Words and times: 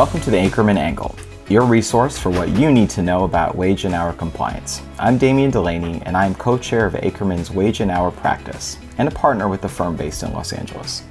Welcome 0.00 0.22
to 0.22 0.30
the 0.30 0.38
Akerman 0.38 0.78
Angle, 0.78 1.14
your 1.50 1.66
resource 1.66 2.18
for 2.18 2.30
what 2.30 2.48
you 2.56 2.72
need 2.72 2.88
to 2.88 3.02
know 3.02 3.24
about 3.24 3.54
wage 3.54 3.84
and 3.84 3.94
hour 3.94 4.14
compliance. 4.14 4.80
I'm 4.98 5.18
Damien 5.18 5.52
DeLaney, 5.52 6.02
and 6.06 6.16
I'm 6.16 6.34
co 6.34 6.56
chair 6.56 6.86
of 6.86 6.94
Akerman's 6.94 7.50
Wage 7.50 7.80
and 7.80 7.90
Hour 7.90 8.10
Practice 8.10 8.78
and 8.96 9.06
a 9.06 9.10
partner 9.10 9.46
with 9.46 9.60
the 9.60 9.68
firm 9.68 9.96
based 9.96 10.22
in 10.22 10.32
Los 10.32 10.54
Angeles. 10.54 11.02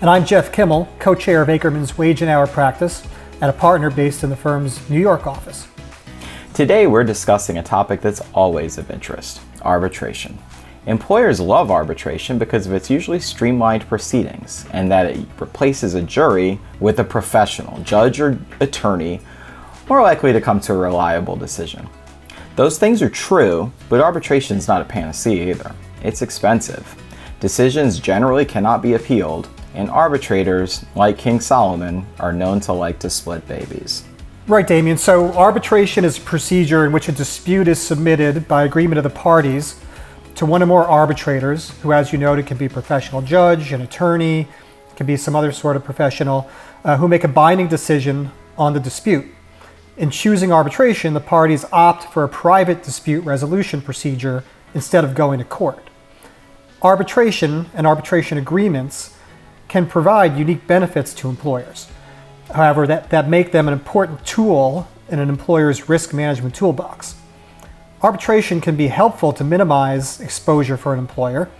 And 0.00 0.08
I'm 0.08 0.24
Jeff 0.24 0.50
Kimmel, 0.50 0.88
co 0.98 1.14
chair 1.14 1.42
of 1.42 1.48
Akerman's 1.48 1.98
Wage 1.98 2.22
and 2.22 2.30
Hour 2.30 2.46
Practice 2.46 3.06
and 3.42 3.50
a 3.50 3.52
partner 3.52 3.90
based 3.90 4.24
in 4.24 4.30
the 4.30 4.36
firm's 4.36 4.88
New 4.88 4.98
York 4.98 5.26
office. 5.26 5.68
Today, 6.54 6.86
we're 6.86 7.04
discussing 7.04 7.58
a 7.58 7.62
topic 7.62 8.00
that's 8.00 8.22
always 8.32 8.78
of 8.78 8.90
interest 8.90 9.42
arbitration. 9.60 10.38
Employers 10.86 11.40
love 11.40 11.72
arbitration 11.72 12.38
because 12.38 12.64
of 12.68 12.72
its 12.72 12.88
usually 12.88 13.18
streamlined 13.18 13.88
proceedings 13.88 14.64
and 14.72 14.88
that 14.88 15.06
it 15.06 15.26
replaces 15.40 15.94
a 15.94 16.02
jury 16.02 16.60
with 16.78 17.00
a 17.00 17.04
professional, 17.04 17.82
judge 17.82 18.20
or 18.20 18.38
attorney, 18.60 19.20
more 19.88 20.00
likely 20.00 20.32
to 20.32 20.40
come 20.40 20.60
to 20.60 20.72
a 20.72 20.76
reliable 20.76 21.34
decision. 21.34 21.88
Those 22.54 22.78
things 22.78 23.02
are 23.02 23.10
true, 23.10 23.72
but 23.88 24.00
arbitration 24.00 24.56
is 24.56 24.68
not 24.68 24.80
a 24.80 24.84
panacea 24.84 25.50
either. 25.50 25.74
It's 26.04 26.22
expensive. 26.22 26.94
Decisions 27.40 27.98
generally 27.98 28.44
cannot 28.44 28.80
be 28.80 28.94
appealed, 28.94 29.48
and 29.74 29.90
arbitrators, 29.90 30.86
like 30.94 31.18
King 31.18 31.40
Solomon, 31.40 32.06
are 32.20 32.32
known 32.32 32.60
to 32.60 32.72
like 32.72 33.00
to 33.00 33.10
split 33.10 33.46
babies. 33.48 34.04
Right, 34.46 34.66
Damien. 34.66 34.96
So, 34.96 35.32
arbitration 35.32 36.04
is 36.04 36.16
a 36.16 36.20
procedure 36.20 36.86
in 36.86 36.92
which 36.92 37.08
a 37.08 37.12
dispute 37.12 37.66
is 37.66 37.80
submitted 37.80 38.46
by 38.46 38.62
agreement 38.62 38.98
of 38.98 39.04
the 39.04 39.10
parties 39.10 39.80
to 40.36 40.46
one 40.46 40.62
or 40.62 40.66
more 40.66 40.86
arbitrators, 40.86 41.70
who, 41.82 41.92
as 41.92 42.12
you 42.12 42.18
noted, 42.18 42.46
can 42.46 42.56
be 42.56 42.66
a 42.66 42.70
professional 42.70 43.22
judge, 43.22 43.72
an 43.72 43.80
attorney, 43.80 44.48
can 44.96 45.06
be 45.06 45.16
some 45.16 45.34
other 45.34 45.52
sort 45.52 45.76
of 45.76 45.84
professional, 45.84 46.48
uh, 46.84 46.96
who 46.96 47.08
make 47.08 47.24
a 47.24 47.28
binding 47.28 47.68
decision 47.68 48.30
on 48.56 48.72
the 48.72 48.80
dispute. 48.80 49.26
In 49.96 50.10
choosing 50.10 50.52
arbitration, 50.52 51.14
the 51.14 51.20
parties 51.20 51.64
opt 51.72 52.12
for 52.12 52.24
a 52.24 52.28
private 52.28 52.82
dispute 52.82 53.24
resolution 53.24 53.80
procedure 53.80 54.44
instead 54.74 55.04
of 55.04 55.14
going 55.14 55.38
to 55.38 55.44
court. 55.44 55.88
Arbitration 56.82 57.66
and 57.74 57.86
arbitration 57.86 58.38
agreements 58.38 59.16
can 59.68 59.86
provide 59.86 60.38
unique 60.38 60.66
benefits 60.66 61.14
to 61.14 61.28
employers 61.28 61.88
however, 62.52 62.86
that, 62.86 63.10
that 63.10 63.28
make 63.28 63.52
them 63.52 63.68
an 63.68 63.74
important 63.74 64.24
tool 64.24 64.88
in 65.08 65.18
an 65.18 65.28
employer's 65.28 65.88
risk 65.88 66.12
management 66.12 66.54
toolbox. 66.54 67.16
Arbitration 68.06 68.60
can 68.60 68.76
be 68.76 68.86
helpful 68.86 69.32
to 69.32 69.42
minimize 69.42 70.20
exposure 70.20 70.76
for 70.76 70.92
an 70.92 71.00
employer. 71.00 71.50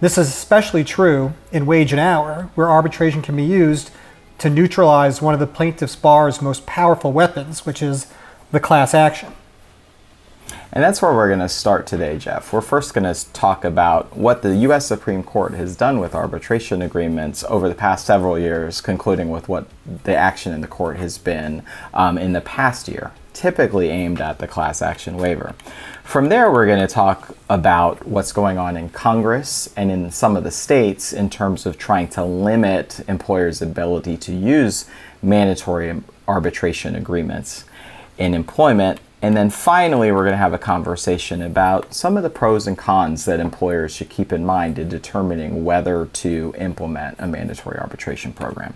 This 0.00 0.18
is 0.18 0.28
especially 0.28 0.84
true 0.84 1.32
in 1.50 1.64
wage 1.64 1.92
and 1.92 1.98
hour, 1.98 2.50
where 2.54 2.68
arbitration 2.68 3.22
can 3.22 3.34
be 3.34 3.42
used 3.42 3.90
to 4.36 4.50
neutralize 4.50 5.22
one 5.22 5.32
of 5.32 5.40
the 5.40 5.46
plaintiff's 5.46 5.96
bar's 5.96 6.42
most 6.42 6.66
powerful 6.66 7.10
weapons, 7.10 7.64
which 7.64 7.82
is 7.82 8.06
the 8.52 8.60
class 8.60 8.92
action. 8.92 9.32
And 10.72 10.84
that's 10.84 11.00
where 11.00 11.14
we're 11.14 11.28
going 11.28 11.40
to 11.40 11.48
start 11.48 11.86
today, 11.86 12.18
Jeff. 12.18 12.52
We're 12.52 12.60
first 12.60 12.92
going 12.92 13.10
to 13.10 13.32
talk 13.32 13.64
about 13.64 14.14
what 14.14 14.42
the 14.42 14.56
U.S. 14.56 14.84
Supreme 14.84 15.22
Court 15.22 15.54
has 15.54 15.74
done 15.74 16.00
with 16.00 16.14
arbitration 16.14 16.82
agreements 16.82 17.44
over 17.48 17.66
the 17.66 17.74
past 17.74 18.04
several 18.04 18.38
years, 18.38 18.82
concluding 18.82 19.30
with 19.30 19.48
what 19.48 19.66
the 20.04 20.14
action 20.14 20.52
in 20.52 20.60
the 20.60 20.68
court 20.68 20.98
has 20.98 21.16
been 21.16 21.62
um, 21.94 22.18
in 22.18 22.34
the 22.34 22.42
past 22.42 22.88
year, 22.88 23.10
typically 23.38 23.88
aimed 23.88 24.20
at 24.20 24.40
the 24.40 24.48
class 24.48 24.82
action 24.82 25.16
waiver. 25.16 25.54
From 26.02 26.28
there, 26.28 26.50
we're 26.50 26.66
going 26.66 26.80
to 26.80 26.92
talk 26.92 27.36
about 27.48 28.04
what's 28.04 28.32
going 28.32 28.58
on 28.58 28.76
in 28.76 28.88
Congress 28.88 29.72
and 29.76 29.90
in 29.90 30.10
some 30.10 30.36
of 30.36 30.42
the 30.42 30.50
states 30.50 31.12
in 31.12 31.30
terms 31.30 31.64
of 31.64 31.78
trying 31.78 32.08
to 32.08 32.24
limit 32.24 33.00
employers' 33.08 33.62
ability 33.62 34.16
to 34.16 34.32
use 34.34 34.86
mandatory 35.22 36.02
arbitration 36.26 36.96
agreements 36.96 37.64
in 38.18 38.34
employment 38.34 38.98
and 39.20 39.36
then 39.36 39.50
finally, 39.50 40.12
we're 40.12 40.22
going 40.22 40.32
to 40.32 40.36
have 40.36 40.52
a 40.52 40.58
conversation 40.58 41.42
about 41.42 41.92
some 41.92 42.16
of 42.16 42.22
the 42.22 42.30
pros 42.30 42.68
and 42.68 42.78
cons 42.78 43.24
that 43.24 43.40
employers 43.40 43.92
should 43.92 44.08
keep 44.08 44.32
in 44.32 44.44
mind 44.44 44.78
in 44.78 44.88
determining 44.88 45.64
whether 45.64 46.06
to 46.06 46.54
implement 46.56 47.16
a 47.18 47.26
mandatory 47.26 47.80
arbitration 47.80 48.32
program. 48.32 48.74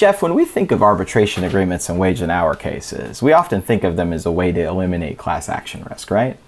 Jeff, 0.00 0.22
when 0.22 0.32
we 0.32 0.46
think 0.46 0.72
of 0.72 0.82
arbitration 0.82 1.44
agreements 1.44 1.90
and 1.90 1.98
wage 1.98 2.22
and 2.22 2.32
hour 2.32 2.54
cases, 2.54 3.20
we 3.20 3.34
often 3.34 3.60
think 3.60 3.84
of 3.84 3.96
them 3.96 4.14
as 4.14 4.24
a 4.24 4.32
way 4.32 4.50
to 4.50 4.62
eliminate 4.62 5.18
class 5.18 5.46
action 5.46 5.86
risk, 5.90 6.10
right? 6.10 6.38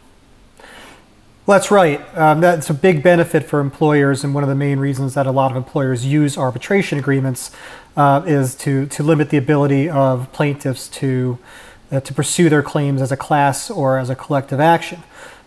Well, 1.45 1.59
that's 1.59 1.71
right. 1.71 2.01
Um, 2.17 2.41
that's 2.41 2.71
a 2.71 2.73
big 2.73 3.03
benefit 3.03 3.45
for 3.45 3.61
employers, 3.61 4.25
and 4.25 4.33
one 4.33 4.43
of 4.43 4.49
the 4.49 4.55
main 4.55 4.79
reasons 4.79 5.13
that 5.13 5.27
a 5.27 5.31
lot 5.31 5.51
of 5.51 5.59
employers 5.59 6.07
use 6.07 6.39
arbitration 6.39 6.99
agreements 6.99 7.51
uh, 7.95 8.23
is 8.27 8.55
to, 8.55 8.87
to 8.87 9.03
limit 9.03 9.29
the 9.29 9.37
ability 9.37 9.87
of 9.87 10.33
plaintiffs 10.33 10.89
to, 10.89 11.39
uh, 11.91 12.01
to 12.01 12.15
pursue 12.15 12.49
their 12.49 12.63
claims 12.63 13.03
as 13.03 13.13
a 13.13 13.19
class 13.19 13.71
or 13.71 13.99
as 13.99 14.09
a 14.09 14.15
collective 14.15 14.61
action. 14.61 15.03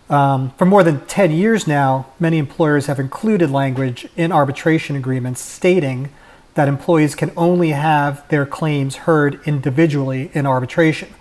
Um, 0.08 0.50
for 0.50 0.64
more 0.64 0.84
than 0.84 1.04
10 1.06 1.32
years 1.32 1.66
now, 1.66 2.06
many 2.20 2.38
employers 2.38 2.86
have 2.86 3.00
included 3.00 3.50
language 3.50 4.06
in 4.14 4.30
arbitration 4.30 4.94
agreements 4.94 5.40
stating 5.40 6.10
that 6.56 6.68
employees 6.68 7.14
can 7.14 7.30
only 7.36 7.70
have 7.70 8.26
their 8.28 8.44
claims 8.44 8.96
heard 8.96 9.38
individually 9.46 10.30
in 10.32 10.46
arbitration, 10.46 11.14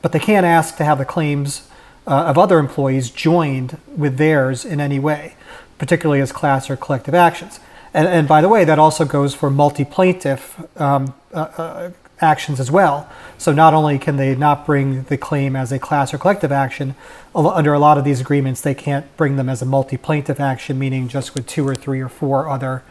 but 0.00 0.12
they 0.12 0.18
can't 0.18 0.46
ask 0.46 0.76
to 0.76 0.84
have 0.84 0.98
the 0.98 1.04
claims 1.04 1.68
uh, 2.06 2.24
of 2.26 2.38
other 2.38 2.58
employees 2.58 3.10
joined 3.10 3.78
with 3.96 4.16
theirs 4.16 4.64
in 4.64 4.80
any 4.80 4.98
way, 4.98 5.34
particularly 5.76 6.20
as 6.20 6.30
class 6.30 6.70
or 6.70 6.76
collective 6.76 7.14
actions. 7.14 7.58
And, 7.92 8.06
and 8.06 8.28
by 8.28 8.40
the 8.40 8.48
way, 8.48 8.64
that 8.64 8.78
also 8.78 9.04
goes 9.04 9.34
for 9.34 9.50
multi 9.50 9.84
plaintiff 9.84 10.56
um, 10.80 11.14
uh, 11.34 11.38
uh, 11.56 11.90
actions 12.20 12.60
as 12.60 12.70
well. 12.70 13.10
So 13.38 13.52
not 13.52 13.74
only 13.74 13.98
can 13.98 14.16
they 14.16 14.36
not 14.36 14.64
bring 14.64 15.02
the 15.04 15.18
claim 15.18 15.56
as 15.56 15.72
a 15.72 15.80
class 15.80 16.14
or 16.14 16.18
collective 16.18 16.52
action, 16.52 16.94
under 17.34 17.74
a 17.74 17.78
lot 17.78 17.98
of 17.98 18.04
these 18.04 18.20
agreements, 18.20 18.60
they 18.60 18.74
can't 18.74 19.14
bring 19.16 19.36
them 19.36 19.48
as 19.48 19.60
a 19.62 19.66
multi 19.66 19.96
plaintiff 19.96 20.38
action, 20.38 20.78
meaning 20.78 21.08
just 21.08 21.34
with 21.34 21.46
two 21.46 21.66
or 21.66 21.74
three 21.74 22.00
or 22.00 22.08
four 22.08 22.48
other 22.48 22.84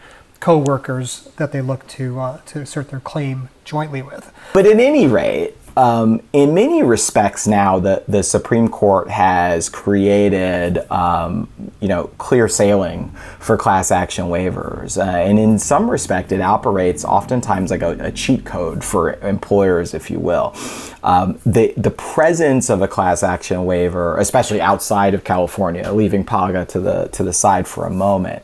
co 0.45 0.59
workers 0.59 1.27
that 1.37 1.51
they 1.51 1.59
look 1.59 1.87
to, 1.87 2.19
uh, 2.19 2.39
to 2.45 2.61
assert 2.61 2.91
their 2.91 2.99
claim 2.99 3.49
jointly 3.63 4.03
with. 4.03 4.31
But 4.53 4.67
at 4.67 4.79
any 4.79 5.07
rate, 5.07 5.57
um, 5.75 6.21
in 6.33 6.53
many 6.53 6.83
respects 6.83 7.47
now 7.47 7.79
the, 7.79 8.03
the 8.07 8.23
Supreme 8.23 8.69
Court 8.69 9.09
has 9.09 9.69
created 9.69 10.89
um, 10.91 11.49
you 11.81 11.87
know 11.87 12.05
clear 12.17 12.47
sailing 12.47 13.09
for 13.39 13.57
class 13.57 13.91
action 13.91 14.25
waivers 14.25 14.97
uh, 14.97 15.01
and 15.01 15.37
in 15.37 15.59
some 15.59 15.89
respect 15.89 16.31
it 16.31 16.41
operates 16.41 17.03
oftentimes 17.03 17.71
like 17.71 17.81
a, 17.81 17.91
a 17.99 18.11
cheat 18.11 18.45
code 18.45 18.83
for 18.83 19.13
employers 19.15 19.93
if 19.93 20.09
you 20.09 20.19
will 20.19 20.55
um, 21.03 21.37
the, 21.45 21.73
the 21.75 21.91
presence 21.91 22.69
of 22.69 22.81
a 22.81 22.87
class 22.87 23.21
action 23.21 23.65
waiver 23.65 24.17
especially 24.17 24.61
outside 24.61 25.13
of 25.13 25.25
California 25.25 25.91
leaving 25.91 26.23
PAGA 26.23 26.65
to 26.65 26.79
the 26.79 27.07
to 27.09 27.23
the 27.23 27.33
side 27.33 27.67
for 27.67 27.85
a 27.85 27.91
moment 27.91 28.43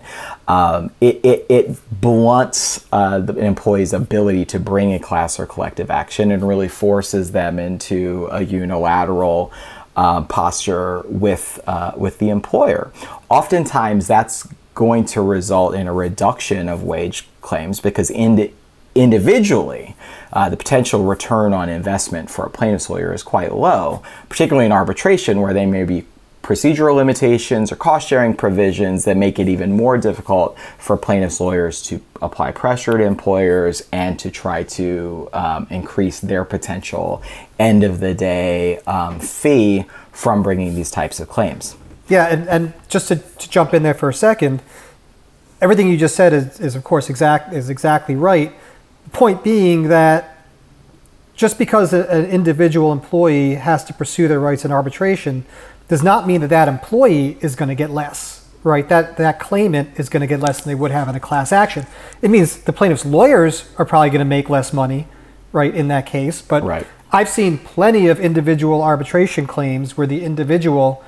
um, 0.52 0.92
it, 1.00 1.24
it, 1.24 1.46
it, 1.48 1.78
blunts 2.02 2.86
uh, 2.92 3.20
the 3.20 3.38
employee's 3.38 3.94
ability 3.94 4.44
to 4.44 4.60
bring 4.60 4.92
a 4.92 5.00
class 5.00 5.40
or 5.40 5.46
collective 5.46 5.90
action 5.90 6.30
and 6.30 6.46
really 6.46 6.68
forces 6.68 7.32
them 7.32 7.58
into 7.58 8.28
a 8.32 8.42
unilateral 8.42 9.54
uh, 9.96 10.22
posture 10.24 11.04
with, 11.06 11.62
uh, 11.68 11.94
with 11.96 12.18
the 12.18 12.28
employer. 12.28 12.92
Oftentimes, 13.30 14.08
that's 14.08 14.46
going 14.76 15.06
to 15.06 15.22
result 15.22 15.74
in 15.74 15.88
a 15.88 15.94
reduction 15.94 16.68
of 16.68 16.84
wage 16.84 17.28
claims 17.40 17.80
because 17.80 18.12
indi- 18.12 18.54
individually, 18.94 19.96
uh, 20.34 20.50
the 20.50 20.58
potential 20.58 21.06
return 21.06 21.54
on 21.54 21.70
investment 21.70 22.30
for 22.30 22.46
a 22.46 22.50
plaintiff's 22.50 22.90
lawyer 22.90 23.14
is 23.14 23.24
quite 23.24 23.54
low, 23.54 24.04
particularly 24.28 24.66
in 24.66 24.74
arbitration 24.74 25.40
where 25.40 25.54
they 25.54 25.66
may 25.66 25.86
be 25.86 26.06
procedural 26.42 26.96
limitations 26.96 27.72
or 27.72 27.76
cost 27.76 28.08
sharing 28.08 28.34
provisions 28.34 29.06
that 29.06 29.16
make 29.16 29.38
it 29.38 29.48
even 29.48 29.72
more 29.72 29.98
difficult 29.98 30.58
for 30.78 30.98
plaintiffs' 30.98 31.40
lawyers 31.40 31.82
to 31.84 32.02
apply 32.22 32.52
pressure 32.52 32.98
to 32.98 33.04
employers 33.04 33.88
and 33.92 34.18
to 34.20 34.32
try 34.32 34.64
to 34.64 35.30
um, 35.34 35.68
increase 35.70 36.20
their 36.20 36.44
potential 36.44 37.22
end 37.60 37.84
of 37.84 38.00
the 38.00 38.14
day 38.14 38.80
um, 38.80 39.20
fee 39.20 39.86
from 40.12 40.42
bringing 40.42 40.74
these 40.74 40.90
types 40.90 41.20
of 41.20 41.30
claims. 41.30 41.76
Yeah, 42.08 42.28
and, 42.28 42.50
and 42.50 42.74
just 42.90 43.08
to, 43.10 43.18
to 43.18 43.50
jump 43.50 43.74
in 43.74 43.84
there 43.84 43.94
for 43.94 44.10
a 44.10 44.14
second, 44.14 44.62
everything 45.62 45.90
you 45.90 45.98
just 45.98 46.16
said 46.16 46.34
is, 46.34 46.60
is 46.60 46.76
of 46.76 46.84
course 46.84 47.10
exact 47.10 47.54
is 47.54 47.70
exactly 47.70 48.16
right. 48.16 48.52
The 49.06 49.10
point 49.12 49.44
being 49.44 49.90
that 49.90 50.38
just 51.36 51.58
because 51.58 51.94
an 51.94 52.26
individual 52.26 52.92
employee 52.92 53.56
has 53.56 53.84
to 53.86 53.94
pursue 53.94 54.28
their 54.28 54.40
rights 54.40 54.66
in 54.66 54.72
arbitration 54.72 55.46
does 55.92 56.02
not 56.02 56.26
mean 56.26 56.40
that 56.40 56.48
that 56.48 56.70
employee 56.70 57.38
is 57.42 57.54
going 57.58 57.68
to 57.68 57.76
get 57.76 57.90
less, 57.90 58.48
right? 58.64 58.88
That 58.88 59.18
that 59.18 59.42
claimant 59.42 60.00
is 60.00 60.08
going 60.08 60.22
to 60.22 60.28
get 60.28 60.40
less 60.40 60.64
than 60.64 60.72
they 60.72 60.80
would 60.80 60.92
have 60.92 61.10
in 61.10 61.16
a 61.16 61.20
class 61.20 61.52
action. 61.52 61.86
It 62.22 62.32
means 62.32 62.62
the 62.62 62.72
plaintiff's 62.72 63.04
lawyers 63.04 63.70
are 63.78 63.84
probably 63.84 64.10
going 64.10 64.20
to 64.20 64.26
make 64.26 64.50
less 64.50 64.72
money, 64.72 65.10
right, 65.52 65.76
in 65.76 65.90
that 65.90 66.06
case. 66.06 66.42
But 66.42 66.64
right. 66.64 66.88
I've 67.12 67.28
seen 67.28 67.58
plenty 67.58 68.08
of 68.08 68.22
individual 68.22 68.82
arbitration 68.82 69.46
claims 69.48 69.98
where 69.98 70.08
the 70.08 70.24
individual 70.24 71.04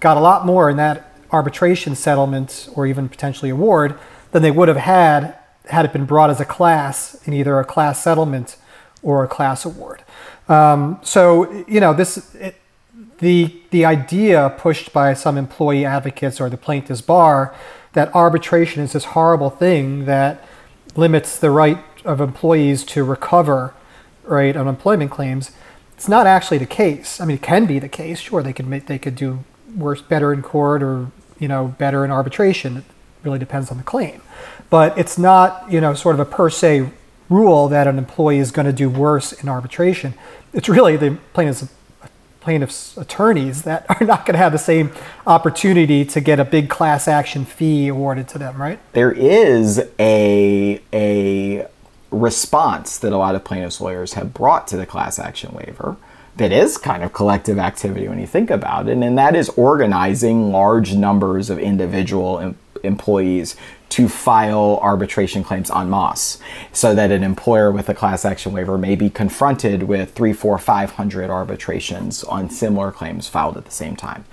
got 0.00 0.18
a 0.18 0.20
lot 0.20 0.44
more 0.44 0.68
in 0.68 0.76
that 0.76 1.16
arbitration 1.32 1.94
settlement 1.94 2.68
or 2.74 2.86
even 2.86 3.08
potentially 3.08 3.48
award 3.50 3.98
than 4.32 4.42
they 4.42 4.50
would 4.50 4.68
have 4.68 4.76
had 4.76 5.34
had 5.64 5.86
it 5.86 5.94
been 5.94 6.04
brought 6.04 6.28
as 6.28 6.40
a 6.40 6.44
class 6.44 7.26
in 7.26 7.32
either 7.32 7.58
a 7.58 7.64
class 7.64 8.02
settlement 8.02 8.58
or 9.02 9.24
a 9.24 9.28
class 9.28 9.64
award. 9.64 10.04
Um, 10.46 11.00
so 11.02 11.64
you 11.66 11.80
know 11.80 11.94
this 11.94 12.34
it, 12.34 12.56
the 13.18 13.54
the 13.70 13.84
idea 13.84 14.54
pushed 14.58 14.92
by 14.92 15.14
some 15.14 15.38
employee 15.38 15.84
advocates 15.84 16.40
or 16.40 16.50
the 16.50 16.56
plaintiffs 16.56 17.00
bar 17.00 17.54
that 17.92 18.14
arbitration 18.14 18.82
is 18.82 18.92
this 18.92 19.06
horrible 19.06 19.48
thing 19.48 20.04
that 20.04 20.44
limits 20.96 21.38
the 21.38 21.50
right 21.50 21.82
of 22.04 22.20
employees 22.20 22.84
to 22.84 23.02
recover 23.02 23.74
right 24.24 24.56
on 24.56 24.68
employment 24.68 25.10
claims. 25.10 25.52
It's 25.94 26.08
not 26.08 26.26
actually 26.26 26.58
the 26.58 26.66
case. 26.66 27.20
I 27.20 27.24
mean, 27.24 27.36
it 27.36 27.42
can 27.42 27.64
be 27.64 27.78
the 27.78 27.88
case. 27.88 28.20
Sure, 28.20 28.42
they 28.42 28.52
could 28.52 28.66
make 28.66 28.86
they 28.86 28.98
could 28.98 29.16
do 29.16 29.44
worse, 29.74 30.02
better 30.02 30.32
in 30.32 30.42
court, 30.42 30.82
or 30.82 31.10
you 31.38 31.48
know, 31.48 31.74
better 31.78 32.04
in 32.04 32.10
arbitration. 32.10 32.78
It 32.78 32.84
really 33.22 33.38
depends 33.38 33.70
on 33.70 33.78
the 33.78 33.82
claim, 33.82 34.20
but 34.68 34.96
it's 34.98 35.16
not 35.16 35.70
you 35.70 35.80
know 35.80 35.94
sort 35.94 36.14
of 36.14 36.20
a 36.20 36.26
per 36.26 36.50
se 36.50 36.90
rule 37.28 37.68
that 37.68 37.86
an 37.86 37.98
employee 37.98 38.38
is 38.38 38.50
going 38.50 38.66
to 38.66 38.72
do 38.72 38.88
worse 38.88 39.32
in 39.32 39.48
arbitration. 39.48 40.14
It's 40.52 40.68
really 40.68 40.96
the 40.96 41.18
plaintiff's 41.32 41.68
plaintiffs' 42.46 42.96
attorneys 42.96 43.62
that 43.62 43.84
are 44.00 44.06
not 44.06 44.24
going 44.24 44.34
to 44.34 44.38
have 44.38 44.52
the 44.52 44.58
same 44.58 44.92
opportunity 45.26 46.04
to 46.04 46.20
get 46.20 46.38
a 46.38 46.44
big 46.44 46.70
class 46.70 47.08
action 47.08 47.44
fee 47.44 47.88
awarded 47.88 48.28
to 48.28 48.38
them, 48.38 48.62
right? 48.62 48.78
There 48.92 49.10
is 49.10 49.84
a 49.98 50.80
a 50.92 51.66
response 52.12 52.98
that 52.98 53.12
a 53.12 53.16
lot 53.16 53.34
of 53.34 53.42
plaintiffs' 53.42 53.80
lawyers 53.80 54.12
have 54.12 54.32
brought 54.32 54.68
to 54.68 54.76
the 54.76 54.86
class 54.86 55.18
action 55.18 55.52
waiver 55.54 55.96
that 56.36 56.52
is 56.52 56.78
kind 56.78 57.02
of 57.02 57.12
collective 57.12 57.58
activity 57.58 58.06
when 58.06 58.20
you 58.20 58.28
think 58.28 58.48
about 58.48 58.88
it, 58.88 58.96
and 58.96 59.18
that 59.18 59.34
is 59.34 59.48
organizing 59.50 60.52
large 60.52 60.94
numbers 60.94 61.50
of 61.50 61.58
individual 61.58 62.38
em- 62.38 62.58
employees 62.84 63.56
to 63.88 64.08
file 64.08 64.78
arbitration 64.82 65.44
claims 65.44 65.70
en 65.70 65.88
masse 65.88 66.38
so 66.72 66.94
that 66.94 67.10
an 67.10 67.22
employer 67.22 67.70
with 67.70 67.88
a 67.88 67.94
class 67.94 68.24
action 68.24 68.52
waiver 68.52 68.76
may 68.76 68.94
be 68.94 69.08
confronted 69.08 69.84
with 69.84 70.12
three, 70.12 70.32
four, 70.32 70.58
five 70.58 70.92
hundred 70.92 71.30
arbitrations 71.30 72.24
on 72.24 72.50
similar 72.50 72.90
claims 72.90 73.28
filed 73.28 73.56
at 73.56 73.64
the 73.64 73.70
same 73.70 73.96
time. 73.96 74.24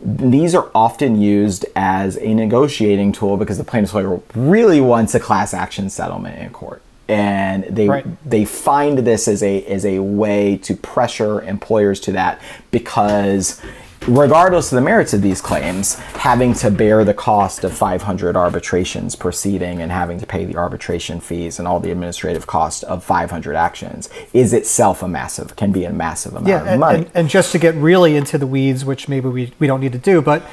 These 0.00 0.54
are 0.54 0.70
often 0.74 1.20
used 1.20 1.66
as 1.76 2.16
a 2.18 2.34
negotiating 2.34 3.12
tool 3.12 3.36
because 3.36 3.58
the 3.58 3.64
plaintiff's 3.64 3.94
lawyer 3.94 4.20
really 4.34 4.80
wants 4.80 5.14
a 5.14 5.20
class 5.20 5.54
action 5.54 5.90
settlement 5.90 6.38
in 6.38 6.50
court 6.50 6.82
and 7.08 7.64
they 7.64 7.88
right. 7.88 8.06
they 8.28 8.44
find 8.44 8.98
this 8.98 9.28
as 9.28 9.42
a 9.42 9.64
as 9.66 9.84
a 9.84 9.98
way 9.98 10.56
to 10.56 10.74
pressure 10.74 11.42
employers 11.42 12.00
to 12.00 12.12
that 12.12 12.40
because 12.70 13.60
regardless 14.06 14.70
of 14.70 14.76
the 14.76 14.82
merits 14.82 15.14
of 15.14 15.22
these 15.22 15.40
claims, 15.40 15.94
having 15.94 16.52
to 16.54 16.70
bear 16.70 17.04
the 17.04 17.14
cost 17.14 17.64
of 17.64 17.72
500 17.72 18.36
arbitrations 18.36 19.16
proceeding 19.16 19.80
and 19.80 19.90
having 19.90 20.20
to 20.20 20.26
pay 20.26 20.44
the 20.44 20.56
arbitration 20.56 21.20
fees 21.20 21.58
and 21.58 21.66
all 21.66 21.80
the 21.80 21.90
administrative 21.90 22.46
cost 22.46 22.84
of 22.84 23.02
500 23.02 23.56
actions 23.56 24.10
is 24.32 24.52
itself 24.52 25.02
a 25.02 25.08
massive, 25.08 25.56
can 25.56 25.72
be 25.72 25.84
a 25.84 25.92
massive 25.92 26.32
amount 26.32 26.48
yeah, 26.48 26.60
of 26.60 26.66
and, 26.66 26.80
money. 26.80 26.98
And, 26.98 27.10
and 27.14 27.28
just 27.28 27.52
to 27.52 27.58
get 27.58 27.74
really 27.76 28.16
into 28.16 28.36
the 28.36 28.46
weeds, 28.46 28.84
which 28.84 29.08
maybe 29.08 29.28
we, 29.28 29.52
we 29.58 29.66
don't 29.66 29.80
need 29.80 29.92
to 29.92 29.98
do, 29.98 30.20
but 30.20 30.44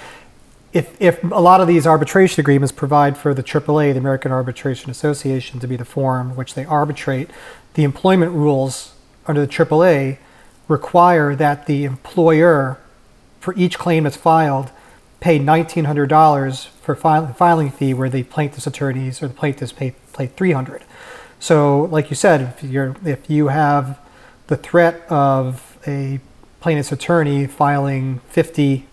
if, 0.74 1.00
if 1.02 1.22
a 1.24 1.42
lot 1.42 1.60
of 1.60 1.68
these 1.68 1.86
arbitration 1.86 2.40
agreements 2.40 2.72
provide 2.72 3.18
for 3.18 3.34
the 3.34 3.44
AAA, 3.44 3.92
the 3.92 4.00
American 4.00 4.32
Arbitration 4.32 4.90
Association, 4.90 5.60
to 5.60 5.68
be 5.68 5.76
the 5.76 5.84
forum 5.84 6.38
which 6.38 6.54
they 6.54 6.64
arbitrate, 6.64 7.30
the 7.74 7.84
employment 7.84 8.32
rules 8.32 8.94
under 9.28 9.46
the 9.46 9.52
AAA 9.52 10.18
require 10.70 11.36
that 11.36 11.66
the 11.66 11.84
employer 11.84 12.78
for 13.42 13.54
each 13.56 13.78
claim 13.78 14.04
that's 14.06 14.16
filed, 14.16 14.72
pay 15.20 15.40
$1,900 15.40 16.68
for 16.68 16.96
filing 16.96 17.72
fee, 17.72 17.94
where 17.94 18.10
the 18.10 18.24
plaintiff's 18.24 18.68
attorneys 18.68 19.22
or 19.22 19.28
the 19.28 19.34
plaintiffs 19.34 19.74
pay, 19.74 19.94
pay 20.14 20.28
300 20.28 20.84
So, 21.40 21.82
like 21.82 22.10
you 22.10 22.16
said, 22.16 22.42
if, 22.42 22.64
you're, 22.64 22.96
if 23.04 23.30
you 23.30 23.50
have 23.50 24.00
the 24.48 24.56
threat 24.56 25.02
of 25.10 25.78
a 25.88 26.20
plaintiff's 26.60 26.92
attorney 26.92 27.48
filing 27.48 28.20
50, 28.30 28.86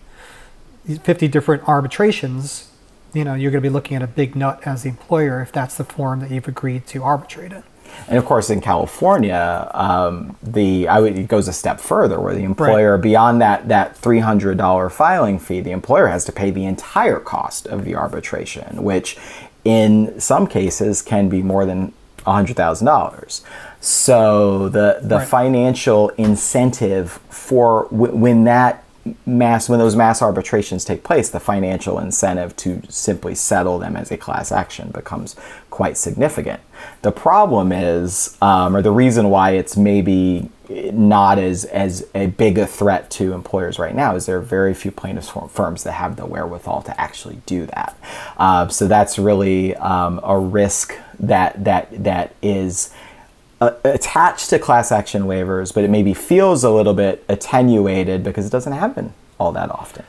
50 1.01 1.27
different 1.27 1.67
arbitrations, 1.67 2.71
you 3.13 3.23
know, 3.23 3.35
you're 3.35 3.51
going 3.51 3.61
to 3.63 3.69
be 3.69 3.73
looking 3.73 3.95
at 3.95 4.01
a 4.01 4.07
big 4.07 4.35
nut 4.35 4.61
as 4.65 4.83
the 4.83 4.89
employer 4.89 5.41
if 5.41 5.51
that's 5.51 5.77
the 5.77 5.83
form 5.83 6.19
that 6.21 6.31
you've 6.31 6.47
agreed 6.47 6.87
to 6.87 7.03
arbitrate 7.03 7.51
in. 7.51 7.63
And 8.07 8.17
of 8.17 8.25
course, 8.25 8.49
in 8.49 8.61
California, 8.61 9.69
um, 9.73 10.35
the 10.41 10.87
I 10.87 10.99
would, 10.99 11.17
it 11.17 11.27
goes 11.27 11.47
a 11.47 11.53
step 11.53 11.79
further, 11.79 12.19
where 12.19 12.35
the 12.35 12.43
employer, 12.43 12.93
right. 12.93 13.01
beyond 13.01 13.41
that 13.41 13.67
that 13.67 13.95
three 13.95 14.19
hundred 14.19 14.57
dollar 14.57 14.89
filing 14.89 15.39
fee, 15.39 15.61
the 15.61 15.71
employer 15.71 16.07
has 16.07 16.25
to 16.25 16.31
pay 16.31 16.51
the 16.51 16.65
entire 16.65 17.19
cost 17.19 17.67
of 17.67 17.85
the 17.85 17.95
arbitration, 17.95 18.83
which 18.83 19.17
in 19.63 20.19
some 20.19 20.47
cases 20.47 21.01
can 21.01 21.29
be 21.29 21.41
more 21.41 21.65
than 21.65 21.93
hundred 22.25 22.55
thousand 22.55 22.85
dollars. 22.85 23.43
So 23.81 24.69
the 24.69 24.99
the 25.01 25.17
right. 25.17 25.27
financial 25.27 26.09
incentive 26.09 27.13
for 27.29 27.87
w- 27.91 28.15
when 28.15 28.43
that 28.43 28.83
mass 29.25 29.69
when 29.69 29.79
those 29.79 29.95
mass 29.95 30.21
arbitrations 30.21 30.85
take 30.85 31.03
place, 31.03 31.29
the 31.29 31.39
financial 31.39 31.97
incentive 31.99 32.55
to 32.57 32.81
simply 32.89 33.33
settle 33.35 33.79
them 33.79 33.95
as 33.95 34.11
a 34.11 34.17
class 34.17 34.51
action 34.51 34.91
becomes 34.91 35.35
quite 35.69 35.97
significant. 35.97 36.59
The 37.01 37.11
problem 37.11 37.71
is, 37.71 38.37
um, 38.41 38.75
or 38.75 38.81
the 38.81 38.91
reason 38.91 39.29
why 39.29 39.51
it's 39.51 39.77
maybe 39.77 40.49
not 40.69 41.39
as 41.39 41.65
as 41.65 42.07
a 42.13 42.27
big 42.27 42.57
a 42.57 42.67
threat 42.67 43.09
to 43.09 43.33
employers 43.33 43.79
right 43.79 43.95
now 43.95 44.15
is 44.15 44.27
there 44.27 44.37
are 44.37 44.41
very 44.41 44.73
few 44.73 44.91
plaintiffs 44.91 45.31
firms 45.49 45.83
that 45.83 45.93
have 45.93 46.15
the 46.15 46.25
wherewithal 46.25 46.83
to 46.83 47.01
actually 47.01 47.41
do 47.45 47.65
that. 47.65 47.97
Uh, 48.37 48.67
so 48.67 48.87
that's 48.87 49.17
really 49.17 49.75
um, 49.77 50.19
a 50.23 50.37
risk 50.37 50.95
that 51.19 51.63
that 51.63 52.03
that 52.03 52.35
is 52.41 52.93
uh, 53.61 53.71
attached 53.83 54.49
to 54.49 54.59
class 54.59 54.91
action 54.91 55.23
waivers, 55.23 55.73
but 55.73 55.83
it 55.83 55.89
maybe 55.89 56.13
feels 56.13 56.63
a 56.63 56.69
little 56.69 56.93
bit 56.93 57.23
attenuated 57.27 58.23
because 58.23 58.45
it 58.45 58.51
doesn't 58.51 58.73
happen 58.73 59.13
all 59.39 59.51
that 59.51 59.71
often. 59.71 60.05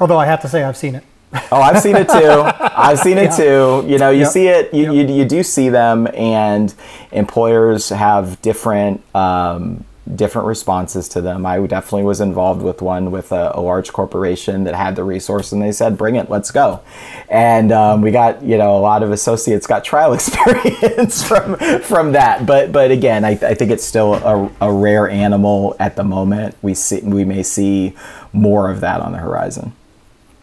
Although 0.00 0.18
I 0.18 0.26
have 0.26 0.40
to 0.42 0.48
say, 0.48 0.64
I've 0.64 0.76
seen 0.76 0.96
it. 0.96 1.04
Oh, 1.34 1.60
I've 1.60 1.80
seen 1.80 1.96
it 1.96 2.08
too. 2.08 2.42
I've 2.60 2.98
seen 2.98 3.18
it 3.18 3.30
yeah. 3.30 3.36
too. 3.36 3.84
You 3.86 3.98
know, 3.98 4.10
you 4.10 4.20
yep. 4.20 4.28
see 4.30 4.48
it, 4.48 4.72
you, 4.72 4.92
yep. 4.92 5.08
you, 5.08 5.14
you, 5.16 5.24
do 5.24 5.42
see 5.42 5.68
them, 5.68 6.08
and 6.14 6.74
employers 7.12 7.88
have 7.90 8.40
different 8.42 9.02
um, 9.14 9.84
different 10.16 10.48
responses 10.48 11.08
to 11.08 11.20
them. 11.20 11.46
I 11.46 11.64
definitely 11.66 12.02
was 12.02 12.20
involved 12.20 12.62
with 12.62 12.82
one 12.82 13.10
with 13.10 13.32
a, 13.32 13.52
a, 13.54 13.60
large 13.60 13.92
corporation 13.92 14.64
that 14.64 14.74
had 14.74 14.96
the 14.96 15.04
resource, 15.04 15.52
and 15.52 15.62
they 15.62 15.72
said, 15.72 15.96
"Bring 15.96 16.16
it, 16.16 16.28
let's 16.28 16.50
go." 16.50 16.80
And 17.28 17.72
um, 17.72 18.02
we 18.02 18.10
got, 18.10 18.42
you 18.42 18.58
know, 18.58 18.76
a 18.76 18.80
lot 18.80 19.02
of 19.02 19.12
associates 19.12 19.66
got 19.66 19.84
trial 19.84 20.12
experience 20.14 21.26
from 21.26 21.56
from 21.80 22.12
that. 22.12 22.46
But 22.46 22.72
but 22.72 22.90
again, 22.90 23.24
I, 23.24 23.30
I 23.30 23.54
think 23.54 23.70
it's 23.70 23.84
still 23.84 24.14
a, 24.14 24.50
a 24.60 24.72
rare 24.72 25.08
animal 25.08 25.76
at 25.78 25.96
the 25.96 26.04
moment. 26.04 26.56
We 26.62 26.74
see 26.74 27.00
we 27.00 27.24
may 27.24 27.42
see 27.42 27.94
more 28.32 28.70
of 28.70 28.80
that 28.80 29.00
on 29.00 29.12
the 29.12 29.18
horizon. 29.18 29.72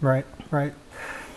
Right, 0.02 0.26
right. 0.52 0.74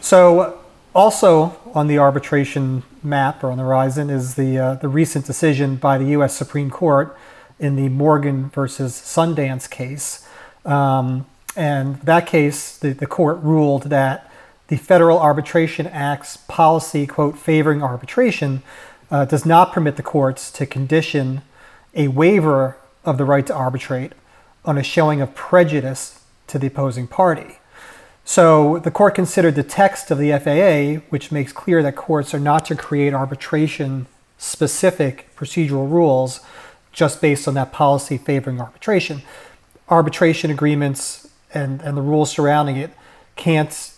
So 0.00 0.61
also 0.95 1.59
on 1.75 1.87
the 1.87 1.99
arbitration 1.99 2.83
map 3.02 3.42
or 3.42 3.50
on 3.50 3.59
the 3.59 3.64
horizon 3.64 4.11
is 4.11 4.35
the 4.35 4.59
uh, 4.59 4.75
the 4.75 4.88
recent 4.88 5.26
decision 5.26 5.76
by 5.76 5.99
the 5.99 6.07
U.S. 6.07 6.35
Supreme 6.35 6.71
Court 6.71 7.16
in 7.59 7.76
the 7.76 7.88
Morgan 7.88 8.50
versus 8.50 8.92
Sundance 8.92 9.71
case. 9.71 10.26
Um, 10.64 11.26
and 11.57 12.00
that 12.02 12.26
case, 12.26 12.76
the, 12.76 12.92
the 12.92 13.07
court 13.07 13.38
ruled 13.42 13.85
that 13.85 14.31
the 14.69 14.76
Federal 14.76 15.19
Arbitration 15.19 15.87
Act's 15.87 16.37
policy, 16.37 17.07
quote, 17.07 17.38
favoring 17.38 17.83
arbitration, 17.83 18.62
uh, 19.11 19.26
does 19.26 19.45
not 19.45 19.73
permit 19.73 19.97
the 19.97 20.02
courts 20.02 20.50
to 20.52 20.66
condition 20.66 21.42
a 21.95 22.09
waiver 22.09 22.78
of 23.04 23.19
the 23.19 23.25
right 23.25 23.47
to 23.47 23.54
arbitrate 23.54 24.12
on 24.64 24.78
a 24.78 24.83
showing 24.83 25.21
of 25.21 25.35
prejudice 25.35 26.25
to 26.47 26.59
the 26.59 26.69
opposing 26.69 27.07
party. 27.07 27.59
So 28.25 28.79
the 28.79 28.91
court 28.91 29.14
considered 29.14 29.57
the 29.57 29.62
text 29.62 30.11
of 30.11 30.19
the 30.19 30.31
FAA, 30.38 31.05
which 31.11 31.33
makes 31.33 31.52
clear 31.52 31.83
that 31.83 31.97
courts 31.97 32.33
are 32.35 32.41
not 32.41 32.64
to 32.67 32.76
create 32.76 33.14
arbitration 33.14 34.07
specific 34.38 35.35
procedural 35.37 35.91
rules 35.91 36.41
just 36.93 37.21
based 37.21 37.49
on 37.49 37.55
that 37.55 37.73
policy 37.73 38.19
favoring 38.19 38.61
arbitration. 38.61 39.23
Arbitration 39.88 40.50
agreements 40.50 41.29
and, 41.55 41.81
and 41.83 41.97
the 41.97 42.02
rules 42.02 42.31
surrounding 42.31 42.76
it 42.76 42.91
can't, 43.37 43.93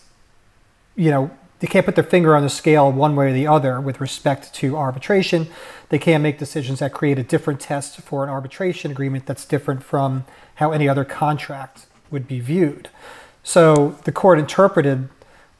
you 0.96 1.10
know, 1.10 1.30
they 1.60 1.66
can't 1.66 1.86
put 1.86 1.94
their 1.94 2.04
finger 2.04 2.36
on 2.36 2.42
the 2.42 2.50
scale 2.50 2.92
one 2.92 3.16
way 3.16 3.30
or 3.30 3.32
the 3.32 3.46
other 3.46 3.80
with 3.80 4.00
respect 4.00 4.52
to 4.54 4.76
arbitration. 4.76 5.46
They 5.88 5.98
can't 5.98 6.22
make 6.22 6.38
decisions 6.38 6.80
that 6.80 6.92
create 6.92 7.18
a 7.18 7.22
different 7.22 7.60
test 7.60 8.00
for 8.00 8.22
an 8.22 8.30
arbitration 8.30 8.90
agreement 8.90 9.26
that's 9.26 9.44
different 9.44 9.82
from 9.82 10.24
how 10.56 10.72
any 10.72 10.88
other 10.88 11.04
contract 11.04 11.86
would 12.10 12.28
be 12.28 12.38
viewed. 12.40 12.90
So 13.44 13.96
the 14.04 14.10
court 14.10 14.40
interpreted 14.40 15.08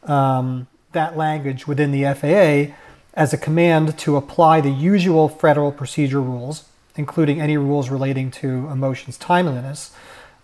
um, 0.03 0.67
that 0.91 1.17
language 1.17 1.69
within 1.69 1.93
the 1.93 2.03
FAA 2.13 2.75
as 3.15 3.33
a 3.33 3.39
command 3.39 3.97
to 3.99 4.17
apply 4.17 4.61
the 4.61 4.71
usual 4.71 5.29
federal 5.29 5.71
procedure 5.71 6.21
rules 6.21 6.65
including 6.97 7.41
any 7.41 7.57
rules 7.57 7.91
relating 7.91 8.31
to 8.31 8.69
a 8.69 8.77
motion's 8.77 9.17
timeliness. 9.17 9.93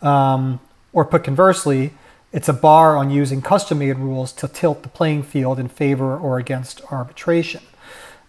Um, 0.02 0.60
or 0.92 1.04
put 1.04 1.24
conversely, 1.24 1.92
it's 2.32 2.48
a 2.48 2.52
bar 2.52 2.96
on 2.96 3.10
using 3.10 3.42
custom 3.42 3.78
made 3.78 3.98
rules 3.98 4.32
to 4.32 4.48
tilt 4.48 4.82
the 4.82 4.88
playing 4.88 5.22
field 5.22 5.58
in 5.58 5.68
favor 5.68 6.16
or 6.16 6.38
against 6.38 6.80
arbitration. 6.90 7.62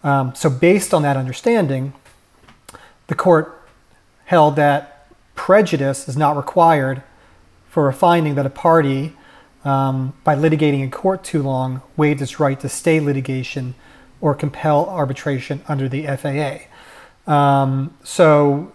Um, 0.03 0.33
so, 0.35 0.49
based 0.49 0.93
on 0.93 1.03
that 1.03 1.17
understanding, 1.17 1.93
the 3.07 3.15
court 3.15 3.61
held 4.25 4.55
that 4.55 5.07
prejudice 5.35 6.07
is 6.07 6.17
not 6.17 6.35
required 6.35 7.03
for 7.71 7.87
a 7.87 7.93
finding 7.93 8.35
that 8.35 8.45
a 8.45 8.49
party, 8.49 9.15
um, 9.63 10.13
by 10.25 10.35
litigating 10.35 10.81
in 10.81 10.91
court 10.91 11.23
too 11.23 11.41
long, 11.41 11.81
waived 11.95 12.21
its 12.21 12.37
right 12.37 12.59
to 12.59 12.67
stay 12.67 12.99
litigation 12.99 13.73
or 14.19 14.35
compel 14.35 14.89
arbitration 14.89 15.61
under 15.69 15.87
the 15.87 16.05
FAA. 16.05 17.31
Um, 17.31 17.95
so, 18.03 18.73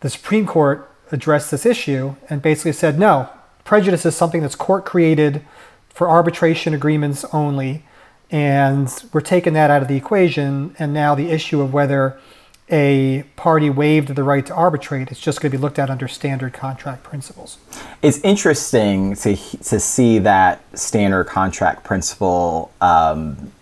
the 0.00 0.08
Supreme 0.08 0.46
Court 0.46 0.88
addressed 1.10 1.50
this 1.50 1.66
issue 1.66 2.14
and 2.30 2.40
basically 2.40 2.72
said 2.72 2.96
no, 2.96 3.28
prejudice 3.64 4.06
is 4.06 4.14
something 4.14 4.40
that's 4.40 4.54
court 4.54 4.84
created 4.84 5.44
for 5.88 6.08
arbitration 6.08 6.74
agreements 6.74 7.24
only. 7.32 7.84
And 8.30 8.88
we're 9.12 9.20
taking 9.20 9.54
that 9.54 9.68
out 9.68 9.82
of 9.82 9.88
the 9.88 9.96
equation. 9.96 10.76
And 10.78 10.92
now 10.92 11.16
the 11.16 11.30
issue 11.30 11.60
of 11.60 11.72
whether 11.72 12.20
a 12.70 13.24
party 13.36 13.70
waived 13.70 14.08
the 14.08 14.22
right 14.22 14.44
to 14.44 14.54
arbitrate 14.54 15.10
it's 15.10 15.20
just 15.20 15.40
going 15.40 15.50
to 15.50 15.56
be 15.56 15.60
looked 15.60 15.78
at 15.78 15.88
under 15.88 16.06
standard 16.06 16.52
contract 16.52 17.02
principles. 17.02 17.58
It's 18.02 18.18
interesting 18.20 19.14
to, 19.16 19.36
to 19.36 19.80
see 19.80 20.18
that 20.20 20.62
standard 20.78 21.24
contract 21.24 21.84
principle 21.84 22.70
um, 22.80 23.52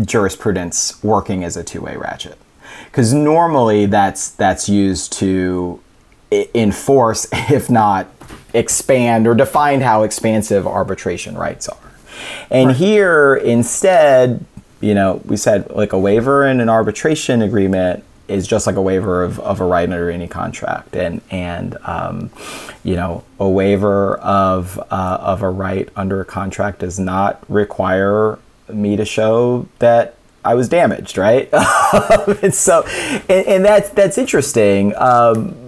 jurisprudence 0.00 1.02
working 1.02 1.44
as 1.44 1.56
a 1.56 1.64
two 1.64 1.80
way 1.80 1.96
ratchet. 1.96 2.38
Because 2.86 3.12
normally 3.12 3.86
that's, 3.86 4.30
that's 4.30 4.68
used 4.68 5.12
to 5.14 5.80
enforce, 6.30 7.26
if 7.32 7.68
not 7.68 8.06
expand 8.54 9.26
or 9.26 9.34
define 9.34 9.80
how 9.80 10.02
expansive 10.02 10.66
arbitration 10.66 11.36
rights 11.36 11.68
are. 11.68 11.78
And 12.50 12.68
right. 12.68 12.76
here, 12.76 13.34
instead, 13.34 14.44
you 14.80 14.94
know, 14.94 15.20
we 15.24 15.36
said 15.36 15.70
like 15.70 15.92
a 15.92 15.98
waiver 15.98 16.46
in 16.46 16.60
an 16.60 16.68
arbitration 16.68 17.42
agreement 17.42 18.04
is 18.28 18.46
just 18.46 18.66
like 18.66 18.76
a 18.76 18.82
waiver 18.82 19.22
of, 19.22 19.38
of 19.40 19.60
a 19.60 19.64
right 19.64 19.84
under 19.84 20.10
any 20.10 20.28
contract, 20.28 20.96
and 20.96 21.20
and 21.30 21.76
um, 21.84 22.30
you 22.84 22.96
know, 22.96 23.24
a 23.38 23.48
waiver 23.48 24.16
of 24.18 24.78
uh, 24.90 25.18
of 25.20 25.42
a 25.42 25.50
right 25.50 25.88
under 25.96 26.20
a 26.20 26.24
contract 26.24 26.80
does 26.80 26.98
not 26.98 27.42
require 27.48 28.38
me 28.68 28.96
to 28.96 29.04
show 29.04 29.68
that 29.78 30.16
I 30.44 30.54
was 30.54 30.68
damaged, 30.68 31.18
right? 31.18 31.48
and 32.42 32.54
so, 32.54 32.82
and, 33.28 33.46
and 33.46 33.64
that's 33.64 33.90
that's 33.90 34.18
interesting. 34.18 34.94
Um, 34.96 35.61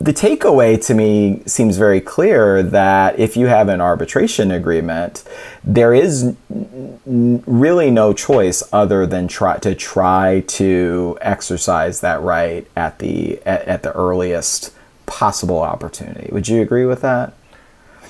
the 0.00 0.12
takeaway 0.12 0.84
to 0.86 0.94
me 0.94 1.42
seems 1.44 1.76
very 1.76 2.00
clear 2.00 2.62
that 2.62 3.18
if 3.18 3.36
you 3.36 3.46
have 3.46 3.68
an 3.68 3.80
arbitration 3.80 4.52
agreement, 4.52 5.24
there 5.64 5.92
is 5.92 6.36
n- 6.50 7.42
really 7.46 7.90
no 7.90 8.12
choice 8.12 8.62
other 8.72 9.06
than 9.06 9.26
try 9.26 9.58
to 9.58 9.74
try 9.74 10.44
to 10.46 11.18
exercise 11.20 12.00
that 12.00 12.22
right 12.22 12.66
at 12.76 13.00
the 13.00 13.40
at, 13.44 13.62
at 13.62 13.82
the 13.82 13.92
earliest 13.92 14.72
possible 15.06 15.58
opportunity. 15.60 16.28
Would 16.32 16.46
you 16.46 16.62
agree 16.62 16.84
with 16.84 17.00
that? 17.00 17.34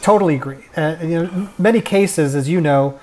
Totally 0.02 0.34
agree. 0.34 0.64
Uh, 0.76 0.96
you 1.00 1.22
know, 1.22 1.48
many 1.58 1.80
cases, 1.80 2.34
as 2.34 2.48
you 2.48 2.60
know, 2.60 3.00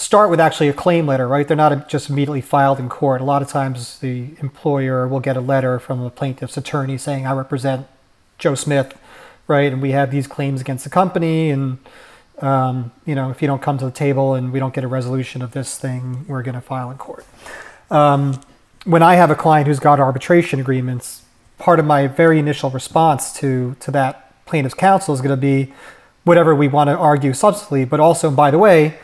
start 0.00 0.30
with 0.30 0.40
actually 0.40 0.68
a 0.68 0.72
claim 0.72 1.06
letter, 1.06 1.28
right? 1.28 1.46
They're 1.46 1.56
not 1.56 1.88
just 1.88 2.08
immediately 2.08 2.40
filed 2.40 2.78
in 2.78 2.88
court. 2.88 3.20
A 3.20 3.24
lot 3.24 3.42
of 3.42 3.48
times 3.48 3.98
the 3.98 4.34
employer 4.40 5.06
will 5.06 5.20
get 5.20 5.36
a 5.36 5.42
letter 5.42 5.78
from 5.78 6.02
the 6.02 6.08
plaintiff's 6.08 6.56
attorney 6.56 6.96
saying, 6.96 7.26
I 7.26 7.32
represent 7.32 7.86
Joe 8.38 8.54
Smith, 8.54 8.98
right? 9.46 9.70
And 9.70 9.82
we 9.82 9.90
have 9.90 10.10
these 10.10 10.26
claims 10.26 10.62
against 10.62 10.84
the 10.84 10.90
company. 10.90 11.50
And, 11.50 11.78
um, 12.38 12.92
you 13.04 13.14
know, 13.14 13.30
if 13.30 13.42
you 13.42 13.46
don't 13.46 13.60
come 13.60 13.76
to 13.76 13.84
the 13.84 13.90
table 13.90 14.34
and 14.34 14.52
we 14.52 14.58
don't 14.58 14.72
get 14.72 14.84
a 14.84 14.88
resolution 14.88 15.42
of 15.42 15.52
this 15.52 15.76
thing, 15.76 16.24
we're 16.26 16.42
going 16.42 16.54
to 16.54 16.62
file 16.62 16.90
in 16.90 16.96
court. 16.96 17.26
Um, 17.90 18.40
when 18.84 19.02
I 19.02 19.16
have 19.16 19.30
a 19.30 19.34
client 19.34 19.66
who's 19.68 19.80
got 19.80 20.00
arbitration 20.00 20.60
agreements, 20.60 21.24
part 21.58 21.78
of 21.78 21.84
my 21.84 22.06
very 22.06 22.38
initial 22.38 22.70
response 22.70 23.34
to, 23.34 23.76
to 23.80 23.90
that 23.90 24.46
plaintiff's 24.46 24.74
counsel 24.74 25.12
is 25.12 25.20
going 25.20 25.36
to 25.36 25.36
be 25.36 25.74
whatever 26.24 26.54
we 26.54 26.68
want 26.68 26.88
to 26.88 26.96
argue 26.96 27.32
substantively, 27.32 27.86
but 27.86 28.00
also, 28.00 28.30
by 28.30 28.50
the 28.50 28.58
way, 28.58 28.98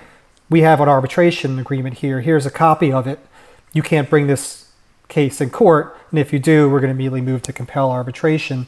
we 0.48 0.60
have 0.60 0.80
an 0.80 0.88
arbitration 0.88 1.58
agreement 1.58 1.98
here. 1.98 2.20
Here's 2.20 2.46
a 2.46 2.50
copy 2.50 2.92
of 2.92 3.06
it. 3.06 3.18
You 3.72 3.82
can't 3.82 4.08
bring 4.08 4.26
this 4.26 4.70
case 5.08 5.40
in 5.40 5.50
court. 5.50 5.96
And 6.10 6.18
if 6.18 6.32
you 6.32 6.38
do, 6.38 6.70
we're 6.70 6.80
going 6.80 6.88
to 6.88 6.94
immediately 6.94 7.20
move 7.20 7.42
to 7.42 7.52
compel 7.52 7.90
arbitration. 7.90 8.66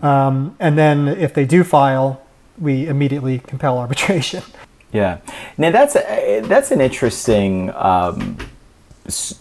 Um, 0.00 0.56
and 0.58 0.78
then 0.78 1.08
if 1.08 1.34
they 1.34 1.44
do 1.44 1.62
file, 1.62 2.22
we 2.58 2.86
immediately 2.86 3.38
compel 3.38 3.78
arbitration. 3.84 4.42
Yeah. 4.92 5.18
Now 5.56 5.70
that's 5.70 5.94
that's 5.94 6.70
an 6.72 6.80
interesting 6.80 7.70
um, 7.74 8.36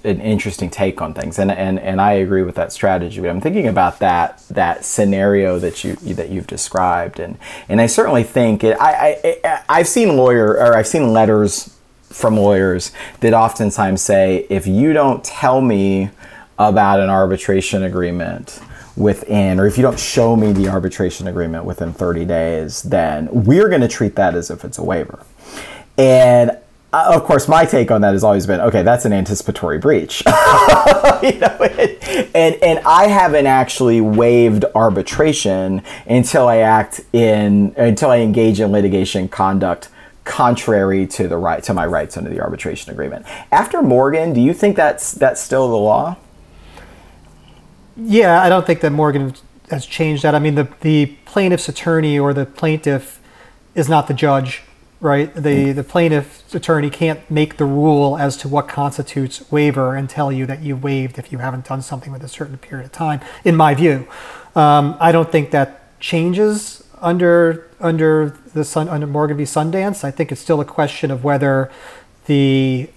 an 0.04 0.22
interesting 0.22 0.70
take 0.70 1.02
on 1.02 1.14
things, 1.14 1.38
and, 1.38 1.52
and 1.52 1.80
and 1.80 2.02
I 2.02 2.14
agree 2.14 2.44
with 2.44 2.56
that 2.56 2.72
strategy. 2.72 3.20
But 3.22 3.30
I'm 3.30 3.42
thinking 3.42 3.68
about 3.68 4.00
that 4.00 4.42
that 4.50 4.86
scenario 4.86 5.60
that 5.60 5.84
you 5.84 5.96
that 5.96 6.30
you've 6.30 6.48
described, 6.48 7.20
and 7.20 7.38
and 7.68 7.82
I 7.82 7.86
certainly 7.86 8.24
think 8.24 8.64
it, 8.64 8.78
I, 8.80 9.20
I 9.44 9.64
I've 9.70 9.88
seen 9.88 10.16
lawyer 10.16 10.54
or 10.54 10.76
I've 10.76 10.88
seen 10.88 11.12
letters 11.12 11.76
from 12.10 12.38
lawyers 12.38 12.92
that 13.20 13.34
oftentimes 13.34 14.02
say 14.02 14.48
if 14.50 14.66
you 14.66 14.94
don't 14.94 15.24
tell 15.24 15.62
me 15.62 16.10
about 16.58 17.00
an 17.00 17.10
arbitration 17.10 17.84
agreement 17.84 18.60
within, 18.98 19.60
or 19.60 19.68
if 19.68 19.78
you 19.78 19.84
don't 19.84 20.00
show 20.00 20.36
me 20.36 20.52
the 20.52 20.68
arbitration 20.68 21.28
agreement 21.28 21.64
within 21.64 21.94
30 21.94 22.26
days, 22.26 22.84
then 22.84 23.30
we're 23.32 23.70
going 23.70 23.82
to 23.82 23.88
treat 23.88 24.16
that 24.16 24.36
as 24.36 24.52
if 24.52 24.66
it's 24.66 24.78
a 24.78 24.84
waiver. 24.84 25.26
And 25.98 26.58
uh, 26.92 27.12
of 27.14 27.24
course, 27.24 27.48
my 27.48 27.66
take 27.66 27.92
on 27.92 28.02
that 28.02 28.14
has 28.14 28.24
always 28.24 28.48
been, 28.48 28.60
okay, 28.62 28.82
that's 28.82 29.06
an 29.06 29.14
anticipatory 29.14 29.78
breach. 29.78 30.24
you 30.26 30.32
know, 30.32 31.58
and, 31.62 32.30
and, 32.34 32.56
and 32.56 32.80
I 32.80 33.08
haven't 33.08 33.46
actually 33.46 34.02
waived 34.02 34.66
arbitration 34.74 35.84
until 36.08 36.48
I 36.48 36.58
act 36.58 37.02
in 37.14 37.76
until 37.78 38.10
I 38.10 38.18
engage 38.18 38.60
in 38.60 38.72
litigation 38.72 39.28
conduct 39.28 39.90
contrary 40.24 41.06
to 41.06 41.28
the 41.28 41.38
right 41.38 41.62
to 41.64 41.74
my 41.76 41.86
rights 41.86 42.18
under 42.18 42.30
the 42.32 42.42
arbitration 42.42 42.92
agreement. 42.92 43.26
After 43.52 43.84
Morgan, 43.84 44.34
do 44.34 44.42
you 44.42 44.54
think 44.54 44.76
that's 44.76 45.12
that's 45.12 45.40
still 45.40 45.70
the 45.70 45.78
law? 45.78 46.18
Yeah, 47.96 48.42
I 48.42 48.50
don't 48.50 48.66
think 48.66 48.82
that 48.82 48.92
Morgan 48.92 49.36
has 49.70 49.86
changed 49.86 50.24
that. 50.24 50.34
I 50.34 50.40
mean, 50.40 50.56
the 50.56 50.68
the 50.82 51.18
plaintiff's 51.26 51.70
attorney 51.70 52.18
or 52.18 52.34
the 52.34 52.48
plaintiff 52.48 53.20
is 53.76 53.88
not 53.88 54.08
the 54.08 54.16
judge 54.16 54.64
right? 55.02 55.34
The 55.34 55.72
the 55.72 55.84
plaintiff's 55.84 56.54
attorney 56.54 56.90
can't 56.90 57.30
make 57.30 57.58
the 57.58 57.66
rule 57.66 58.18
as 58.18 58.36
to 58.38 58.48
what 58.48 58.68
constitutes 58.68 59.50
waiver 59.52 59.96
and 59.96 60.10
tell 60.10 60.32
you 60.32 60.46
that 60.46 60.62
you 60.62 60.76
waived 60.76 61.18
if 61.18 61.32
you 61.32 61.38
haven't 61.38 61.66
done 61.66 61.82
something 61.82 62.12
with 62.12 62.24
a 62.24 62.28
certain 62.28 62.58
period 62.58 62.86
of 62.86 62.92
time. 62.92 63.22
In 63.44 63.56
my 63.56 63.74
view, 63.74 64.08
um, 64.56 64.98
I 65.00 65.12
don't 65.12 65.32
think 65.32 65.52
that 65.52 66.00
changes 66.00 66.84
under 67.02 67.70
under 67.80 68.38
the 68.54 68.64
sun 68.64 68.90
under 68.90 69.08
Morgan 69.08 69.38
v. 69.38 69.44
Sundance. 69.44 70.04
I 70.04 70.12
think 70.12 70.32
it's 70.32 70.42
still 70.42 70.60
a 70.60 70.66
question 70.66 71.12
of 71.12 71.24
whether 71.24 71.72
the 72.26 72.90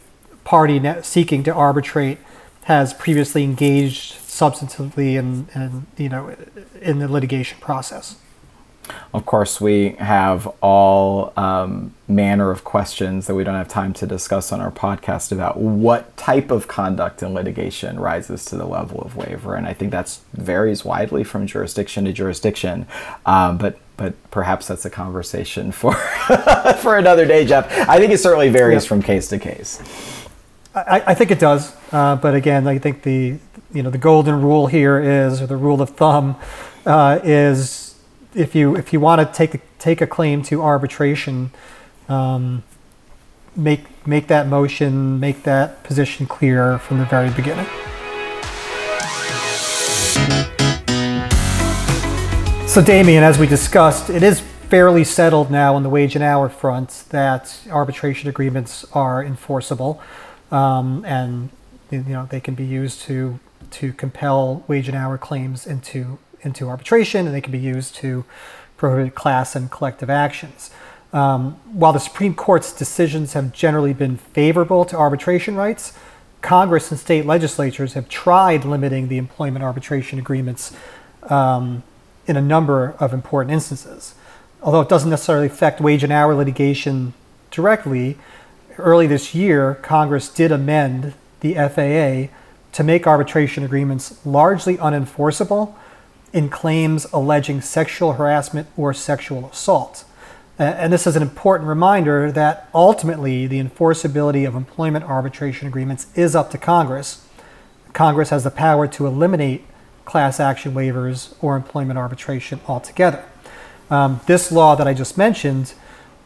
party 0.44 0.80
seeking 1.02 1.42
to 1.44 1.54
arbitrate 1.54 2.18
has 2.64 2.94
previously 2.94 3.44
engaged 3.44 4.14
substantively 4.14 5.14
in, 5.16 5.48
in 5.54 5.86
you 5.96 6.08
know 6.08 6.34
in 6.80 6.98
the 6.98 7.08
litigation 7.08 7.58
process. 7.60 8.16
Of 9.14 9.26
course, 9.26 9.60
we 9.60 9.90
have 9.98 10.46
all 10.60 11.32
um, 11.36 11.94
manner 12.08 12.50
of 12.50 12.64
questions 12.64 13.26
that 13.26 13.34
we 13.34 13.44
don't 13.44 13.54
have 13.54 13.68
time 13.68 13.92
to 13.94 14.06
discuss 14.06 14.52
on 14.52 14.60
our 14.60 14.70
podcast 14.70 15.32
about 15.32 15.58
what 15.58 16.16
type 16.16 16.50
of 16.50 16.66
conduct 16.66 17.22
in 17.22 17.34
litigation 17.34 18.00
rises 18.00 18.44
to 18.46 18.56
the 18.56 18.64
level 18.64 19.00
of 19.02 19.16
waiver, 19.16 19.54
and 19.54 19.66
I 19.66 19.74
think 19.74 19.92
that 19.92 20.18
varies 20.32 20.84
widely 20.84 21.24
from 21.24 21.46
jurisdiction 21.46 22.04
to 22.06 22.12
jurisdiction. 22.12 22.86
Um, 23.26 23.58
but 23.58 23.78
but 23.96 24.14
perhaps 24.30 24.66
that's 24.68 24.84
a 24.84 24.90
conversation 24.90 25.70
for 25.72 25.94
for 26.78 26.96
another 26.96 27.26
day, 27.26 27.44
Jeff. 27.44 27.70
I 27.88 27.98
think 27.98 28.12
it 28.12 28.18
certainly 28.18 28.48
varies 28.48 28.84
from 28.84 29.02
case 29.02 29.28
to 29.28 29.38
case. 29.38 29.80
I, 30.74 31.02
I 31.08 31.14
think 31.14 31.30
it 31.30 31.38
does, 31.38 31.76
uh, 31.92 32.16
but 32.16 32.34
again, 32.34 32.66
I 32.66 32.78
think 32.78 33.02
the 33.02 33.38
you 33.72 33.82
know 33.82 33.90
the 33.90 33.98
golden 33.98 34.42
rule 34.42 34.66
here 34.66 34.98
is, 34.98 35.42
or 35.42 35.46
the 35.46 35.56
rule 35.56 35.82
of 35.82 35.90
thumb 35.90 36.36
uh, 36.86 37.20
is 37.22 37.81
if 38.34 38.54
you 38.54 38.76
if 38.76 38.92
you 38.92 39.00
want 39.00 39.20
to 39.20 39.36
take 39.36 39.54
a, 39.54 39.60
take 39.78 40.00
a 40.00 40.06
claim 40.06 40.42
to 40.44 40.62
arbitration, 40.62 41.50
um, 42.08 42.62
make 43.56 44.06
make 44.06 44.28
that 44.28 44.48
motion, 44.48 45.20
make 45.20 45.42
that 45.44 45.82
position 45.84 46.26
clear 46.26 46.78
from 46.78 46.98
the 46.98 47.04
very 47.04 47.30
beginning. 47.30 47.66
So, 52.66 52.80
Damien, 52.80 53.22
as 53.22 53.38
we 53.38 53.46
discussed, 53.46 54.08
it 54.08 54.22
is 54.22 54.40
fairly 54.40 55.04
settled 55.04 55.50
now 55.50 55.74
on 55.74 55.82
the 55.82 55.90
wage 55.90 56.14
and 56.14 56.24
hour 56.24 56.48
front 56.48 57.04
that 57.10 57.60
arbitration 57.70 58.30
agreements 58.30 58.86
are 58.94 59.22
enforceable, 59.22 60.00
um, 60.50 61.04
and 61.04 61.50
you 61.90 62.00
know 62.00 62.26
they 62.30 62.40
can 62.40 62.54
be 62.54 62.64
used 62.64 63.02
to 63.02 63.38
to 63.72 63.92
compel 63.92 64.64
wage 64.68 64.88
and 64.88 64.96
hour 64.96 65.18
claims 65.18 65.66
into 65.66 66.18
into 66.42 66.68
arbitration 66.68 67.26
and 67.26 67.34
they 67.34 67.40
can 67.40 67.52
be 67.52 67.58
used 67.58 67.94
to 67.96 68.24
prohibit 68.76 69.14
class 69.14 69.54
and 69.54 69.70
collective 69.70 70.10
actions. 70.10 70.70
Um, 71.12 71.52
while 71.72 71.92
the 71.92 72.00
Supreme 72.00 72.34
Court's 72.34 72.72
decisions 72.72 73.34
have 73.34 73.52
generally 73.52 73.92
been 73.92 74.16
favorable 74.16 74.84
to 74.86 74.96
arbitration 74.96 75.56
rights, 75.56 75.92
Congress 76.40 76.90
and 76.90 76.98
state 76.98 77.24
legislatures 77.24 77.92
have 77.92 78.08
tried 78.08 78.64
limiting 78.64 79.08
the 79.08 79.18
employment 79.18 79.64
arbitration 79.64 80.18
agreements 80.18 80.74
um, 81.24 81.82
in 82.26 82.36
a 82.36 82.40
number 82.40 82.96
of 82.98 83.12
important 83.12 83.52
instances. 83.52 84.14
Although 84.62 84.80
it 84.80 84.88
doesn't 84.88 85.10
necessarily 85.10 85.46
affect 85.46 85.80
wage 85.80 86.02
and 86.02 86.12
hour 86.12 86.34
litigation 86.34 87.14
directly, 87.50 88.18
early 88.78 89.06
this 89.06 89.34
year, 89.34 89.74
Congress 89.82 90.28
did 90.28 90.50
amend 90.50 91.14
the 91.40 91.54
FAA 91.54 92.34
to 92.72 92.82
make 92.82 93.06
arbitration 93.06 93.64
agreements 93.64 94.24
largely 94.24 94.76
unenforceable 94.78 95.74
in 96.32 96.48
claims 96.48 97.06
alleging 97.12 97.60
sexual 97.60 98.14
harassment 98.14 98.66
or 98.76 98.94
sexual 98.94 99.48
assault. 99.50 100.04
And 100.58 100.92
this 100.92 101.06
is 101.06 101.16
an 101.16 101.22
important 101.22 101.68
reminder 101.68 102.30
that 102.30 102.68
ultimately 102.74 103.46
the 103.46 103.62
enforceability 103.62 104.46
of 104.46 104.54
employment 104.54 105.04
arbitration 105.04 105.66
agreements 105.66 106.06
is 106.14 106.36
up 106.36 106.50
to 106.50 106.58
Congress. 106.58 107.26
Congress 107.92 108.30
has 108.30 108.44
the 108.44 108.50
power 108.50 108.86
to 108.88 109.06
eliminate 109.06 109.64
class 110.04 110.40
action 110.40 110.72
waivers 110.74 111.34
or 111.40 111.56
employment 111.56 111.98
arbitration 111.98 112.60
altogether. 112.68 113.24
Um, 113.90 114.20
this 114.26 114.52
law 114.52 114.74
that 114.74 114.86
I 114.86 114.94
just 114.94 115.18
mentioned 115.18 115.74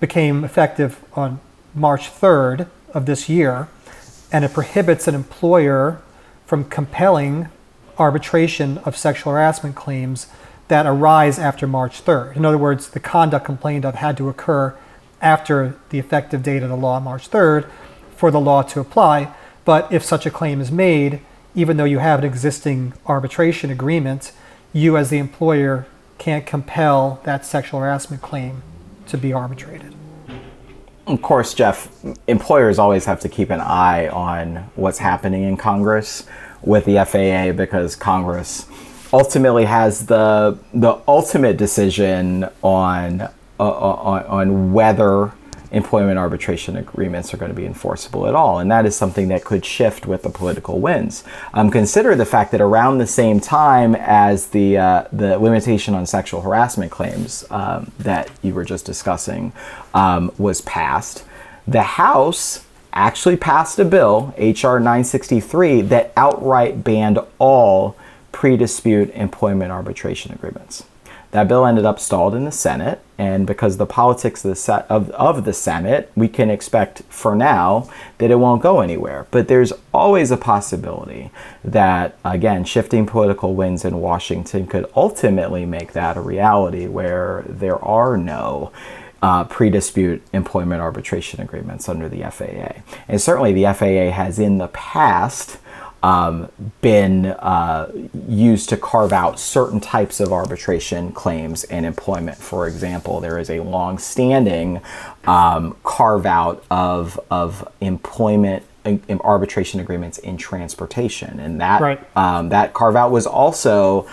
became 0.00 0.44
effective 0.44 1.04
on 1.14 1.40
March 1.74 2.10
3rd 2.12 2.68
of 2.94 3.06
this 3.06 3.28
year, 3.28 3.68
and 4.32 4.44
it 4.44 4.52
prohibits 4.52 5.08
an 5.08 5.14
employer 5.14 6.00
from 6.46 6.64
compelling 6.64 7.48
arbitration 7.98 8.78
of 8.78 8.96
sexual 8.96 9.32
harassment 9.32 9.74
claims 9.74 10.26
that 10.68 10.86
arise 10.86 11.38
after 11.38 11.66
March 11.66 12.04
3rd. 12.04 12.36
In 12.36 12.44
other 12.44 12.58
words, 12.58 12.90
the 12.90 13.00
conduct 13.00 13.44
complained 13.44 13.84
of 13.84 13.96
had 13.96 14.16
to 14.16 14.28
occur 14.28 14.76
after 15.22 15.76
the 15.90 15.98
effective 15.98 16.42
date 16.42 16.62
of 16.62 16.68
the 16.68 16.76
law, 16.76 17.00
March 17.00 17.30
3rd, 17.30 17.68
for 18.16 18.30
the 18.30 18.40
law 18.40 18.62
to 18.62 18.80
apply. 18.80 19.32
But 19.64 19.90
if 19.92 20.04
such 20.04 20.26
a 20.26 20.30
claim 20.30 20.60
is 20.60 20.70
made, 20.70 21.20
even 21.54 21.76
though 21.76 21.84
you 21.84 21.98
have 21.98 22.18
an 22.18 22.24
existing 22.24 22.92
arbitration 23.06 23.70
agreement, 23.70 24.32
you 24.72 24.96
as 24.96 25.10
the 25.10 25.18
employer 25.18 25.86
can't 26.18 26.46
compel 26.46 27.20
that 27.24 27.46
sexual 27.46 27.80
harassment 27.80 28.22
claim 28.22 28.62
to 29.06 29.16
be 29.16 29.32
arbitrated. 29.32 29.94
Of 31.06 31.22
course, 31.22 31.54
Jeff, 31.54 31.88
employers 32.26 32.78
always 32.78 33.04
have 33.04 33.20
to 33.20 33.28
keep 33.28 33.50
an 33.50 33.60
eye 33.60 34.08
on 34.08 34.70
what's 34.74 34.98
happening 34.98 35.44
in 35.44 35.56
Congress 35.56 36.26
with 36.66 36.84
the 36.84 37.02
FAA 37.04 37.52
because 37.56 37.96
Congress 37.96 38.66
ultimately 39.12 39.64
has 39.64 40.06
the 40.06 40.58
the 40.74 40.98
ultimate 41.08 41.56
decision 41.56 42.48
on 42.62 43.22
uh, 43.22 43.30
on, 43.58 44.24
on 44.26 44.72
whether 44.72 45.32
employment 45.70 46.18
arbitration 46.18 46.76
agreements 46.76 47.32
are 47.34 47.36
going 47.36 47.50
to 47.50 47.56
be 47.56 47.66
enforceable 47.66 48.26
at 48.26 48.34
all. 48.34 48.58
And 48.58 48.70
that 48.70 48.86
is 48.86 48.96
something 48.96 49.28
that 49.28 49.44
could 49.44 49.64
shift 49.64 50.06
with 50.06 50.22
the 50.22 50.30
political 50.30 50.80
winds. 50.80 51.24
Um, 51.54 51.70
consider 51.70 52.14
the 52.14 52.24
fact 52.24 52.52
that 52.52 52.60
around 52.60 52.98
the 52.98 53.06
same 53.06 53.40
time 53.40 53.94
as 53.96 54.48
the, 54.48 54.78
uh, 54.78 55.04
the 55.12 55.38
limitation 55.38 55.94
on 55.94 56.06
sexual 56.06 56.40
harassment 56.40 56.92
claims 56.92 57.44
um, 57.50 57.90
that 57.98 58.30
you 58.42 58.54
were 58.54 58.64
just 58.64 58.84
discussing 58.84 59.52
um, 59.92 60.32
was 60.38 60.60
passed, 60.62 61.24
the 61.66 61.82
House 61.82 62.65
actually 62.96 63.36
passed 63.36 63.78
a 63.78 63.84
bill, 63.84 64.34
H.R. 64.36 64.80
963, 64.80 65.82
that 65.82 66.12
outright 66.16 66.82
banned 66.82 67.18
all 67.38 67.96
pre 68.32 68.56
dispute 68.56 69.10
employment 69.10 69.70
arbitration 69.70 70.32
agreements. 70.32 70.84
That 71.32 71.48
bill 71.48 71.66
ended 71.66 71.84
up 71.84 72.00
stalled 72.00 72.34
in 72.34 72.44
the 72.44 72.52
Senate, 72.52 73.00
and 73.18 73.46
because 73.46 73.76
the 73.76 73.84
politics 73.84 74.42
of 74.44 74.54
the, 74.54 74.86
of, 74.88 75.10
of 75.10 75.44
the 75.44 75.52
Senate, 75.52 76.10
we 76.16 76.28
can 76.28 76.48
expect 76.48 77.02
for 77.10 77.34
now 77.34 77.90
that 78.16 78.30
it 78.30 78.36
won't 78.36 78.62
go 78.62 78.80
anywhere. 78.80 79.26
But 79.30 79.48
there's 79.48 79.72
always 79.92 80.30
a 80.30 80.38
possibility 80.38 81.30
that, 81.62 82.16
again, 82.24 82.64
shifting 82.64 83.04
political 83.04 83.54
winds 83.54 83.84
in 83.84 84.00
Washington 84.00 84.66
could 84.66 84.90
ultimately 84.96 85.66
make 85.66 85.92
that 85.92 86.16
a 86.16 86.22
reality 86.22 86.86
where 86.86 87.44
there 87.46 87.82
are 87.84 88.16
no 88.16 88.72
uh, 89.22 89.44
pre 89.44 89.70
dispute 89.70 90.22
employment 90.32 90.80
arbitration 90.80 91.40
agreements 91.40 91.88
under 91.88 92.08
the 92.08 92.22
FAA. 92.30 92.82
And 93.08 93.20
certainly 93.20 93.52
the 93.52 93.64
FAA 93.72 94.10
has 94.14 94.38
in 94.38 94.58
the 94.58 94.68
past 94.68 95.58
um, 96.02 96.50
been 96.82 97.26
uh, 97.26 97.90
used 98.28 98.68
to 98.68 98.76
carve 98.76 99.12
out 99.12 99.40
certain 99.40 99.80
types 99.80 100.20
of 100.20 100.32
arbitration 100.32 101.10
claims 101.12 101.64
and 101.64 101.84
employment. 101.84 102.36
For 102.36 102.68
example, 102.68 103.20
there 103.20 103.38
is 103.38 103.50
a 103.50 103.60
long 103.60 103.98
standing 103.98 104.80
um, 105.24 105.76
carve 105.82 106.26
out 106.26 106.64
of, 106.70 107.18
of 107.30 107.66
employment 107.80 108.62
arbitration 109.24 109.80
agreements 109.80 110.18
in 110.18 110.36
transportation. 110.36 111.40
And 111.40 111.60
that, 111.60 111.80
right. 111.80 112.16
um, 112.16 112.50
that 112.50 112.72
carve 112.72 112.94
out 112.94 113.10
was 113.10 113.26
also 113.26 114.08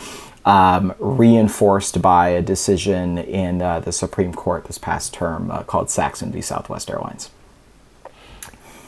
um, 0.46 0.94
reinforced 1.00 2.02
by 2.02 2.30
a 2.30 2.42
decision 2.42 3.18
in 3.18 3.62
uh, 3.62 3.80
the 3.80 3.92
Supreme 3.92 4.34
Court 4.34 4.66
this 4.66 4.78
past 4.78 5.14
term 5.14 5.50
uh, 5.52 5.64
called 5.64 5.90
Saxon 5.90 6.32
v. 6.32 6.42
Southwest 6.42 6.90
Airlines. 6.90 7.30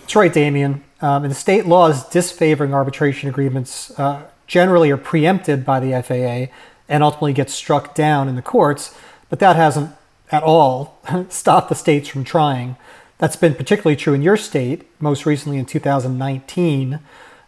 That's 0.02 0.16
right, 0.16 0.34
Damien. 0.34 0.84
Um, 1.02 1.24
and 1.24 1.32
the 1.32 1.36
state 1.36 1.66
laws 1.66 2.08
disfavoring 2.10 2.74
arbitration 2.74 3.30
agreements 3.30 3.98
uh, 4.00 4.24
generally 4.48 4.92
are 4.92 4.98
preempted 4.98 5.66
by 5.66 5.80
the 5.80 6.02
FAA 6.02 6.54
and 6.88 7.04
ultimately 7.04 7.34
get 7.34 7.50
struck 7.50 7.96
down 7.96 8.28
in 8.28 8.36
the 8.36 8.42
courts, 8.42 8.96
but 9.30 9.40
that 9.40 9.56
hasn't 9.56 9.92
at 10.32 10.44
all 10.44 11.00
stopped 11.30 11.70
the 11.70 11.76
states 11.76 12.08
from 12.08 12.24
trying. 12.24 12.76
That's 13.18 13.36
been 13.36 13.56
particularly 13.56 13.96
true 13.96 14.14
in 14.14 14.22
your 14.22 14.38
state, 14.38 14.84
most 15.00 15.26
recently 15.26 15.58
in 15.58 15.66
2019, 15.66 17.00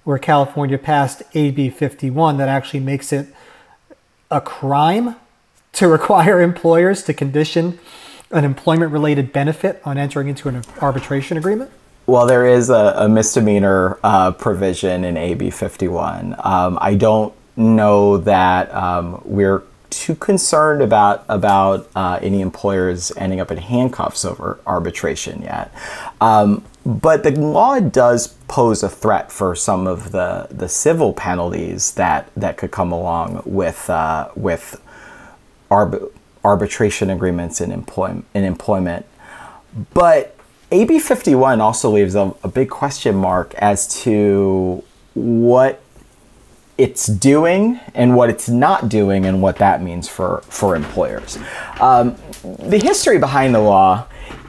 where 0.03 0.17
California 0.17 0.77
passed 0.77 1.21
AB 1.33 1.69
51 1.69 2.37
that 2.37 2.47
actually 2.47 2.79
makes 2.79 3.11
it 3.11 3.27
a 4.29 4.41
crime 4.41 5.15
to 5.73 5.87
require 5.87 6.41
employers 6.51 7.03
to 7.03 7.13
condition 7.13 7.79
an 8.31 8.43
employment 8.43 8.91
related 8.91 9.31
benefit 9.31 9.81
on 9.85 9.97
entering 9.97 10.27
into 10.27 10.49
an 10.49 10.61
arbitration 10.81 11.37
agreement? 11.37 11.71
Well, 12.05 12.25
there 12.25 12.45
is 12.45 12.69
a, 12.69 12.93
a 12.97 13.09
misdemeanor 13.09 13.99
uh, 14.03 14.31
provision 14.31 15.03
in 15.03 15.17
AB 15.17 15.49
51. 15.49 16.35
Um, 16.39 16.77
I 16.79 16.95
don't 16.95 17.33
know 17.57 18.17
that 18.19 18.73
um, 18.73 19.21
we're 19.25 19.63
too 19.89 20.15
concerned 20.15 20.81
about 20.81 21.25
about 21.29 21.89
uh, 21.95 22.19
any 22.21 22.41
employers 22.41 23.11
ending 23.17 23.39
up 23.39 23.51
in 23.51 23.57
handcuffs 23.57 24.25
over 24.25 24.59
arbitration 24.65 25.41
yet. 25.41 25.73
Um, 26.21 26.63
but 26.87 27.23
the 27.23 27.31
law 27.31 27.81
does 27.81 28.27
pose 28.47 28.81
a 28.81 28.87
threat 28.87 29.29
for 29.29 29.53
some 29.55 29.87
of 29.87 30.13
the, 30.13 30.47
the 30.49 30.69
civil 30.69 31.11
penalties 31.11 31.91
that, 31.95 32.31
that 32.37 32.55
could 32.55 32.71
come 32.71 32.93
along 32.93 33.41
with 33.45 33.89
uh, 33.89 34.29
with 34.37 34.81
arb- 35.69 36.09
arbitration 36.45 37.09
agreements 37.09 37.59
in 37.59 37.73
employment 37.73 38.25
in 38.33 38.45
employment. 38.45 39.05
But 39.93 40.33
AB 40.71 40.99
51 40.99 41.59
also 41.59 41.89
leaves 41.89 42.15
a, 42.15 42.33
a 42.41 42.47
big 42.47 42.69
question 42.69 43.15
mark 43.15 43.53
as 43.55 44.01
to 44.03 44.81
what 45.13 45.81
it's 46.77 47.07
doing 47.07 47.81
and 47.95 48.15
what 48.15 48.29
it's 48.29 48.47
not 48.47 48.87
doing 48.87 49.25
and 49.25 49.41
what 49.41 49.57
that 49.57 49.81
means 49.81 50.07
for, 50.07 50.41
for 50.47 50.75
employers. 50.75 51.37
Um, 51.81 52.15
the 52.43 52.77
history 52.77 53.17
behind 53.17 53.53
the 53.53 53.59
law 53.59 54.05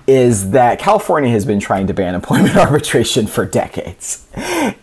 is 0.09 0.53
that 0.53 0.79
California 0.79 1.31
has 1.31 1.45
been 1.45 1.61
trying 1.61 1.87
to 1.87 1.93
ban 1.93 2.15
employment 2.15 2.57
arbitration 2.57 3.27
for 3.27 3.45
decades. 3.45 4.27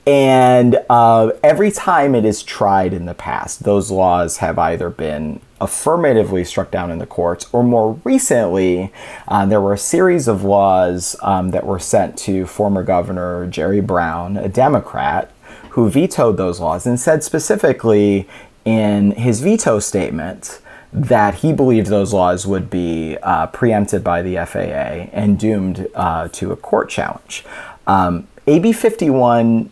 And 0.05 0.77
uh, 0.87 1.31
every 1.43 1.71
time 1.71 2.13
it 2.13 2.25
is 2.25 2.43
tried 2.43 2.93
in 2.93 3.05
the 3.05 3.15
past, 3.15 3.63
those 3.63 3.89
laws 3.89 4.37
have 4.37 4.59
either 4.59 4.91
been 4.91 5.41
affirmatively 5.59 6.43
struck 6.45 6.69
down 6.69 6.91
in 6.91 6.99
the 6.99 7.07
courts, 7.07 7.47
or 7.51 7.63
more 7.63 7.99
recently, 8.03 8.93
uh, 9.27 9.47
there 9.47 9.59
were 9.59 9.73
a 9.73 9.79
series 9.79 10.27
of 10.27 10.43
laws 10.43 11.15
um, 11.23 11.49
that 11.49 11.65
were 11.65 11.79
sent 11.79 12.17
to 12.19 12.45
former 12.45 12.83
Governor 12.83 13.47
Jerry 13.47 13.81
Brown, 13.81 14.37
a 14.37 14.47
Democrat, 14.47 15.31
who 15.71 15.89
vetoed 15.89 16.37
those 16.37 16.59
laws 16.59 16.85
and 16.85 16.99
said 16.99 17.23
specifically 17.23 18.29
in 18.63 19.11
his 19.11 19.41
veto 19.41 19.79
statement 19.79 20.59
that 20.95 21.35
he 21.35 21.51
believed 21.51 21.87
those 21.87 22.13
laws 22.13 22.47
would 22.47 22.69
be 22.69 23.17
uh, 23.21 23.47
preempted 23.47 24.01
by 24.01 24.21
the 24.21 24.37
FAA 24.45 25.11
and 25.11 25.37
doomed 25.37 25.89
uh, 25.93 26.29
to 26.29 26.53
a 26.53 26.55
court 26.55 26.89
challenge. 26.89 27.43
Um, 27.85 28.29
AB 28.47 28.71
51 28.71 29.69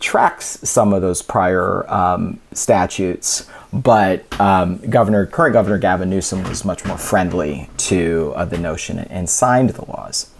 tracks 0.00 0.58
some 0.62 0.94
of 0.94 1.02
those 1.02 1.20
prior 1.20 1.88
um, 1.92 2.40
statutes, 2.52 3.46
but 3.70 4.24
um, 4.40 4.78
Governor, 4.78 5.26
current 5.26 5.52
Governor 5.52 5.76
Gavin 5.76 6.08
Newsom 6.08 6.42
was 6.44 6.64
much 6.64 6.86
more 6.86 6.96
friendly 6.96 7.68
to 7.76 8.32
uh, 8.34 8.46
the 8.46 8.58
notion 8.58 8.98
and 8.98 9.28
signed 9.28 9.70
the 9.70 9.84
laws. 9.84 10.31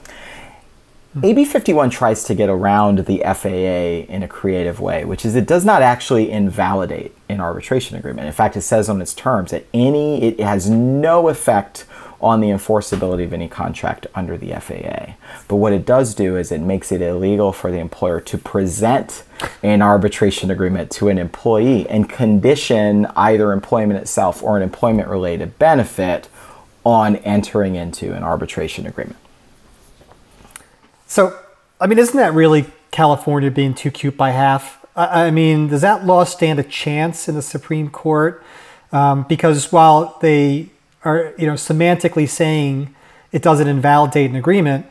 AB 1.21 1.45
51 1.45 1.91
tries 1.91 2.25
to 2.25 2.35
get 2.35 2.49
around 2.49 3.01
the 3.01 3.19
FAA 3.19 4.11
in 4.11 4.23
a 4.23 4.29
creative 4.29 4.81
way, 4.81 5.05
which 5.05 5.27
is 5.27 5.35
it 5.35 5.47
does 5.47 5.63
not 5.63 5.83
actually 5.83 6.31
invalidate 6.31 7.15
an 7.29 7.39
arbitration 7.39 7.99
agreement. 7.99 8.27
In 8.27 8.33
fact, 8.33 8.57
it 8.57 8.63
says 8.63 8.89
on 8.89 9.03
its 9.03 9.13
terms 9.13 9.51
that 9.51 9.67
any 9.75 10.23
it 10.23 10.41
has 10.41 10.71
no 10.71 11.29
effect 11.29 11.85
on 12.23 12.41
the 12.41 12.47
enforceability 12.47 13.25
of 13.25 13.35
any 13.35 13.47
contract 13.47 14.07
under 14.15 14.39
the 14.39 14.55
FAA. 14.55 15.13
But 15.49 15.57
what 15.57 15.75
it 15.75 15.85
does 15.85 16.15
do 16.15 16.39
is 16.39 16.51
it 16.51 16.63
makes 16.63 16.91
it 16.91 17.03
illegal 17.03 17.53
for 17.53 17.71
the 17.71 17.79
employer 17.79 18.21
to 18.23 18.39
present 18.39 19.25
an 19.63 19.83
arbitration 19.83 20.51
agreement 20.51 20.91
to 20.93 21.09
an 21.11 21.19
employee 21.19 21.87
and 21.91 22.09
condition 22.09 23.07
either 23.17 23.53
employment 23.53 24.01
itself 24.01 24.43
or 24.43 24.57
an 24.57 24.63
employment 24.63 25.09
related 25.09 25.59
benefit 25.59 26.31
on 26.87 27.17
entering 27.17 27.75
into 27.75 28.15
an 28.15 28.23
arbitration 28.23 28.87
agreement. 28.87 29.17
So, 31.13 31.39
I 31.79 31.89
mean, 31.89 31.99
isn't 31.99 32.17
that 32.17 32.33
really 32.33 32.65
California 32.91 33.51
being 33.51 33.75
too 33.75 33.91
cute 33.91 34.17
by 34.17 34.31
half? 34.31 34.83
I, 34.97 35.27
I 35.27 35.31
mean, 35.31 35.69
does 35.69 35.83
that 35.83 36.07
law 36.07 36.25
stand 36.25 36.59
a 36.59 36.63
chance 36.63 37.29
in 37.29 37.35
the 37.35 37.43
Supreme 37.43 37.91
Court? 37.91 38.43
Um, 38.93 39.27
because 39.29 39.71
while 39.71 40.17
they 40.23 40.71
are, 41.05 41.35
you 41.37 41.47
know, 41.47 41.53
semantically 41.53 42.27
saying 42.27 42.95
it 43.31 43.43
doesn't 43.43 43.69
invalidate 43.69 44.31
an 44.31 44.37
agreement, 44.37 44.87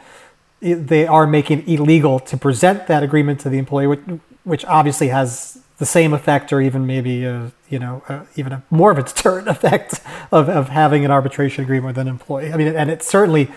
they 0.59 1.07
are 1.07 1.25
making 1.25 1.63
it 1.63 1.67
illegal 1.67 2.19
to 2.19 2.37
present 2.37 2.85
that 2.85 3.01
agreement 3.01 3.39
to 3.39 3.49
the 3.49 3.57
employee, 3.57 3.87
which, 3.87 4.01
which 4.43 4.63
obviously 4.65 5.07
has 5.07 5.57
the 5.79 5.87
same 5.87 6.13
effect, 6.13 6.53
or 6.53 6.61
even 6.61 6.85
maybe, 6.85 7.23
a, 7.23 7.51
you 7.67 7.79
know, 7.79 8.03
a, 8.07 8.27
even 8.35 8.53
a 8.53 8.61
more 8.69 8.91
of 8.91 8.99
a 8.99 9.03
deterrent 9.11 9.47
effect 9.47 10.01
of, 10.31 10.49
of 10.49 10.69
having 10.69 11.03
an 11.03 11.09
arbitration 11.09 11.63
agreement 11.63 11.97
with 11.97 11.97
an 11.97 12.07
employee. 12.07 12.53
I 12.53 12.57
mean, 12.57 12.67
and 12.67 12.91
it 12.91 13.01
certainly 13.01 13.49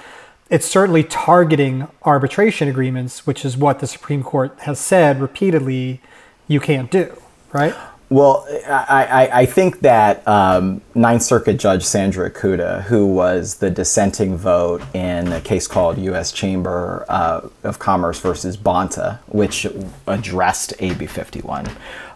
it's 0.51 0.67
certainly 0.67 1.03
targeting 1.03 1.89
arbitration 2.03 2.69
agreements, 2.69 3.27
which 3.27 3.45
is 3.45 3.57
what 3.57 3.81
the 3.81 3.87
Supreme 3.87 4.23
Court 4.23 4.57
has 4.61 4.79
said 4.79 5.21
repeatedly 5.21 6.01
you 6.47 6.61
can't 6.61 6.91
do, 6.91 7.21
right? 7.53 7.75
Well, 8.11 8.47
I, 8.69 9.07
I, 9.11 9.41
I 9.41 9.47
think 9.47 9.81
that 9.81 10.27
um, 10.29 10.83
Ninth 10.95 11.23
Circuit 11.23 11.55
Judge 11.55 11.85
Sandra 11.85 12.31
Ikuta, 12.31 12.83
who 12.83 13.07
was 13.07 13.57
the 13.57 13.71
dissenting 13.71 14.37
vote 14.37 14.83
in 14.95 15.33
a 15.33 15.41
case 15.41 15.67
called 15.67 15.99
U.S. 15.99 16.31
Chamber 16.31 17.07
uh, 17.09 17.49
of 17.63 17.79
Commerce 17.79 18.21
versus 18.21 18.57
Bonta, 18.59 19.19
which 19.27 19.67
addressed 20.07 20.75
AB 20.79 21.07
51, 21.07 21.71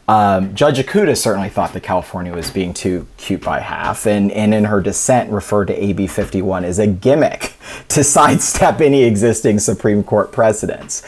um, 0.08 0.54
Judge 0.54 0.78
Ikuta 0.78 1.14
certainly 1.14 1.50
thought 1.50 1.74
that 1.74 1.82
California 1.82 2.34
was 2.34 2.50
being 2.50 2.72
too 2.72 3.06
cute 3.18 3.42
by 3.42 3.60
half, 3.60 4.06
and, 4.06 4.32
and 4.32 4.54
in 4.54 4.64
her 4.64 4.80
dissent 4.80 5.30
referred 5.30 5.66
to 5.66 5.74
AB 5.74 6.06
51 6.06 6.64
as 6.64 6.78
a 6.78 6.86
gimmick 6.86 7.52
to 7.88 8.02
sidestep 8.02 8.80
any 8.80 9.04
existing 9.04 9.58
Supreme 9.58 10.02
Court 10.02 10.32
precedents. 10.32 11.02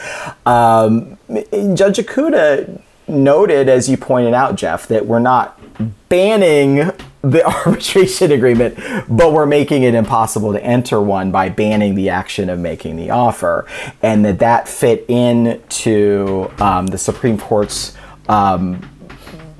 Um, 0.45 1.17
Judge 1.29 1.97
Ikuta 1.97 2.79
noted, 3.07 3.67
as 3.67 3.89
you 3.89 3.97
pointed 3.97 4.35
out, 4.35 4.55
Jeff, 4.55 4.87
that 4.87 5.07
we're 5.07 5.19
not 5.19 5.59
banning 6.07 6.91
the 7.21 7.43
arbitration 7.65 8.31
agreement, 8.31 8.77
but 9.09 9.33
we're 9.33 9.47
making 9.47 9.81
it 9.81 9.95
impossible 9.95 10.53
to 10.53 10.63
enter 10.63 11.01
one 11.01 11.31
by 11.31 11.49
banning 11.49 11.95
the 11.95 12.09
action 12.09 12.51
of 12.51 12.59
making 12.59 12.97
the 12.97 13.09
offer, 13.09 13.65
and 14.03 14.23
that 14.25 14.37
that 14.39 14.67
fit 14.67 15.05
into 15.07 16.51
um, 16.59 16.85
the 16.85 16.97
Supreme 16.99 17.39
Court's 17.39 17.97
um, 18.29 18.81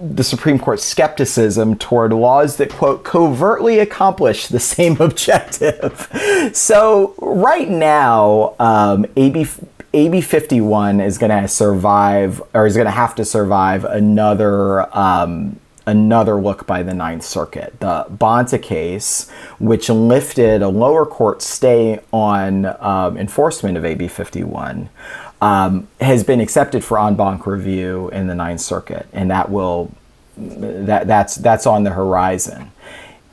the 0.02 0.24
Supreme 0.24 0.58
Court's 0.58 0.84
skepticism 0.84 1.78
toward 1.78 2.12
laws 2.12 2.58
that, 2.58 2.72
quote, 2.72 3.04
covertly 3.04 3.80
accomplish 3.80 4.48
the 4.48 4.60
same 4.60 4.98
objective. 5.00 6.10
so, 6.54 7.14
right 7.20 7.70
now, 7.70 8.56
um, 8.60 9.06
AB, 9.16 9.48
AB 9.94 10.22
51 10.22 11.02
is 11.02 11.18
going 11.18 11.42
to 11.42 11.48
survive, 11.48 12.42
or 12.54 12.66
is 12.66 12.76
going 12.76 12.86
to 12.86 12.92
have 12.92 13.16
to 13.16 13.26
survive 13.26 13.86
another. 13.86 14.96
Um, 14.98 15.60
another 15.88 16.40
look 16.40 16.68
by 16.68 16.84
the 16.84 16.94
Ninth 16.94 17.24
Circuit. 17.24 17.80
The 17.80 18.06
Bonta 18.10 18.62
case, 18.62 19.30
which 19.60 19.90
lifted 19.90 20.62
a 20.62 20.70
lower 20.70 21.08
court 21.08 21.42
stay 21.42 22.00
on 22.14 22.66
um, 22.80 23.18
enforcement 23.18 23.78
of 23.78 23.84
AB 23.84 24.08
51, 24.08 24.90
um, 25.42 25.88
has 26.00 26.24
been 26.24 26.40
accepted 26.40 26.84
for 26.84 27.00
en 27.00 27.16
banc 27.16 27.46
review 27.46 28.10
in 28.10 28.28
the 28.28 28.36
Ninth 28.36 28.62
Circuit, 28.62 29.08
and 29.12 29.30
that 29.32 29.50
will 29.50 29.92
that 30.38 31.08
that's 31.08 31.36
that's 31.36 31.66
on 31.66 31.84
the 31.84 31.92
horizon. 31.92 32.72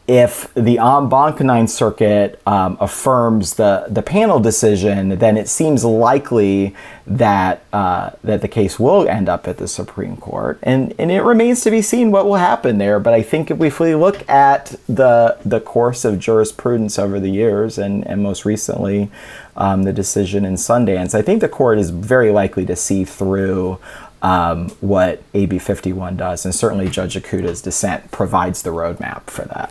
If 0.08 0.52
the 0.54 0.78
en 0.78 1.10
banc 1.10 1.38
Ninth 1.38 1.68
Circuit 1.68 2.40
um, 2.46 2.78
affirms 2.80 3.54
the 3.54 3.84
the 3.90 4.00
panel 4.00 4.40
decision, 4.40 5.18
then 5.18 5.36
it 5.36 5.50
seems 5.50 5.84
likely 5.84 6.74
that 7.06 7.62
uh, 7.74 8.12
that 8.24 8.40
the 8.40 8.48
case 8.48 8.80
will 8.80 9.06
end 9.06 9.28
up 9.28 9.46
at 9.46 9.58
the 9.58 9.68
Supreme 9.68 10.16
Court, 10.16 10.58
and 10.62 10.94
and 10.98 11.12
it 11.12 11.20
remains 11.20 11.60
to 11.64 11.70
be 11.70 11.82
seen 11.82 12.10
what 12.10 12.24
will 12.24 12.36
happen 12.36 12.78
there. 12.78 12.98
But 12.98 13.12
I 13.12 13.20
think 13.20 13.50
if 13.50 13.80
we 13.80 13.94
look 13.94 14.26
at 14.30 14.76
the 14.88 15.36
the 15.44 15.60
course 15.60 16.06
of 16.06 16.18
jurisprudence 16.18 16.98
over 16.98 17.20
the 17.20 17.30
years, 17.30 17.76
and 17.76 18.06
and 18.06 18.22
most 18.22 18.46
recently 18.46 19.10
um, 19.58 19.82
the 19.82 19.92
decision 19.92 20.46
in 20.46 20.54
Sundance, 20.54 21.14
I 21.14 21.20
think 21.20 21.42
the 21.42 21.50
court 21.50 21.78
is 21.78 21.90
very 21.90 22.32
likely 22.32 22.64
to 22.64 22.76
see 22.76 23.04
through 23.04 23.78
um, 24.22 24.70
what 24.80 25.22
AB 25.34 25.58
51 25.58 26.16
does, 26.16 26.46
and 26.46 26.54
certainly 26.54 26.88
Judge 26.88 27.14
Ikuta's 27.14 27.60
dissent 27.60 28.10
provides 28.10 28.62
the 28.62 28.70
roadmap 28.70 29.24
for 29.24 29.44
that. 29.44 29.70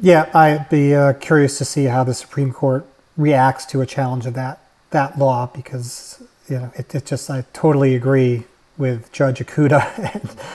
Yeah, 0.00 0.30
I'd 0.34 0.68
be 0.68 0.94
uh, 0.94 1.14
curious 1.14 1.58
to 1.58 1.64
see 1.64 1.84
how 1.84 2.04
the 2.04 2.14
Supreme 2.14 2.52
Court 2.52 2.86
reacts 3.16 3.64
to 3.66 3.80
a 3.80 3.86
challenge 3.86 4.26
of 4.26 4.34
that 4.34 4.60
that 4.90 5.18
law 5.18 5.46
because 5.46 6.22
you 6.48 6.56
know 6.58 6.72
it, 6.76 6.94
it 6.94 7.06
just 7.06 7.30
I 7.30 7.44
totally 7.52 7.94
agree 7.94 8.44
with 8.76 9.10
Judge 9.12 9.40
Ikuta. 9.40 9.80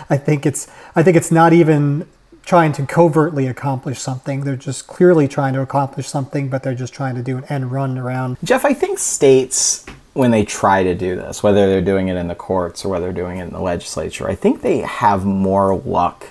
I 0.10 0.18
think 0.18 0.46
it's 0.46 0.68
I 0.96 1.04
think 1.04 1.18
it's 1.18 1.32
not 1.32 1.54
even 1.54 2.08
trying 2.46 2.72
to 2.74 2.86
covertly 2.86 3.48
accomplish 3.48 4.00
something. 4.00 4.42
They're 4.42 4.56
just 4.56 4.88
clearly 4.88 5.28
trying 5.28 5.54
to 5.54 5.62
accomplish 5.62 6.08
something, 6.08 6.50
but 6.50 6.64
they're 6.64 6.76
just 6.76 6.94
trying 6.94 7.16
to 7.16 7.22
do 7.22 7.38
an 7.38 7.46
end 7.46 7.72
run 7.72 7.98
around. 7.98 8.38
Jeff, 8.44 8.66
I 8.66 8.74
think 8.74 9.00
states, 9.00 9.86
when 10.14 10.32
they 10.32 10.44
try 10.44 10.84
to 10.84 10.96
do 10.96 11.16
this, 11.16 11.44
whether 11.44 11.68
they're 11.68 11.82
doing 11.82 12.08
it 12.08 12.18
in 12.18 12.28
the 12.28 12.36
courts 12.36 12.84
or 12.84 12.90
whether 12.90 13.06
they're 13.06 13.24
doing 13.24 13.38
it 13.38 13.44
in 13.44 13.54
the 13.54 13.62
legislature, 13.62 14.28
I 14.28 14.36
think 14.36 14.62
they 14.62 14.80
have 14.80 15.24
more 15.26 15.76
luck 15.78 16.28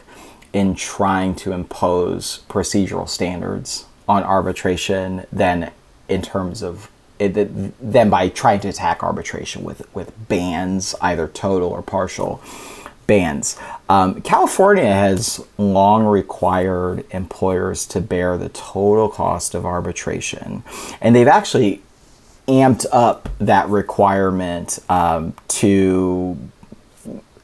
in 0.52 0.74
trying 0.74 1.34
to 1.36 1.52
impose 1.52 2.40
procedural 2.48 3.08
standards 3.08 3.86
on 4.08 4.22
arbitration 4.24 5.26
than 5.32 5.70
in 6.08 6.22
terms 6.22 6.62
of 6.62 6.90
it, 7.18 7.34
than 7.92 8.08
by 8.08 8.28
trying 8.28 8.60
to 8.60 8.68
attack 8.68 9.02
arbitration 9.02 9.62
with 9.62 9.82
with 9.94 10.12
bans, 10.28 10.94
either 11.00 11.28
total 11.28 11.68
or 11.68 11.82
partial 11.82 12.42
bans. 13.06 13.58
Um, 13.88 14.22
California 14.22 14.84
has 14.84 15.44
long 15.58 16.04
required 16.06 17.04
employers 17.10 17.86
to 17.86 18.00
bear 18.00 18.38
the 18.38 18.48
total 18.48 19.08
cost 19.08 19.54
of 19.54 19.66
arbitration, 19.66 20.62
and 21.00 21.14
they've 21.14 21.28
actually 21.28 21.82
amped 22.48 22.86
up 22.90 23.28
that 23.38 23.68
requirement 23.68 24.78
um, 24.88 25.34
to 25.48 26.36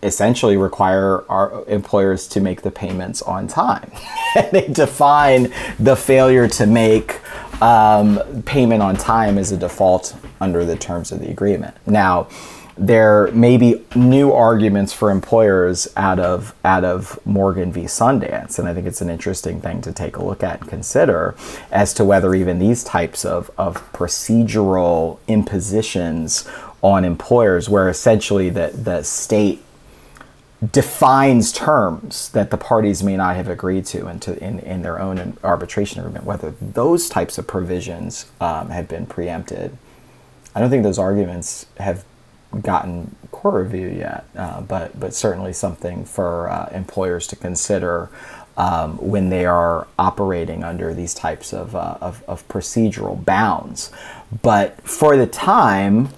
essentially 0.07 0.57
require 0.57 1.25
our 1.31 1.65
employers 1.69 2.27
to 2.29 2.41
make 2.41 2.63
the 2.63 2.71
payments 2.71 3.23
on 3.23 3.49
time. 3.49 3.91
they 4.53 4.69
define 4.69 5.53
the 5.79 5.97
failure 5.97 6.49
to 6.49 6.67
make 6.67 7.21
um, 7.61 8.21
payment 8.45 8.83
on 8.83 8.97
time 8.97 9.39
as 9.39 9.53
a 9.53 9.57
default 9.57 10.17
under 10.41 10.65
the 10.65 10.77
terms 10.77 11.13
of 11.13 11.21
the 11.21 11.31
agreement. 11.31 11.75
Now, 11.87 12.29
there 12.79 13.31
may 13.33 13.57
be 13.57 13.83
new 13.95 14.33
arguments 14.33 14.93
for 14.93 15.11
employers 15.11 15.89
out 15.97 16.19
of 16.19 16.55
out 16.63 16.85
of 16.85 17.19
Morgan 17.25 17.73
v. 17.73 17.85
Sundance, 17.85 18.59
and 18.59 18.69
I 18.69 18.75
think 18.75 18.87
it's 18.87 19.01
an 19.01 19.09
interesting 19.09 19.61
thing 19.61 19.81
to 19.81 19.93
take 19.93 20.17
a 20.17 20.25
look 20.25 20.43
at 20.43 20.61
and 20.61 20.69
consider 20.69 21.35
as 21.71 21.95
to 21.95 22.05
whether 22.05 22.35
even 22.35 22.59
these 22.59 22.85
types 22.85 23.25
of, 23.25 23.51
of 23.57 23.93
procedural 23.93 25.19
impositions 25.27 26.47
on 26.83 27.05
employers, 27.05 27.69
where 27.69 27.89
essentially 27.89 28.51
the, 28.51 28.69
the 28.75 29.03
state 29.03 29.63
defines 30.73 31.53
terms 31.53 32.31
that 32.31 32.51
the 32.51 32.57
parties 32.57 33.03
may 33.03 33.17
not 33.17 33.37
have 33.37 33.49
agreed 33.49 33.85
to 33.85 34.09
into 34.09 34.43
in, 34.43 34.59
in 34.61 34.83
their 34.83 34.99
own 34.99 35.37
arbitration 35.45 36.01
agreement, 36.01 36.25
whether 36.25 36.51
those 36.61 37.09
types 37.09 37.37
of 37.37 37.47
provisions 37.47 38.27
um, 38.41 38.71
have 38.71 38.89
been 38.89 39.07
preempted. 39.07 39.77
I 40.55 40.61
don't 40.61 40.71
think 40.71 40.83
those 40.83 40.99
arguments 40.99 41.67
have 41.77 42.05
gotten 42.63 43.15
court 43.33 43.65
review 43.65 43.89
yet, 43.89 44.25
uh, 44.35 44.63
but 44.63 44.99
but 44.99 45.13
certainly 45.13 45.53
something 45.53 46.07
for 46.07 46.49
uh, 46.49 46.71
employers 46.73 47.27
to 47.27 47.37
consider 47.37 48.09
um, 48.57 48.97
when 48.97 49.29
they 49.29 49.45
are 49.45 49.87
operating 49.99 50.65
under 50.65 50.95
these 50.95 51.13
types 51.13 51.53
of, 51.53 51.77
uh, 51.77 51.99
of, 52.01 52.25
of 52.27 52.49
procedural 52.49 53.23
bounds. 53.23 53.91
But 54.43 54.81
for 54.89 55.19
the 55.19 55.27
time. 55.27 56.09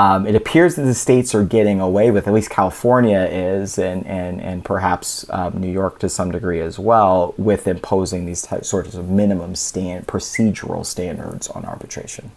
Um, 0.00 0.26
it 0.26 0.34
appears 0.34 0.76
that 0.76 0.84
the 0.84 0.94
states 0.94 1.34
are 1.34 1.44
getting 1.44 1.78
away 1.78 2.10
with, 2.10 2.26
at 2.26 2.32
least 2.32 2.48
California 2.48 3.28
is, 3.30 3.76
and, 3.76 4.06
and, 4.06 4.40
and 4.40 4.64
perhaps 4.64 5.28
um, 5.28 5.60
New 5.60 5.70
York 5.70 5.98
to 5.98 6.08
some 6.08 6.30
degree 6.30 6.62
as 6.62 6.78
well, 6.78 7.34
with 7.36 7.68
imposing 7.68 8.24
these 8.24 8.48
sorts 8.62 8.94
of 8.94 9.10
minimum 9.10 9.54
stand, 9.54 10.06
procedural 10.06 10.86
standards 10.86 11.48
on 11.48 11.66
arbitration. 11.66 12.32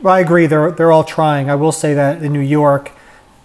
Well, 0.00 0.14
I 0.14 0.20
agree. 0.20 0.46
They're 0.46 0.70
they're 0.70 0.92
all 0.92 1.02
trying. 1.02 1.50
I 1.50 1.56
will 1.56 1.72
say 1.72 1.92
that 1.94 2.22
in 2.22 2.32
New 2.32 2.38
York, 2.38 2.92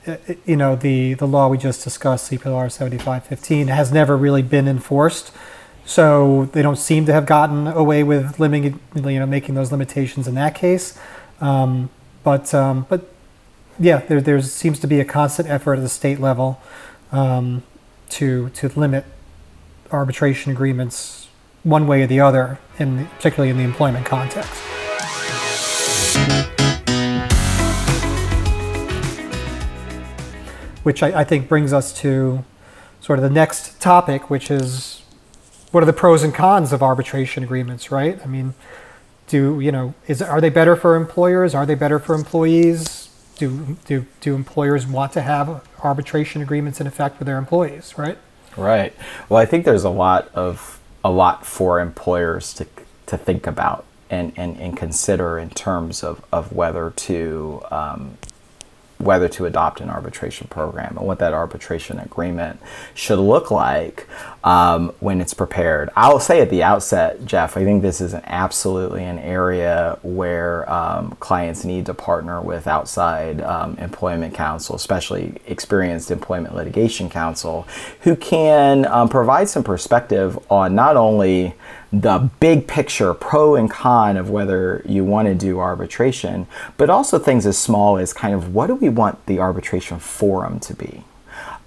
uh, 0.05 0.17
you 0.45 0.55
know, 0.55 0.75
the 0.75 1.15
the 1.15 1.25
law 1.25 1.47
we 1.47 1.57
just 1.57 1.83
discussed, 1.83 2.29
CPLR 2.29 2.71
7515, 2.71 3.69
has 3.69 3.91
never 3.91 4.15
really 4.15 4.43
been 4.43 4.67
enforced. 4.67 5.31
So 5.83 6.45
they 6.53 6.61
don't 6.61 6.77
seem 6.77 7.07
to 7.07 7.13
have 7.13 7.25
gotten 7.25 7.65
away 7.65 8.03
with 8.03 8.39
limiting, 8.39 8.79
you 8.93 9.19
know, 9.19 9.25
making 9.25 9.55
those 9.55 9.71
limitations 9.71 10.27
in 10.27 10.35
that 10.35 10.53
case. 10.53 10.99
Um, 11.39 11.89
but 12.23 12.53
um, 12.53 12.85
but 12.89 13.09
yeah, 13.79 13.99
there 13.99 14.21
there 14.21 14.41
seems 14.41 14.79
to 14.79 14.87
be 14.87 14.99
a 14.99 15.05
constant 15.05 15.49
effort 15.49 15.75
at 15.75 15.81
the 15.81 15.89
state 15.89 16.19
level 16.19 16.61
um, 17.11 17.63
to 18.09 18.49
to 18.49 18.67
limit 18.69 19.05
arbitration 19.91 20.51
agreements 20.51 21.27
one 21.63 21.87
way 21.87 22.01
or 22.01 22.07
the 22.07 22.19
other, 22.19 22.59
in 22.79 23.07
particularly 23.07 23.49
in 23.49 23.57
the 23.57 23.63
employment 23.63 24.05
context. 24.05 24.51
Which 30.83 31.03
I, 31.03 31.19
I 31.19 31.23
think 31.23 31.47
brings 31.47 31.73
us 31.73 31.93
to 32.01 32.43
sort 32.99 33.19
of 33.19 33.23
the 33.23 33.29
next 33.29 33.79
topic, 33.79 34.29
which 34.29 34.49
is 34.49 35.03
what 35.71 35.83
are 35.83 35.85
the 35.85 35.93
pros 35.93 36.23
and 36.23 36.33
cons 36.33 36.73
of 36.73 36.81
arbitration 36.81 37.43
agreements, 37.43 37.91
right? 37.91 38.19
I 38.23 38.27
mean, 38.27 38.53
do 39.31 39.61
you 39.61 39.71
know 39.71 39.93
is 40.07 40.21
are 40.21 40.41
they 40.41 40.49
better 40.49 40.75
for 40.75 40.95
employers? 40.97 41.55
Are 41.55 41.65
they 41.65 41.75
better 41.75 41.99
for 41.99 42.13
employees? 42.13 43.09
Do 43.37 43.77
do 43.85 44.05
do 44.19 44.35
employers 44.35 44.85
want 44.85 45.13
to 45.13 45.21
have 45.21 45.65
arbitration 45.81 46.41
agreements 46.41 46.81
in 46.81 46.85
effect 46.85 47.17
with 47.17 47.27
their 47.27 47.37
employees, 47.37 47.97
right? 47.97 48.17
Right. 48.57 48.93
Well, 49.29 49.41
I 49.41 49.45
think 49.45 49.63
there's 49.63 49.85
a 49.85 49.89
lot 49.89 50.29
of 50.35 50.81
a 51.01 51.09
lot 51.09 51.45
for 51.45 51.79
employers 51.79 52.53
to 52.55 52.67
to 53.05 53.17
think 53.17 53.47
about 53.47 53.85
and, 54.09 54.33
and, 54.35 54.57
and 54.57 54.75
consider 54.75 55.39
in 55.39 55.49
terms 55.49 56.03
of, 56.03 56.21
of 56.33 56.51
whether 56.51 56.91
to 56.91 57.61
um, 57.71 58.17
whether 59.01 59.27
to 59.29 59.45
adopt 59.45 59.81
an 59.81 59.89
arbitration 59.89 60.47
program 60.49 60.97
and 60.97 61.05
what 61.05 61.19
that 61.19 61.33
arbitration 61.33 61.99
agreement 61.99 62.59
should 62.93 63.19
look 63.19 63.51
like 63.51 64.07
um, 64.43 64.93
when 64.99 65.21
it's 65.21 65.33
prepared. 65.33 65.89
I'll 65.95 66.19
say 66.19 66.41
at 66.41 66.49
the 66.49 66.63
outset, 66.63 67.25
Jeff, 67.25 67.57
I 67.57 67.63
think 67.63 67.81
this 67.81 68.01
is 68.01 68.13
an 68.13 68.23
absolutely 68.25 69.03
an 69.03 69.19
area 69.19 69.97
where 70.03 70.69
um, 70.71 71.11
clients 71.19 71.63
need 71.63 71.85
to 71.87 71.93
partner 71.93 72.41
with 72.41 72.67
outside 72.67 73.41
um, 73.41 73.77
employment 73.77 74.33
counsel, 74.33 74.75
especially 74.75 75.35
experienced 75.47 76.11
employment 76.11 76.55
litigation 76.55 77.09
counsel, 77.09 77.67
who 78.01 78.15
can 78.15 78.85
um, 78.85 79.09
provide 79.09 79.49
some 79.49 79.63
perspective 79.63 80.39
on 80.49 80.75
not 80.75 80.97
only 80.97 81.55
the 81.93 82.29
big 82.39 82.67
picture 82.67 83.13
pro 83.13 83.55
and 83.55 83.69
con 83.69 84.15
of 84.15 84.29
whether 84.29 84.81
you 84.85 85.03
want 85.03 85.27
to 85.27 85.35
do 85.35 85.59
arbitration, 85.59 86.47
but 86.77 86.89
also 86.89 87.19
things 87.19 87.45
as 87.45 87.57
small 87.57 87.97
as 87.97 88.13
kind 88.13 88.33
of 88.33 88.53
what 88.53 88.67
do 88.67 88.75
we 88.75 88.89
want 88.89 89.25
the 89.25 89.39
arbitration 89.39 89.99
forum 89.99 90.59
to 90.61 90.73
be? 90.73 91.03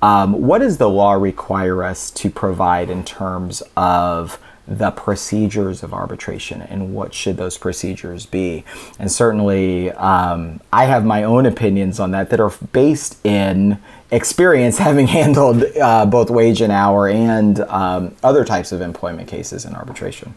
Um, 0.01 0.43
what 0.43 0.59
does 0.59 0.79
the 0.79 0.89
law 0.89 1.13
require 1.13 1.83
us 1.83 2.11
to 2.13 2.31
provide 2.31 2.91
in 2.91 3.05
terms 3.05 3.63
of 3.77 4.39
the 4.67 4.91
procedures 4.91 5.83
of 5.83 5.93
arbitration 5.93 6.63
and 6.63 6.95
what 6.95 7.13
should 7.13 7.37
those 7.37 7.59
procedures 7.59 8.27
be? 8.27 8.65
And 8.99 9.13
certainly, 9.13 9.91
um, 9.93 10.61
I 10.73 10.87
have 10.87 11.05
my 11.05 11.23
own 11.23 11.47
opinions 11.47 12.01
on 12.01 12.13
that 12.13 12.31
that 12.31 12.41
are 12.41 12.53
based 12.73 13.25
in 13.25 13.79
experience 14.11 14.79
having 14.89 15.07
handled 15.07 15.65
uh, 15.81 16.07
both 16.07 16.31
wage 16.31 16.61
and 16.61 16.73
hour 16.73 17.09
and 17.09 17.61
um, 17.61 18.15
other 18.23 18.45
types 18.45 18.73
of 18.73 18.81
employment 18.81 19.29
cases 19.29 19.65
in 19.65 19.75
arbitration. 19.75 20.35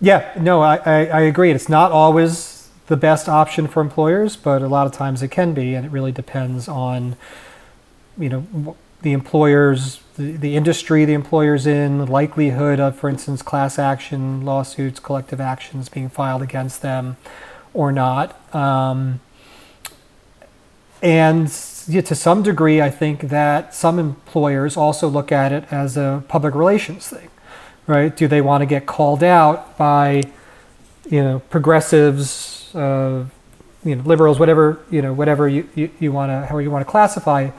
Yeah, 0.00 0.32
no, 0.38 0.60
I, 0.60 0.76
I, 0.76 1.06
I, 1.06 1.20
agree. 1.20 1.50
It's 1.50 1.68
not 1.68 1.90
always 1.90 2.68
the 2.88 2.96
best 2.96 3.26
option 3.26 3.66
for 3.66 3.80
employers, 3.80 4.36
but 4.36 4.60
a 4.60 4.68
lot 4.68 4.86
of 4.86 4.92
times 4.92 5.22
it 5.22 5.28
can 5.28 5.54
be, 5.54 5.74
and 5.74 5.86
it 5.86 5.92
really 5.92 6.12
depends 6.12 6.68
on, 6.68 7.16
you 8.18 8.28
know, 8.28 8.76
the 9.04 9.12
employers, 9.12 10.00
the, 10.16 10.32
the 10.32 10.56
industry 10.56 11.04
the 11.04 11.12
employer's 11.12 11.66
in, 11.66 11.98
the 11.98 12.06
likelihood 12.06 12.80
of, 12.80 12.98
for 12.98 13.08
instance, 13.08 13.42
class 13.42 13.78
action 13.78 14.44
lawsuits, 14.44 14.98
collective 14.98 15.40
actions 15.40 15.88
being 15.88 16.08
filed 16.08 16.42
against 16.42 16.82
them 16.82 17.16
or 17.74 17.92
not. 17.92 18.54
Um, 18.54 19.20
and 21.02 21.52
yeah, 21.86 22.00
to 22.00 22.14
some 22.14 22.42
degree, 22.42 22.80
I 22.80 22.88
think 22.88 23.28
that 23.28 23.74
some 23.74 23.98
employers 23.98 24.76
also 24.76 25.06
look 25.06 25.30
at 25.30 25.52
it 25.52 25.64
as 25.70 25.98
a 25.98 26.24
public 26.28 26.54
relations 26.54 27.06
thing, 27.06 27.28
right? 27.86 28.16
Do 28.16 28.26
they 28.26 28.40
want 28.40 28.62
to 28.62 28.66
get 28.66 28.86
called 28.86 29.22
out 29.22 29.76
by, 29.76 30.22
you 31.10 31.22
know, 31.22 31.40
progressives, 31.50 32.74
uh, 32.74 33.26
you 33.84 33.96
know, 33.96 34.02
liberals, 34.04 34.38
whatever 34.38 34.80
you 34.90 35.02
know, 35.02 35.12
whatever 35.12 35.46
you, 35.46 35.68
you, 35.74 35.90
you 36.00 36.10
want 36.10 36.30
to, 36.30 36.46
however 36.46 36.62
you 36.62 36.70
want 36.70 36.86
to 36.86 36.90
classify, 36.90 37.50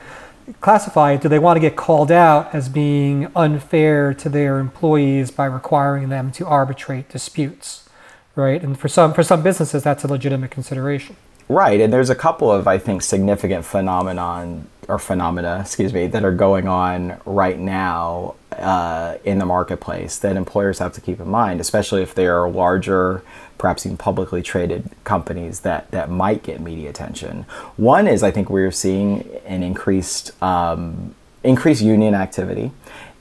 classify. 0.62 1.16
Do 1.16 1.30
they 1.30 1.40
want 1.40 1.58
to 1.58 1.62
get 1.62 1.76
called 1.76 2.12
out 2.12 2.54
as 2.54 2.70
being 2.70 3.32
unfair 3.36 4.14
to 4.14 4.30
their 4.30 4.60
employees 4.60 5.32
by 5.32 5.46
requiring 5.46 6.10
them 6.10 6.32
to 6.34 6.46
arbitrate 6.46 7.10
disputes, 7.10 7.90
right? 8.36 8.62
And 8.62 8.78
for 8.78 8.88
some 8.88 9.14
for 9.14 9.24
some 9.24 9.42
businesses, 9.42 9.84
that's 9.84 10.04
a 10.04 10.08
legitimate 10.08 10.52
consideration. 10.52 11.16
Right, 11.48 11.80
and 11.80 11.94
there's 11.94 12.10
a 12.10 12.16
couple 12.16 12.52
of 12.52 12.68
I 12.68 12.80
think 12.80 13.04
significant 13.04 13.66
phenomenon 13.66 14.68
or 14.88 15.00
phenomena, 15.00 15.60
excuse 15.62 15.94
me, 15.94 16.08
that 16.08 16.24
are 16.24 16.32
going 16.32 16.68
on 16.68 17.20
right 17.26 17.60
now 17.60 18.36
uh, 18.52 19.18
in 19.24 19.40
the 19.40 19.46
marketplace 19.46 20.18
that 20.20 20.36
employers 20.36 20.80
have 20.80 20.94
to 20.94 21.02
keep 21.02 21.20
in 21.20 21.28
mind, 21.28 21.60
especially 21.60 22.02
if 22.02 22.16
they 22.16 22.28
are 22.28 22.50
larger, 22.50 23.24
perhaps 23.58 23.86
even 23.86 23.98
publicly 23.98 24.42
traded 24.42 24.90
companies 25.04 25.62
that 25.62 25.90
that 25.92 26.10
might 26.10 26.44
get 26.44 26.60
media 26.60 26.90
attention. 26.90 27.46
One 27.78 28.08
is 28.08 28.24
I 28.24 28.32
think 28.32 28.50
we're 28.50 28.72
seeing 28.72 29.28
an 29.46 29.64
increased 29.64 30.32
um, 30.44 31.16
increased 31.44 31.82
union 31.82 32.16
activity, 32.16 32.72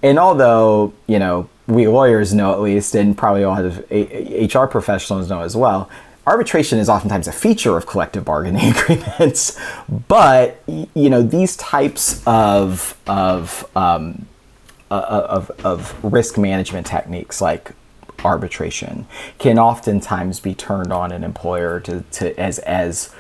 and 0.03 0.19
although 0.19 0.93
you 1.07 1.19
know 1.19 1.49
we 1.67 1.87
lawyers 1.87 2.35
know 2.35 2.53
at 2.53 2.61
least, 2.61 2.95
and 2.95 3.17
probably 3.17 3.45
all 3.45 3.59
of 3.59 3.79
HR 3.91 4.67
professionals 4.67 5.31
know 5.31 5.41
as 5.41 5.57
well, 5.57 5.89
arbitration 6.27 6.79
is 6.79 6.89
oftentimes 6.89 7.29
a 7.29 7.33
feature 7.33 7.77
of 7.77 7.87
collective 7.87 8.25
bargaining 8.25 8.73
agreements, 8.77 9.59
but 10.09 10.63
you 10.67 11.11
know 11.11 11.23
these 11.23 11.57
types 11.57 12.23
of 12.27 12.97
of 13.07 13.69
um, 13.77 14.27
uh, 14.91 15.27
of, 15.29 15.51
of 15.65 16.05
risk 16.05 16.39
management 16.39 16.87
techniques 16.87 17.41
like 17.41 17.73
arbitration 18.25 19.07
can 19.39 19.59
oftentimes 19.59 20.41
be 20.41 20.55
turned 20.55 20.93
on 20.93 21.13
an 21.13 21.23
employer 21.25 21.81
to, 21.81 22.03
to 22.13 22.39
as 22.39 22.59
as 22.61 23.15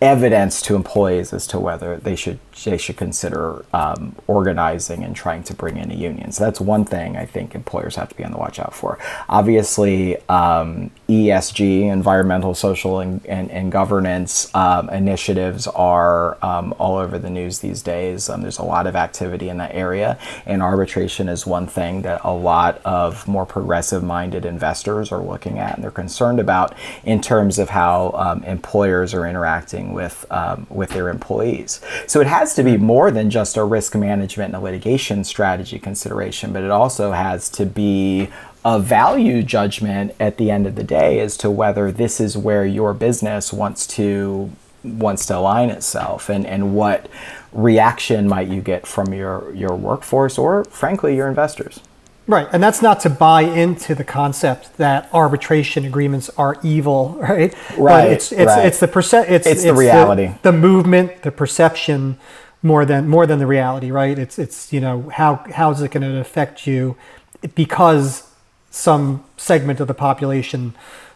evidence 0.00 0.60
to 0.60 0.74
employees 0.74 1.32
as 1.32 1.46
to 1.46 1.58
whether 1.58 1.96
they 1.96 2.14
should 2.14 2.38
they 2.64 2.78
should 2.78 2.96
consider 2.96 3.64
um, 3.72 4.14
organizing 4.26 5.02
and 5.02 5.14
trying 5.14 5.42
to 5.44 5.54
bring 5.54 5.76
in 5.76 5.90
a 5.90 5.94
union. 5.94 6.32
So 6.32 6.44
that's 6.44 6.60
one 6.60 6.84
thing 6.84 7.16
I 7.16 7.26
think 7.26 7.54
employers 7.54 7.96
have 7.96 8.08
to 8.08 8.14
be 8.14 8.24
on 8.24 8.32
the 8.32 8.38
watch 8.38 8.58
out 8.58 8.74
for. 8.74 8.98
Obviously, 9.28 10.16
um, 10.28 10.90
ESG, 11.08 11.82
environmental, 11.82 12.54
social, 12.54 13.00
and, 13.00 13.24
and, 13.26 13.50
and 13.50 13.72
governance 13.72 14.54
um, 14.54 14.88
initiatives 14.90 15.66
are 15.66 16.38
um, 16.44 16.74
all 16.78 16.96
over 16.96 17.18
the 17.18 17.30
news 17.30 17.58
these 17.58 17.82
days. 17.82 18.28
Um, 18.28 18.42
there's 18.42 18.58
a 18.58 18.64
lot 18.64 18.86
of 18.86 18.94
activity 18.94 19.48
in 19.48 19.58
that 19.58 19.74
area, 19.74 20.18
and 20.46 20.62
arbitration 20.62 21.28
is 21.28 21.46
one 21.46 21.66
thing 21.66 22.02
that 22.02 22.20
a 22.24 22.32
lot 22.32 22.80
of 22.84 23.26
more 23.26 23.44
progressive-minded 23.44 24.44
investors 24.44 25.10
are 25.10 25.22
looking 25.22 25.58
at 25.58 25.74
and 25.74 25.84
they're 25.84 25.90
concerned 25.90 26.38
about 26.38 26.74
in 27.04 27.20
terms 27.20 27.58
of 27.58 27.70
how 27.70 28.12
um, 28.14 28.44
employers 28.44 29.12
are 29.12 29.26
interacting 29.26 29.92
with 29.92 30.24
with 30.68 30.90
their 30.90 31.08
employees. 31.08 31.80
So 32.06 32.20
it 32.20 32.26
has 32.26 32.43
has 32.44 32.54
to 32.54 32.62
be 32.62 32.76
more 32.76 33.10
than 33.10 33.30
just 33.30 33.56
a 33.56 33.64
risk 33.64 33.94
management 33.94 34.54
and 34.54 34.62
a 34.62 34.62
litigation 34.62 35.24
strategy 35.24 35.78
consideration, 35.78 36.52
but 36.52 36.62
it 36.62 36.70
also 36.70 37.12
has 37.12 37.48
to 37.48 37.64
be 37.64 38.28
a 38.66 38.78
value 38.78 39.42
judgment 39.42 40.14
at 40.20 40.36
the 40.36 40.50
end 40.50 40.66
of 40.66 40.74
the 40.74 40.84
day 40.84 41.20
as 41.20 41.38
to 41.38 41.50
whether 41.50 41.90
this 41.90 42.20
is 42.20 42.36
where 42.36 42.66
your 42.66 42.92
business 42.92 43.50
wants 43.50 43.86
to 43.86 44.50
wants 44.82 45.24
to 45.24 45.34
align 45.34 45.70
itself 45.70 46.28
and, 46.28 46.44
and 46.44 46.74
what 46.74 47.08
reaction 47.54 48.28
might 48.28 48.48
you 48.48 48.60
get 48.60 48.86
from 48.86 49.14
your, 49.14 49.50
your 49.54 49.74
workforce 49.74 50.36
or 50.36 50.64
frankly 50.64 51.16
your 51.16 51.26
investors. 51.26 51.80
Right, 52.26 52.48
and 52.52 52.62
that's 52.62 52.80
not 52.80 53.00
to 53.00 53.10
buy 53.10 53.42
into 53.42 53.94
the 53.94 54.04
concept 54.04 54.78
that 54.78 55.10
arbitration 55.12 55.84
agreements 55.84 56.30
are 56.38 56.58
evil, 56.62 57.16
right? 57.20 57.54
Right. 57.76 58.04
But 58.04 58.12
it's 58.12 58.32
it's 58.32 58.46
right. 58.46 58.66
it's 58.66 58.80
the 58.80 58.88
perce- 58.88 59.28
it's, 59.28 59.46
it's, 59.46 59.62
the 59.62 59.74
reality, 59.74 60.28
the, 60.42 60.50
the, 60.50 60.52
movement, 60.52 61.22
the 61.22 61.32
perception, 61.32 62.18
more 62.62 62.84
than 62.84 63.08
more 63.08 63.26
than 63.26 63.38
the 63.38 63.46
reality, 63.46 63.90
right? 63.90 64.18
It's 64.18 64.38
it's 64.38 64.72
you 64.72 64.80
know 64.80 65.10
how 65.12 65.44
how 65.52 65.70
is 65.70 65.82
it 65.82 65.90
going 65.90 66.02
to 66.02 66.18
affect 66.18 66.66
you 66.66 66.96
because 67.54 68.30
some 68.70 69.24
segment 69.36 69.80
of 69.80 69.88
the 69.88 69.94
population 69.94 70.74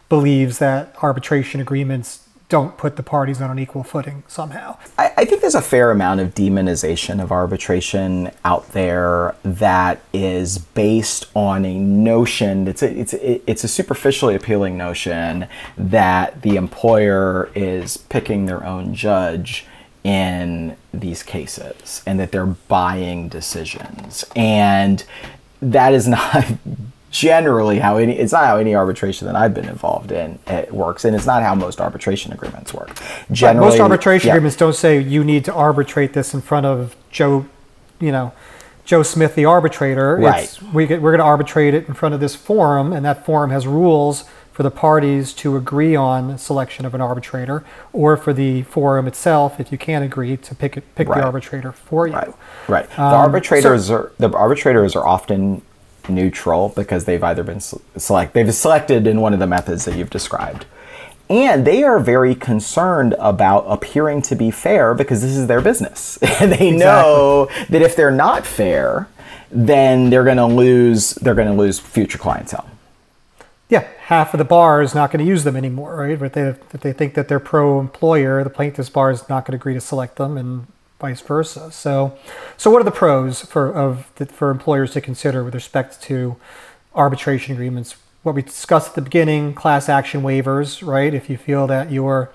believes 0.09 0.59
that 0.59 0.95
arbitration 1.01 1.59
agreements 1.59 2.28
don't 2.49 2.77
put 2.77 2.95
the 2.95 3.03
parties 3.03 3.39
on 3.41 3.51
an 3.51 3.59
equal 3.59 3.83
footing 3.83 4.23
somehow. 4.27 4.75
I, 4.97 5.13
I, 5.17 5.25
think 5.25 5.41
there's 5.41 5.55
a 5.55 5.61
fair 5.61 5.91
amount 5.91 6.19
of 6.19 6.33
demonization 6.33 7.21
of 7.21 7.31
arbitration 7.31 8.31
out 8.43 8.71
there 8.71 9.35
that 9.43 10.01
is 10.13 10.57
based 10.57 11.27
on 11.35 11.63
a 11.63 11.77
notion. 11.77 12.67
It's 12.67 12.81
a, 12.81 12.99
it's 12.99 13.13
a, 13.13 13.49
it's 13.49 13.63
a 13.63 13.67
superficially 13.67 14.33
appealing 14.33 14.77
notion 14.77 15.47
that 15.77 16.41
the 16.41 16.55
employer 16.55 17.51
is 17.53 17.97
picking 17.97 18.47
their 18.47 18.65
own 18.65 18.95
judge 18.95 19.67
in 20.03 20.75
these 20.91 21.21
cases 21.21 22.01
and 22.07 22.19
that 22.19 22.31
they're 22.31 22.45
buying 22.45 23.29
decisions 23.29 24.25
and 24.35 25.03
that 25.61 25.93
is 25.93 26.07
not 26.07 26.45
generally 27.11 27.79
how 27.79 27.97
any 27.97 28.17
it's 28.17 28.31
not 28.31 28.45
how 28.45 28.57
any 28.57 28.75
arbitration 28.75 29.25
that 29.27 29.35
I've 29.35 29.53
been 29.53 29.67
involved 29.67 30.11
in 30.11 30.39
it 30.47 30.71
works 30.71 31.05
and 31.05 31.15
it's 31.15 31.25
not 31.25 31.41
how 31.41 31.55
most 31.55 31.81
arbitration 31.81 32.31
agreements 32.33 32.73
work. 32.73 32.99
Generally 33.31 33.69
most 33.69 33.79
arbitration 33.79 34.27
yeah. 34.27 34.33
agreements 34.33 34.57
don't 34.57 34.75
say 34.75 34.99
you 34.99 35.23
need 35.23 35.45
to 35.45 35.53
arbitrate 35.53 36.13
this 36.13 36.33
in 36.33 36.41
front 36.41 36.65
of 36.65 36.95
Joe, 37.11 37.45
you 37.99 38.11
know, 38.11 38.31
Joe 38.85 39.03
Smith 39.03 39.35
the 39.35 39.45
arbitrator. 39.45 40.17
Right. 40.17 40.43
It's, 40.43 40.61
we 40.61 40.85
get, 40.85 41.01
we're 41.01 41.11
going 41.11 41.19
to 41.19 41.25
arbitrate 41.25 41.73
it 41.73 41.87
in 41.87 41.93
front 41.93 42.13
of 42.13 42.21
this 42.21 42.35
forum 42.35 42.93
and 42.93 43.03
that 43.05 43.25
forum 43.25 43.49
has 43.49 43.65
rules 43.65 44.25
for 44.51 44.63
the 44.63 44.71
parties 44.71 45.33
to 45.33 45.55
agree 45.55 45.95
on 45.95 46.37
selection 46.37 46.85
of 46.85 46.93
an 46.93 46.99
arbitrator 46.99 47.63
or 47.93 48.17
for 48.17 48.33
the 48.33 48.61
forum 48.63 49.07
itself 49.07 49.57
if 49.59 49.71
you 49.71 49.77
can't 49.77 50.03
agree 50.03 50.35
to 50.35 50.53
pick 50.53 50.75
it, 50.75 50.83
pick 50.95 51.07
right. 51.07 51.19
the 51.19 51.23
arbitrator 51.23 51.71
for 51.71 52.07
you. 52.07 52.13
Right. 52.13 52.33
Right. 52.67 52.89
The 52.89 53.01
um, 53.01 53.13
arbitrators 53.13 53.87
so, 53.87 53.93
are 53.93 54.11
the 54.17 54.29
arbitrators 54.31 54.95
are 54.97 55.07
often 55.07 55.61
neutral 56.09 56.69
because 56.69 57.05
they've 57.05 57.23
either 57.23 57.43
been 57.43 57.59
select 57.59 58.33
they've 58.33 58.53
selected 58.53 59.07
in 59.07 59.21
one 59.21 59.33
of 59.33 59.39
the 59.39 59.47
methods 59.47 59.85
that 59.85 59.95
you've 59.95 60.09
described. 60.09 60.65
And 61.29 61.65
they 61.65 61.83
are 61.83 61.99
very 61.99 62.33
concerned 62.33 63.15
about 63.19 63.65
appearing 63.67 64.23
to 64.23 64.35
be 64.35 64.49
fair 64.49 64.95
because 64.95 65.21
this 65.21 65.37
is 65.37 65.45
their 65.45 65.61
business. 65.61 66.17
and 66.21 66.51
they 66.51 66.69
exactly. 66.69 66.77
know 66.77 67.49
that 67.69 67.81
if 67.81 67.95
they're 67.95 68.09
not 68.09 68.47
fair, 68.47 69.07
then 69.51 70.09
they're 70.09 70.23
going 70.23 70.37
to 70.37 70.45
lose 70.45 71.11
they're 71.15 71.35
going 71.35 71.47
to 71.47 71.53
lose 71.53 71.79
future 71.79 72.17
clientele. 72.17 72.69
Yeah, 73.69 73.87
half 73.99 74.33
of 74.33 74.39
the 74.39 74.45
bar 74.45 74.81
is 74.81 74.95
not 74.95 75.11
going 75.11 75.23
to 75.23 75.29
use 75.29 75.43
them 75.43 75.55
anymore, 75.55 75.95
right? 75.95 76.19
But 76.19 76.33
they, 76.33 76.41
if 76.41 76.81
they 76.81 76.91
think 76.91 77.13
that 77.13 77.27
they're 77.27 77.39
pro-employer, 77.39 78.43
the 78.43 78.49
plaintiff's 78.49 78.89
bar 78.89 79.11
is 79.11 79.29
not 79.29 79.45
going 79.45 79.51
to 79.51 79.61
agree 79.61 79.75
to 79.75 79.81
select 79.81 80.15
them, 80.15 80.37
and 80.37 80.65
vice 80.99 81.21
versa. 81.21 81.71
So, 81.71 82.17
so 82.57 82.69
what 82.69 82.81
are 82.81 82.85
the 82.85 82.91
pros 82.91 83.41
for 83.41 83.71
of 83.73 84.05
for 84.31 84.51
employers 84.51 84.91
to 84.93 85.01
consider 85.01 85.43
with 85.43 85.55
respect 85.55 86.01
to 86.03 86.35
arbitration 86.93 87.53
agreements? 87.53 87.95
What 88.23 88.35
we 88.35 88.41
discussed 88.41 88.89
at 88.89 88.95
the 88.95 89.01
beginning, 89.01 89.53
class 89.53 89.87
action 89.87 90.21
waivers, 90.21 90.85
right? 90.85 91.13
If 91.13 91.29
you 91.29 91.37
feel 91.37 91.67
that 91.67 91.91
you're 91.91 92.31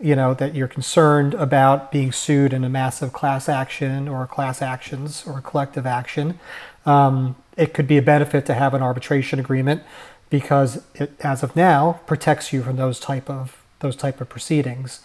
you 0.00 0.14
know 0.14 0.32
that 0.34 0.54
you're 0.54 0.68
concerned 0.68 1.34
about 1.34 1.90
being 1.90 2.12
sued 2.12 2.52
in 2.52 2.64
a 2.64 2.68
massive 2.68 3.12
class 3.12 3.48
action 3.48 4.08
or 4.08 4.26
class 4.26 4.62
actions 4.62 5.24
or 5.26 5.38
a 5.38 5.42
collective 5.42 5.86
action 5.86 6.38
um, 6.86 7.34
it 7.56 7.74
could 7.74 7.88
be 7.88 7.98
a 7.98 8.02
benefit 8.02 8.46
to 8.46 8.54
have 8.54 8.74
an 8.74 8.82
arbitration 8.82 9.40
agreement 9.40 9.82
because 10.30 10.84
it 10.94 11.12
as 11.20 11.42
of 11.42 11.56
now 11.56 12.00
protects 12.06 12.52
you 12.52 12.62
from 12.62 12.76
those 12.76 13.00
type 13.00 13.28
of 13.28 13.60
those 13.80 13.96
type 13.96 14.20
of 14.20 14.28
proceedings 14.28 15.00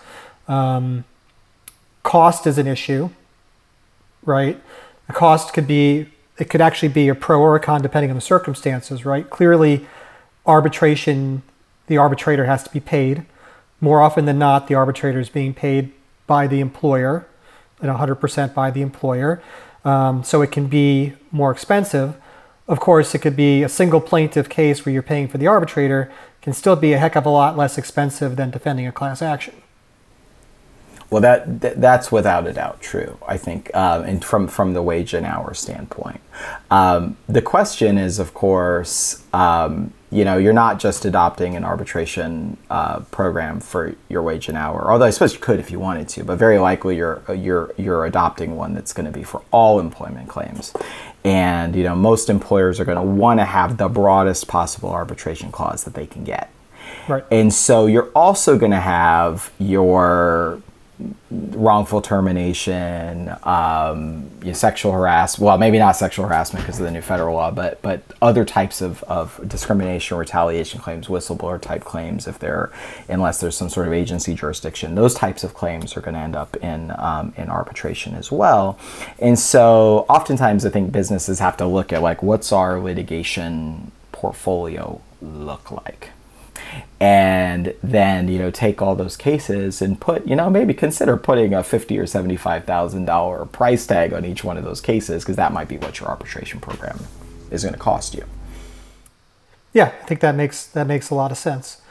um, 0.48 1.06
cost 2.04 2.46
is 2.46 2.58
an 2.58 2.68
issue, 2.68 3.10
right? 4.24 4.62
The 5.08 5.14
cost 5.14 5.54
could 5.54 5.68
be, 5.68 6.10
it 6.38 6.50
could 6.50 6.62
actually 6.62 6.90
be 6.90 7.08
a 7.08 7.16
pro 7.16 7.40
or 7.40 7.56
a 7.56 7.60
con 7.60 7.82
depending 7.82 8.12
on 8.12 8.16
the 8.16 8.22
circumstances, 8.22 9.06
right? 9.06 9.30
Clearly, 9.30 9.86
arbitration, 10.46 11.44
the 11.88 11.98
arbitrator 11.98 12.46
has 12.46 12.64
to 12.64 12.70
be 12.70 12.80
paid. 12.80 13.26
More 13.82 14.02
often 14.02 14.26
than 14.26 14.38
not, 14.38 14.68
the 14.68 14.76
arbitrator 14.76 15.20
is 15.20 15.30
being 15.30 15.54
paid 15.54 15.92
by 16.28 16.48
the 16.48 16.60
employer 16.60 17.28
and 17.82 17.92
100% 17.92 18.54
by 18.54 18.72
the 18.72 18.82
employer. 18.82 19.42
Um, 19.84 20.24
so 20.24 20.42
it 20.42 20.52
can 20.52 20.68
be 20.68 21.14
more 21.32 21.52
expensive. 21.52 22.16
Of 22.68 22.80
course, 22.80 23.14
it 23.14 23.20
could 23.20 23.36
be 23.36 23.64
a 23.64 23.70
single 23.70 24.00
plaintiff 24.00 24.48
case 24.48 24.86
where 24.86 24.94
you're 24.94 25.02
paying 25.02 25.28
for 25.28 25.38
the 25.38 25.48
arbitrator, 25.48 26.12
can 26.42 26.54
still 26.54 26.76
be 26.76 26.94
a 26.94 26.98
heck 26.98 27.16
of 27.16 27.26
a 27.26 27.30
lot 27.30 27.58
less 27.58 27.78
expensive 27.78 28.36
than 28.36 28.52
defending 28.52 28.86
a 28.86 28.92
class 28.92 29.22
action. 29.22 29.63
Well, 31.14 31.22
that, 31.22 31.62
that, 31.62 31.80
that's 31.80 32.12
without 32.12 32.48
a 32.48 32.54
doubt 32.54 32.82
true. 32.82 33.20
I 33.28 33.38
think, 33.38 33.70
uh, 33.76 34.02
and 34.04 34.26
from 34.26 34.48
from 34.48 34.74
the 34.74 34.82
wage 34.82 35.14
and 35.14 35.28
hour 35.28 35.54
standpoint, 35.54 36.22
um, 36.72 37.18
the 37.30 37.42
question 37.42 38.00
is, 38.00 38.18
of 38.18 38.34
course, 38.34 39.24
um, 39.32 39.94
you 40.10 40.26
know, 40.26 40.38
you're 40.38 40.54
not 40.54 40.80
just 40.80 41.06
adopting 41.06 41.56
an 41.56 41.64
arbitration 41.64 42.58
uh, 42.72 43.02
program 43.12 43.60
for 43.60 43.96
your 44.10 44.24
wage 44.24 44.50
and 44.50 44.58
hour. 44.58 44.92
Although 44.92 45.06
I 45.06 45.12
suppose 45.12 45.36
you 45.36 45.40
could 45.40 45.60
if 45.60 45.70
you 45.70 45.80
wanted 45.80 46.10
to, 46.10 46.24
but 46.24 46.40
very 46.40 46.58
likely 46.58 46.98
you're 46.98 47.22
you're 47.32 47.76
you're 47.78 48.06
adopting 48.06 48.56
one 48.56 48.74
that's 48.74 48.92
going 48.92 49.06
to 49.06 49.12
be 49.12 49.22
for 49.22 49.44
all 49.52 49.80
employment 49.80 50.30
claims. 50.30 50.74
And 51.24 51.76
you 51.76 51.84
know, 51.84 51.96
most 51.96 52.28
employers 52.28 52.80
are 52.80 52.86
going 52.86 52.98
to 52.98 53.04
want 53.04 53.40
to 53.40 53.46
have 53.46 53.78
the 53.78 53.88
broadest 53.88 54.48
possible 54.48 54.90
arbitration 54.90 55.52
clause 55.52 55.84
that 55.84 55.94
they 55.94 56.08
can 56.08 56.24
get. 56.24 56.50
Right. 57.08 57.24
And 57.30 57.54
so 57.54 57.86
you're 57.86 58.10
also 58.16 58.58
going 58.58 58.72
to 58.72 58.80
have 58.80 59.52
your 59.60 60.64
wrongful 61.32 62.02
termination, 62.02 63.34
um, 63.44 64.30
you 64.42 64.48
know, 64.48 64.54
sexual 64.54 64.92
harassment. 64.92 65.46
Well, 65.46 65.58
maybe 65.58 65.80
not 65.80 65.96
sexual 65.96 66.28
harassment 66.28 66.66
because 66.66 66.80
of 66.80 66.86
the 66.86 66.92
new 66.92 67.02
federal 67.02 67.36
law, 67.36 67.52
but 67.52 67.82
but 67.82 68.04
other 68.22 68.46
types 68.46 68.82
of, 68.82 69.04
of 69.04 69.40
discrimination, 69.48 70.18
retaliation 70.18 70.80
claims, 70.80 71.08
whistleblower 71.08 71.60
type 71.60 71.84
claims, 71.84 72.28
if 72.28 72.40
they're 72.40 72.72
unless 73.10 73.40
there's 73.40 73.58
some 73.58 73.70
sort 73.70 73.88
of 73.88 73.94
agency 73.94 74.34
jurisdiction, 74.34 74.96
those 74.96 75.14
types 75.14 75.44
of 75.44 75.54
claims 75.54 75.98
are 75.98 76.02
going 76.02 76.16
to 76.16 76.20
end 76.20 76.36
up 76.36 76.56
in 76.58 76.92
um, 76.98 77.34
in 77.38 77.50
arbitration 77.50 78.14
as 78.16 78.32
well. 78.32 78.78
And 79.20 79.38
so, 79.38 80.06
oftentimes, 80.10 80.66
I 80.66 80.70
think 80.70 80.92
businesses 80.92 81.40
have 81.40 81.58
to 81.58 81.66
look 81.66 81.92
at 81.94 82.02
like 82.02 82.22
what's 82.22 82.52
our 82.52 82.80
litigation 82.80 83.92
portfolio 84.12 85.02
look 85.22 85.72
like 85.72 86.12
and 87.00 87.74
then 87.84 88.28
you 88.28 88.40
know 88.40 88.50
take 88.50 88.82
all 88.82 88.96
those 88.96 89.18
cases 89.18 89.82
and 89.82 90.00
put 90.00 90.26
you 90.26 90.36
know 90.36 90.50
maybe 90.50 90.74
consider 90.74 91.18
putting 91.18 91.54
a 91.54 91.64
fifty 91.64 91.98
or 91.98 92.08
seventy 92.08 92.38
five 92.38 92.66
thousand 92.66 93.06
dollar 93.06 93.46
price 93.46 93.86
tag 93.86 94.14
on 94.14 94.26
each 94.26 94.44
one 94.44 94.58
of 94.58 94.64
those 94.64 94.82
cases 94.82 95.24
because 95.24 95.36
that 95.36 95.52
might 95.52 95.68
be 95.68 95.78
what 95.78 96.00
your 96.00 96.10
arbitration 96.10 96.60
program 96.60 97.00
is 97.52 97.64
going 97.64 97.74
to 97.74 97.80
cost 97.80 98.14
you. 98.14 98.26
Yeah, 99.74 99.92
I 100.02 100.06
think 100.06 100.20
that 100.22 100.36
makes 100.36 100.66
that 100.68 100.88
makes 100.88 101.10
a 101.10 101.16
lot 101.16 101.32
of 101.32 101.38
sense. 101.38 101.82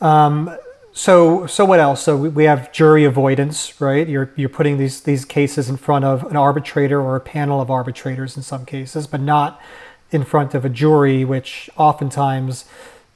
Um, 0.00 0.56
so 0.92 1.46
so 1.46 1.64
what 1.64 1.80
else? 1.80 2.02
So 2.02 2.16
we, 2.16 2.28
we 2.28 2.44
have 2.44 2.72
jury 2.72 3.04
avoidance, 3.04 3.80
right? 3.80 4.08
You're 4.08 4.30
you're 4.36 4.48
putting 4.48 4.78
these 4.78 5.02
these 5.02 5.24
cases 5.24 5.68
in 5.68 5.76
front 5.76 6.04
of 6.04 6.24
an 6.24 6.36
arbitrator 6.36 7.00
or 7.00 7.16
a 7.16 7.20
panel 7.20 7.60
of 7.60 7.70
arbitrators 7.70 8.36
in 8.36 8.42
some 8.42 8.66
cases, 8.66 9.06
but 9.06 9.20
not 9.20 9.60
in 10.10 10.24
front 10.24 10.54
of 10.54 10.64
a 10.64 10.68
jury, 10.68 11.24
which 11.24 11.70
oftentimes 11.76 12.64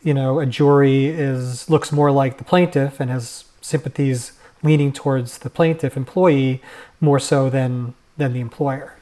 you 0.04 0.12
know, 0.12 0.38
a 0.38 0.46
jury 0.46 1.06
is 1.06 1.68
looks 1.68 1.90
more 1.90 2.12
like 2.12 2.36
the 2.36 2.44
plaintiff 2.44 3.00
and 3.00 3.10
has 3.10 3.46
sympathies 3.60 4.32
leaning 4.62 4.92
towards 4.92 5.38
the 5.38 5.50
plaintiff 5.50 5.96
employee 5.96 6.62
more 7.00 7.18
so 7.18 7.50
than 7.50 7.94
than 8.16 8.34
the 8.34 8.40
employer. 8.40 8.96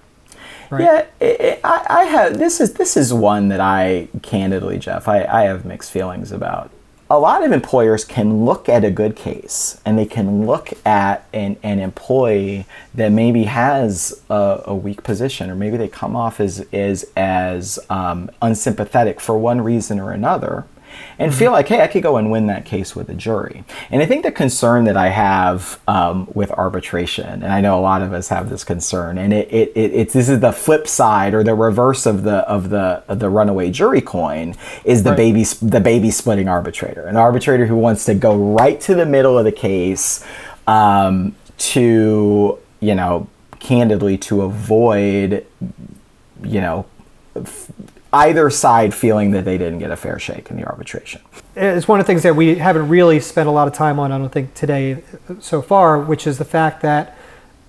Right? 0.70 0.82
Yeah, 0.84 1.06
it, 1.20 1.40
it, 1.40 1.60
I, 1.64 1.86
I 1.88 2.04
have 2.04 2.38
this 2.38 2.60
is 2.60 2.74
this 2.74 2.96
is 2.96 3.12
one 3.12 3.48
that 3.48 3.60
I 3.60 4.08
candidly, 4.22 4.78
Jeff, 4.78 5.08
I, 5.08 5.24
I 5.24 5.42
have 5.42 5.64
mixed 5.64 5.90
feelings 5.90 6.32
about. 6.32 6.70
A 7.10 7.18
lot 7.18 7.44
of 7.44 7.52
employers 7.52 8.06
can 8.06 8.46
look 8.46 8.70
at 8.70 8.84
a 8.84 8.90
good 8.90 9.16
case 9.16 9.78
and 9.84 9.98
they 9.98 10.06
can 10.06 10.46
look 10.46 10.70
at 10.86 11.26
an, 11.34 11.58
an 11.62 11.78
employee 11.78 12.64
that 12.94 13.12
maybe 13.12 13.44
has 13.44 14.22
a, 14.30 14.62
a 14.64 14.74
weak 14.74 15.02
position 15.02 15.50
or 15.50 15.54
maybe 15.54 15.76
they 15.76 15.88
come 15.88 16.16
off 16.16 16.40
as, 16.40 16.66
as, 16.72 17.04
as 17.14 17.78
um, 17.90 18.30
unsympathetic 18.40 19.20
for 19.20 19.36
one 19.36 19.60
reason 19.60 20.00
or 20.00 20.10
another 20.10 20.64
and 21.18 21.30
mm-hmm. 21.30 21.38
feel 21.38 21.52
like, 21.52 21.68
hey, 21.68 21.82
I 21.82 21.86
could 21.86 22.02
go 22.02 22.16
and 22.16 22.30
win 22.30 22.46
that 22.46 22.64
case 22.64 22.96
with 22.96 23.08
a 23.08 23.14
jury. 23.14 23.64
And 23.90 24.02
I 24.02 24.06
think 24.06 24.22
the 24.22 24.32
concern 24.32 24.84
that 24.84 24.96
I 24.96 25.08
have 25.08 25.80
um, 25.86 26.28
with 26.34 26.50
arbitration, 26.52 27.42
and 27.42 27.52
I 27.52 27.60
know 27.60 27.78
a 27.78 27.80
lot 27.80 28.02
of 28.02 28.12
us 28.12 28.28
have 28.28 28.50
this 28.50 28.64
concern, 28.64 29.18
and 29.18 29.32
it, 29.32 29.52
it, 29.52 29.72
it, 29.74 29.92
it's 29.94 30.12
this 30.12 30.28
is 30.28 30.40
the 30.40 30.52
flip 30.52 30.88
side 30.88 31.34
or 31.34 31.42
the 31.44 31.54
reverse 31.54 32.06
of 32.06 32.22
the 32.22 32.38
of 32.48 32.70
the 32.70 33.02
of 33.08 33.18
the 33.18 33.28
runaway 33.28 33.70
jury 33.70 34.00
coin 34.00 34.54
is 34.84 35.02
the 35.02 35.10
right. 35.10 35.16
baby 35.16 35.44
the 35.44 35.80
baby 35.80 36.10
splitting 36.10 36.48
arbitrator, 36.48 37.06
an 37.06 37.16
arbitrator 37.16 37.66
who 37.66 37.76
wants 37.76 38.04
to 38.06 38.14
go 38.14 38.36
right 38.36 38.80
to 38.80 38.94
the 38.94 39.06
middle 39.06 39.38
of 39.38 39.44
the 39.44 39.52
case 39.52 40.24
um, 40.66 41.34
to 41.58 42.58
you 42.80 42.94
know 42.94 43.28
candidly 43.60 44.18
to 44.18 44.42
avoid 44.42 45.46
you 46.42 46.60
know 46.60 46.86
either 48.12 48.50
side 48.50 48.92
feeling 48.94 49.30
that 49.30 49.44
they 49.44 49.56
didn't 49.56 49.78
get 49.78 49.90
a 49.90 49.96
fair 49.96 50.18
shake 50.18 50.50
in 50.50 50.56
the 50.56 50.64
arbitration. 50.64 51.22
It's 51.56 51.88
one 51.88 51.98
of 51.98 52.06
the 52.06 52.10
things 52.10 52.22
that 52.24 52.36
we 52.36 52.56
haven't 52.56 52.88
really 52.88 53.20
spent 53.20 53.48
a 53.48 53.52
lot 53.52 53.68
of 53.68 53.74
time 53.74 53.98
on, 53.98 54.12
I 54.12 54.18
don't 54.18 54.30
think, 54.30 54.54
today 54.54 55.02
so 55.40 55.62
far, 55.62 55.98
which 55.98 56.26
is 56.26 56.38
the 56.38 56.44
fact 56.44 56.82
that 56.82 57.16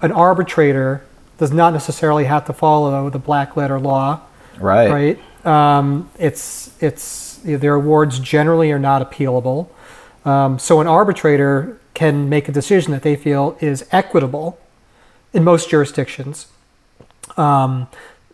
an 0.02 0.12
arbitrator 0.12 1.04
does 1.38 1.52
not 1.52 1.74
necessarily 1.74 2.26
have 2.26 2.46
to 2.46 2.54
follow 2.54 3.10
the 3.10 3.20
black 3.20 3.56
letter 3.56 3.80
law. 3.80 4.22
Right. 4.60 5.18
Right. 5.46 5.46
Um, 5.46 6.10
it's 6.20 6.72
it's 6.82 7.38
their 7.44 7.76
awards 7.76 8.20
generally 8.20 8.72
are 8.72 8.80
not 8.80 9.10
appealable. 9.10 9.68
Um, 10.26 10.60
so 10.60 10.80
an 10.80 10.88
arbitrator 10.88 11.80
can 11.94 12.30
make 12.30 12.48
a 12.48 12.52
decision 12.52 12.92
that 12.92 13.02
they 13.02 13.16
feel 13.16 13.58
is 13.60 13.86
equitable 13.92 14.58
in 15.34 15.44
most 15.44 15.70
jurisdictions. 15.70 16.48
Um, 17.36 17.88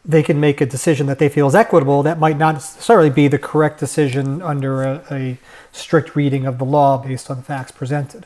they 0.06 0.24
can 0.24 0.40
make 0.40 0.62
a 0.62 0.66
decision 0.66 1.08
that 1.08 1.20
they 1.20 1.30
feel 1.30 1.48
is 1.48 1.56
equitable 1.56 2.04
that 2.04 2.20
might 2.20 2.38
not 2.38 2.54
necessarily 2.54 3.10
be 3.10 3.28
the 3.28 3.38
correct 3.38 3.80
decision 3.80 4.42
under 4.42 4.84
a, 4.84 5.04
a 5.12 5.38
strict 5.72 6.16
reading 6.16 6.46
of 6.46 6.58
the 6.58 6.66
law 6.66 6.98
based 6.98 7.30
on 7.30 7.42
facts 7.42 7.72
presented. 7.72 8.26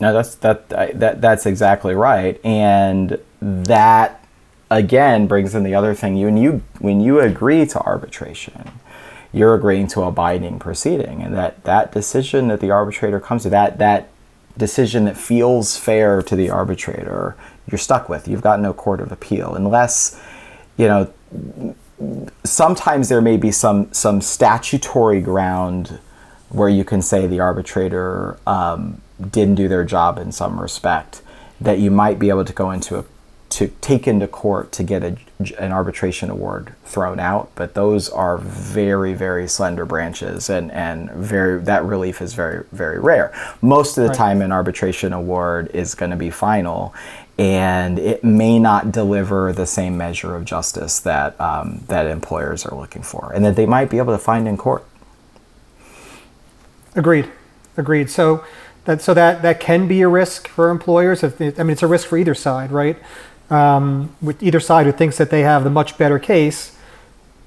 No, 0.00 0.14
that's 0.14 0.34
that 0.36 0.68
that 0.70 1.20
that's 1.20 1.44
exactly 1.44 1.94
right, 1.94 2.42
and 2.44 3.18
that 3.42 4.24
again 4.70 5.26
brings 5.26 5.54
in 5.54 5.62
the 5.62 5.74
other 5.74 5.94
thing. 5.94 6.16
You 6.16 6.26
when 6.26 6.36
you 6.38 6.62
when 6.78 7.00
you 7.02 7.20
agree 7.20 7.66
to 7.66 7.80
arbitration, 7.80 8.80
you're 9.30 9.54
agreeing 9.54 9.88
to 9.88 10.02
a 10.02 10.10
binding 10.10 10.58
proceeding, 10.58 11.22
and 11.22 11.34
that 11.34 11.64
that 11.64 11.92
decision 11.92 12.48
that 12.48 12.60
the 12.60 12.70
arbitrator 12.70 13.20
comes 13.20 13.42
to 13.42 13.50
that 13.50 13.76
that 13.76 14.08
decision 14.56 15.04
that 15.04 15.18
feels 15.18 15.76
fair 15.76 16.22
to 16.22 16.34
the 16.34 16.48
arbitrator, 16.48 17.36
you're 17.70 17.78
stuck 17.78 18.08
with. 18.08 18.28
You've 18.28 18.42
got 18.42 18.60
no 18.60 18.72
court 18.72 19.00
of 19.00 19.12
appeal 19.12 19.54
unless 19.54 20.20
you 20.76 20.86
know. 20.86 21.12
Sometimes 22.44 23.10
there 23.10 23.20
may 23.20 23.36
be 23.36 23.50
some 23.50 23.92
some 23.92 24.20
statutory 24.22 25.20
ground 25.20 25.98
where 26.48 26.68
you 26.68 26.84
can 26.84 27.02
say 27.02 27.26
the 27.26 27.40
arbitrator 27.40 28.38
um, 28.46 29.00
didn't 29.30 29.54
do 29.54 29.68
their 29.68 29.84
job 29.84 30.18
in 30.18 30.32
some 30.32 30.58
respect, 30.60 31.22
that 31.60 31.78
you 31.78 31.90
might 31.90 32.18
be 32.18 32.28
able 32.30 32.44
to 32.44 32.52
go 32.52 32.70
into 32.70 32.98
a 32.98 33.04
to 33.50 33.66
take 33.80 34.06
into 34.06 34.28
court 34.28 34.70
to 34.70 34.84
get 34.84 35.02
a, 35.02 35.16
an 35.58 35.72
arbitration 35.72 36.30
award 36.30 36.72
thrown 36.84 37.18
out, 37.18 37.50
but 37.56 37.74
those 37.74 38.08
are 38.08 38.38
very, 38.38 39.12
very 39.12 39.48
slender 39.48 39.84
branches, 39.84 40.48
and, 40.48 40.70
and 40.70 41.10
very 41.10 41.60
that 41.60 41.84
relief 41.84 42.22
is 42.22 42.32
very, 42.32 42.64
very 42.70 43.00
rare. 43.00 43.34
Most 43.60 43.98
of 43.98 44.04
the 44.04 44.08
right. 44.10 44.16
time, 44.16 44.40
an 44.40 44.52
arbitration 44.52 45.12
award 45.12 45.68
is 45.74 45.96
going 45.96 46.12
to 46.12 46.16
be 46.16 46.30
final, 46.30 46.94
and 47.40 47.98
it 47.98 48.22
may 48.22 48.58
not 48.58 48.92
deliver 48.92 49.50
the 49.50 49.64
same 49.64 49.96
measure 49.96 50.36
of 50.36 50.44
justice 50.44 51.00
that 51.00 51.40
um, 51.40 51.82
that 51.88 52.06
employers 52.06 52.66
are 52.66 52.76
looking 52.76 53.02
for, 53.02 53.32
and 53.34 53.42
that 53.46 53.56
they 53.56 53.64
might 53.64 53.88
be 53.88 53.96
able 53.96 54.12
to 54.12 54.18
find 54.18 54.46
in 54.46 54.58
court. 54.58 54.84
Agreed, 56.94 57.30
agreed. 57.78 58.10
So 58.10 58.44
that 58.84 59.00
so 59.00 59.14
that 59.14 59.40
that 59.40 59.58
can 59.58 59.88
be 59.88 60.02
a 60.02 60.08
risk 60.08 60.48
for 60.48 60.68
employers. 60.68 61.22
If 61.22 61.40
I 61.40 61.62
mean, 61.62 61.70
it's 61.70 61.82
a 61.82 61.86
risk 61.86 62.08
for 62.08 62.18
either 62.18 62.34
side, 62.34 62.70
right? 62.72 62.98
Um, 63.48 64.14
with 64.20 64.42
either 64.42 64.60
side 64.60 64.84
who 64.84 64.92
thinks 64.92 65.16
that 65.16 65.30
they 65.30 65.40
have 65.40 65.64
the 65.64 65.70
much 65.70 65.96
better 65.96 66.18
case, 66.18 66.76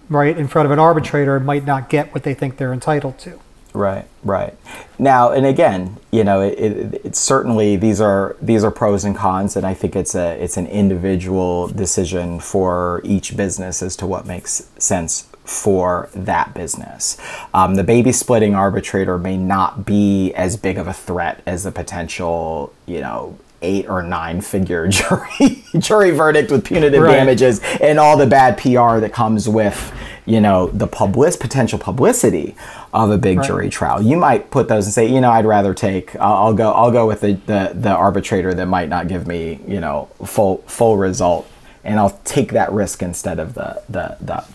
right, 0.10 0.36
in 0.36 0.48
front 0.48 0.66
of 0.66 0.72
an 0.72 0.80
arbitrator, 0.80 1.39
might 1.39 1.66
not 1.66 1.88
get 1.88 2.12
what 2.16 2.24
they 2.24 2.34
think 2.34 2.58
they're 2.58 2.74
entitled 2.74 3.20
to. 3.20 3.39
Right, 3.74 4.05
right. 4.24 4.55
Now, 4.99 5.32
and 5.32 5.45
again, 5.45 5.97
you 6.11 6.24
know, 6.24 6.41
it, 6.41 6.59
it, 6.59 7.01
it's 7.05 7.19
certainly 7.19 7.76
these 7.76 7.99
are 7.99 8.36
these 8.39 8.63
are 8.63 8.69
pros 8.69 9.03
and 9.03 9.15
cons, 9.15 9.55
and 9.55 9.65
I 9.65 9.74
think 9.74 9.95
it's 9.95 10.13
a 10.13 10.41
it's 10.41 10.57
an 10.57 10.67
individual 10.67 11.67
decision 11.69 12.39
for 12.39 13.01
each 13.03 13.36
business 13.36 13.82
as 13.82 13.95
to 13.97 14.05
what 14.05 14.28
makes 14.28 14.69
sense 14.78 15.28
for 15.43 16.09
that 16.13 16.53
business. 16.53 17.17
Um, 17.53 17.76
the 17.76 17.84
baby 17.84 18.11
splitting 18.11 18.55
arbitrator 18.55 19.17
may 19.17 19.38
not 19.38 19.86
be 19.86 20.34
as 20.34 20.55
big 20.55 20.78
of 20.78 20.88
a 20.88 20.93
threat 20.93 21.41
as 21.45 21.63
the 21.63 21.71
potential, 21.71 22.74
you 22.86 23.01
know, 23.01 23.38
eight 23.63 23.89
or 23.89 24.03
nine 24.03 24.41
figure 24.41 24.88
jury 24.89 25.63
jury 25.80 26.11
verdict 26.11 26.51
with 26.51 26.63
punitive 26.63 27.01
right. 27.01 27.15
damages 27.15 27.59
and 27.82 27.99
all 27.99 28.17
the 28.17 28.28
bad 28.28 28.57
PR 28.57 28.99
that 28.99 29.11
comes 29.13 29.49
with 29.49 29.91
you 30.26 30.39
know 30.39 30.67
the 30.67 30.88
public 30.88 31.39
potential 31.39 31.80
publicity 31.80 32.55
of 32.94 33.10
a 33.10 33.18
big 33.18 33.39
right. 33.39 33.48
jury 33.48 33.70
trial. 33.70 34.02
You 34.02 34.18
might 34.18 34.52
put 34.52 34.68
those 34.68 34.86
and 34.86 34.94
say, 34.94 35.08
you 35.08 35.20
know, 35.20 35.32
I'd 35.32 35.46
rather 35.46 35.74
take. 35.74 36.16
I'll, 36.18 36.36
I'll 36.36 36.54
go. 36.54 36.72
I'll 36.72 36.91
go 36.91 37.08
with 37.08 37.22
the, 37.22 37.34
the 37.34 37.72
the 37.74 37.89
arbitrator 37.89 38.54
that 38.54 38.68
might 38.68 38.89
not 38.89 39.08
give 39.08 39.28
me 39.28 39.60
you 39.68 39.80
know 39.80 40.10
full 40.26 40.58
full 40.68 40.98
result, 40.98 41.50
and 41.84 42.00
I'll 42.00 42.20
take 42.24 42.52
that 42.52 42.72
risk 42.72 43.02
instead 43.02 43.39
of 43.39 43.56
the 43.56 43.82
the 43.89 44.18
the 44.22 44.46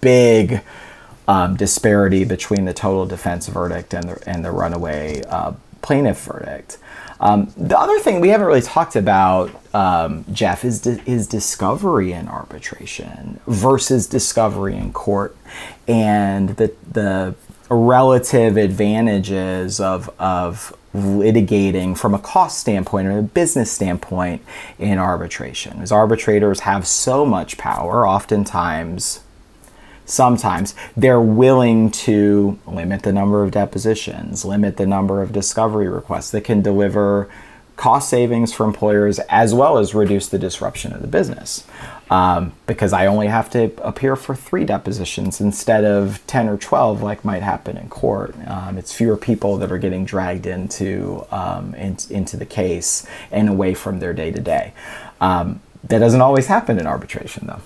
big 0.00 0.62
um, 1.26 1.56
disparity 1.56 2.24
between 2.24 2.64
the 2.64 2.72
total 2.72 3.04
defense 3.04 3.48
verdict 3.48 3.92
and 3.94 4.08
the, 4.08 4.28
and 4.28 4.44
the 4.44 4.50
runaway 4.50 5.22
uh, 5.28 5.52
plaintiff 5.82 6.20
verdict. 6.24 6.78
Um, 7.20 7.52
the 7.56 7.78
other 7.78 7.98
thing 7.98 8.20
we 8.20 8.28
haven't 8.28 8.46
really 8.46 8.62
talked 8.62 8.94
about, 8.94 9.50
um, 9.74 10.24
Jeff, 10.32 10.64
is 10.64 10.80
di- 10.80 11.02
is 11.04 11.26
discovery 11.26 12.12
in 12.12 12.28
arbitration 12.28 13.40
versus 13.46 14.06
discovery 14.06 14.76
in 14.76 14.92
court, 14.92 15.36
and 15.88 16.50
the 16.50 16.72
the 16.92 17.34
relative 17.70 18.56
advantages 18.56 19.80
of 19.80 20.08
of 20.18 20.74
litigating 20.94 21.96
from 21.96 22.14
a 22.14 22.18
cost 22.18 22.58
standpoint 22.58 23.06
or 23.06 23.18
a 23.18 23.22
business 23.22 23.70
standpoint 23.70 24.42
in 24.78 24.98
arbitration. 24.98 25.82
As 25.82 25.92
arbitrators 25.92 26.60
have 26.60 26.86
so 26.86 27.26
much 27.26 27.58
power, 27.58 28.08
oftentimes 28.08 29.20
sometimes 30.06 30.74
they're 30.96 31.20
willing 31.20 31.90
to 31.90 32.58
limit 32.66 33.02
the 33.02 33.12
number 33.12 33.42
of 33.42 33.50
depositions, 33.50 34.44
limit 34.44 34.78
the 34.78 34.86
number 34.86 35.20
of 35.20 35.32
discovery 35.32 35.88
requests 35.88 36.30
that 36.30 36.42
can 36.42 36.62
deliver 36.62 37.28
cost 37.76 38.08
savings 38.08 38.52
for 38.52 38.64
employers 38.64 39.20
as 39.28 39.54
well 39.54 39.78
as 39.78 39.94
reduce 39.94 40.28
the 40.28 40.38
disruption 40.38 40.92
of 40.92 41.00
the 41.00 41.06
business. 41.06 41.64
Um, 42.10 42.52
because 42.66 42.94
I 42.94 43.06
only 43.06 43.26
have 43.26 43.50
to 43.50 43.70
appear 43.86 44.16
for 44.16 44.34
three 44.34 44.64
depositions 44.64 45.40
instead 45.40 45.84
of 45.84 46.26
10 46.26 46.48
or 46.48 46.56
12, 46.56 47.02
like 47.02 47.24
might 47.24 47.42
happen 47.42 47.76
in 47.76 47.88
court. 47.88 48.34
Um, 48.46 48.78
it's 48.78 48.94
fewer 48.94 49.16
people 49.16 49.58
that 49.58 49.70
are 49.70 49.78
getting 49.78 50.06
dragged 50.06 50.46
into, 50.46 51.26
um, 51.30 51.74
in, 51.74 51.98
into 52.08 52.38
the 52.38 52.46
case 52.46 53.06
and 53.30 53.48
away 53.48 53.74
from 53.74 54.00
their 54.00 54.14
day 54.14 54.30
to 54.30 54.40
day. 54.40 54.72
That 55.84 56.00
doesn't 56.00 56.20
always 56.20 56.46
happen 56.46 56.78
in 56.78 56.86
arbitration, 56.86 57.46
though. 57.46 57.60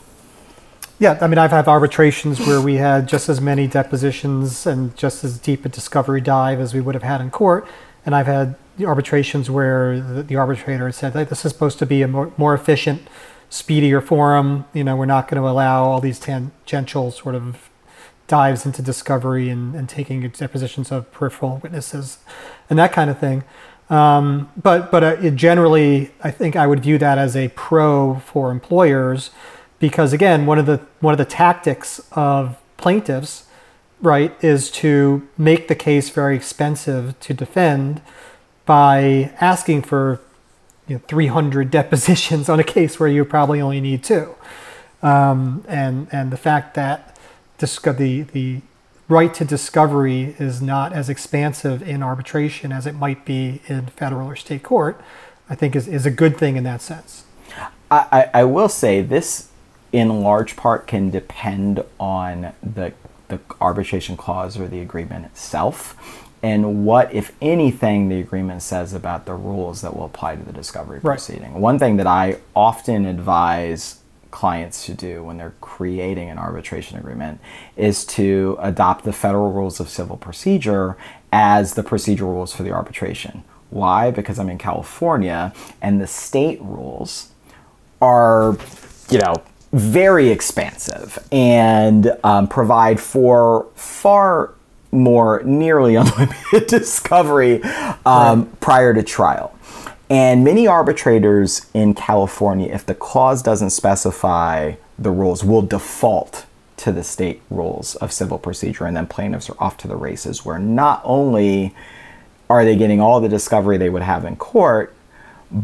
Yeah, 0.98 1.18
I 1.20 1.26
mean, 1.26 1.38
I've 1.38 1.50
had 1.50 1.66
arbitrations 1.66 2.38
where 2.40 2.60
we 2.60 2.76
had 2.76 3.08
just 3.08 3.28
as 3.28 3.40
many 3.40 3.66
depositions 3.66 4.66
and 4.66 4.96
just 4.96 5.24
as 5.24 5.38
deep 5.38 5.64
a 5.64 5.68
discovery 5.68 6.20
dive 6.20 6.60
as 6.60 6.74
we 6.74 6.80
would 6.80 6.94
have 6.94 7.02
had 7.02 7.20
in 7.20 7.30
court. 7.30 7.66
And 8.06 8.14
I've 8.14 8.26
had 8.26 8.54
arbitrations 8.84 9.50
where 9.50 10.00
the, 10.00 10.22
the 10.22 10.36
arbitrator 10.36 10.92
said, 10.92 11.14
hey, 11.14 11.24
this 11.24 11.44
is 11.44 11.52
supposed 11.52 11.78
to 11.80 11.86
be 11.86 12.02
a 12.02 12.08
more, 12.08 12.32
more 12.36 12.54
efficient, 12.54 13.02
speedier 13.52 14.00
forum. 14.00 14.64
You 14.72 14.82
know, 14.82 14.96
we're 14.96 15.04
not 15.04 15.28
going 15.28 15.40
to 15.40 15.46
allow 15.46 15.84
all 15.84 16.00
these 16.00 16.18
tangential 16.18 17.10
sort 17.10 17.34
of 17.34 17.68
dives 18.26 18.64
into 18.64 18.80
discovery 18.80 19.50
and, 19.50 19.74
and 19.74 19.88
taking 19.88 20.26
depositions 20.30 20.90
of 20.90 21.12
peripheral 21.12 21.60
witnesses 21.62 22.18
and 22.70 22.78
that 22.78 22.92
kind 22.92 23.10
of 23.10 23.18
thing. 23.18 23.44
Um, 23.90 24.50
but 24.60 24.90
but 24.90 25.04
uh, 25.04 25.30
generally, 25.30 26.12
I 26.24 26.30
think 26.30 26.56
I 26.56 26.66
would 26.66 26.80
view 26.80 26.96
that 26.98 27.18
as 27.18 27.36
a 27.36 27.48
pro 27.48 28.20
for 28.20 28.50
employers 28.50 29.30
because 29.78 30.14
again, 30.14 30.46
one 30.46 30.58
of 30.58 30.64
the 30.64 30.78
one 31.00 31.12
of 31.12 31.18
the 31.18 31.26
tactics 31.26 32.00
of 32.12 32.56
plaintiffs, 32.78 33.44
right, 34.00 34.32
is 34.42 34.70
to 34.70 35.28
make 35.36 35.68
the 35.68 35.74
case 35.74 36.08
very 36.08 36.34
expensive 36.34 37.20
to 37.20 37.34
defend 37.34 38.00
by 38.64 39.34
asking 39.40 39.82
for 39.82 40.20
you 40.88 40.96
know, 40.96 41.02
300 41.06 41.70
depositions 41.80 42.48
on 42.48 42.60
a 42.60 42.64
case 42.64 42.98
where 42.98 43.08
you 43.08 43.24
probably 43.24 43.60
only 43.60 43.80
need 43.80 44.02
two, 44.02 44.34
um, 45.02 45.64
and 45.68 46.08
and 46.12 46.30
the 46.30 46.36
fact 46.36 46.74
that 46.74 47.16
the 47.58 48.22
the 48.32 48.60
right 49.08 49.34
to 49.34 49.44
discovery 49.44 50.34
is 50.38 50.62
not 50.62 50.92
as 50.92 51.08
expansive 51.08 51.82
in 51.86 52.02
arbitration 52.02 52.72
as 52.72 52.86
it 52.86 52.94
might 52.94 53.24
be 53.24 53.60
in 53.68 53.86
federal 53.86 54.26
or 54.26 54.34
state 54.34 54.62
court, 54.62 55.00
I 55.50 55.54
think 55.54 55.76
is, 55.76 55.86
is 55.86 56.06
a 56.06 56.10
good 56.10 56.36
thing 56.38 56.56
in 56.56 56.64
that 56.64 56.80
sense. 56.80 57.24
I, 57.90 58.30
I 58.32 58.44
will 58.44 58.70
say 58.70 59.02
this 59.02 59.50
in 59.92 60.22
large 60.22 60.56
part 60.56 60.86
can 60.86 61.10
depend 61.10 61.84
on 62.00 62.52
the 62.62 62.94
the 63.28 63.40
arbitration 63.60 64.16
clause 64.16 64.58
or 64.58 64.68
the 64.68 64.80
agreement 64.80 65.24
itself 65.24 66.21
and 66.42 66.84
what 66.84 67.12
if 67.14 67.32
anything 67.40 68.08
the 68.08 68.18
agreement 68.18 68.62
says 68.62 68.92
about 68.92 69.26
the 69.26 69.34
rules 69.34 69.80
that 69.82 69.96
will 69.96 70.04
apply 70.04 70.36
to 70.36 70.42
the 70.42 70.52
discovery 70.52 70.96
right. 70.96 71.14
proceeding. 71.16 71.60
One 71.60 71.78
thing 71.78 71.96
that 71.96 72.06
i 72.06 72.38
often 72.54 73.06
advise 73.06 74.00
clients 74.30 74.86
to 74.86 74.94
do 74.94 75.22
when 75.22 75.36
they're 75.36 75.54
creating 75.60 76.30
an 76.30 76.38
arbitration 76.38 76.98
agreement 76.98 77.38
is 77.76 78.04
to 78.06 78.56
adopt 78.60 79.04
the 79.04 79.12
federal 79.12 79.52
rules 79.52 79.78
of 79.78 79.88
civil 79.88 80.16
procedure 80.16 80.96
as 81.30 81.74
the 81.74 81.82
procedural 81.82 82.32
rules 82.32 82.52
for 82.52 82.62
the 82.62 82.72
arbitration. 82.72 83.44
Why? 83.70 84.10
Because 84.10 84.38
i'm 84.38 84.48
in 84.48 84.58
california 84.58 85.52
and 85.80 86.00
the 86.00 86.06
state 86.06 86.60
rules 86.62 87.30
are 88.00 88.56
you 89.10 89.18
know 89.18 89.34
very 89.72 90.28
expansive 90.28 91.18
and 91.32 92.14
um, 92.24 92.46
provide 92.46 93.00
for 93.00 93.66
far 93.74 94.52
more 94.92 95.42
nearly 95.44 95.94
unlimited 95.96 96.68
discovery 96.68 97.62
um, 97.62 98.44
right. 98.44 98.60
prior 98.60 98.94
to 98.94 99.02
trial. 99.02 99.58
And 100.08 100.44
many 100.44 100.66
arbitrators 100.66 101.66
in 101.72 101.94
California, 101.94 102.72
if 102.72 102.84
the 102.84 102.94
clause 102.94 103.42
doesn't 103.42 103.70
specify 103.70 104.74
the 104.98 105.10
rules, 105.10 105.42
will 105.42 105.62
default 105.62 106.44
to 106.76 106.92
the 106.92 107.02
state 107.02 107.40
rules 107.48 107.94
of 107.96 108.12
civil 108.12 108.38
procedure, 108.38 108.84
and 108.84 108.96
then 108.96 109.06
plaintiffs 109.06 109.48
are 109.48 109.56
off 109.58 109.78
to 109.78 109.88
the 109.88 109.96
races, 109.96 110.44
where 110.44 110.58
not 110.58 111.00
only 111.04 111.74
are 112.50 112.64
they 112.64 112.76
getting 112.76 113.00
all 113.00 113.20
the 113.20 113.28
discovery 113.28 113.78
they 113.78 113.88
would 113.88 114.02
have 114.02 114.26
in 114.26 114.36
court, 114.36 114.94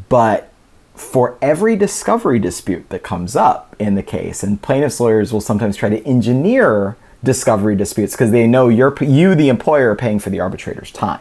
but 0.09 0.51
for 0.95 1.37
every 1.43 1.77
discovery 1.77 2.39
dispute 2.39 2.89
that 2.89 3.03
comes 3.03 3.37
up 3.37 3.77
in 3.79 3.95
the 3.97 4.03
case, 4.03 4.43
and 4.43 4.63
plaintiffs' 4.63 4.99
lawyers 4.99 5.33
will 5.33 5.41
sometimes 5.41 5.77
try 5.77 5.89
to 5.89 6.03
engineer 6.07 6.97
discovery 7.23 7.77
disputes 7.77 8.13
because 8.13 8.31
they 8.31 8.47
know 8.47 8.69
you're 8.69 8.95
you, 9.03 9.35
the 9.35 9.49
employer, 9.49 9.91
are 9.91 9.97
paying 9.97 10.19
for 10.19 10.31
the 10.31 10.41
arbitrator's 10.41 10.91
time. 10.91 11.21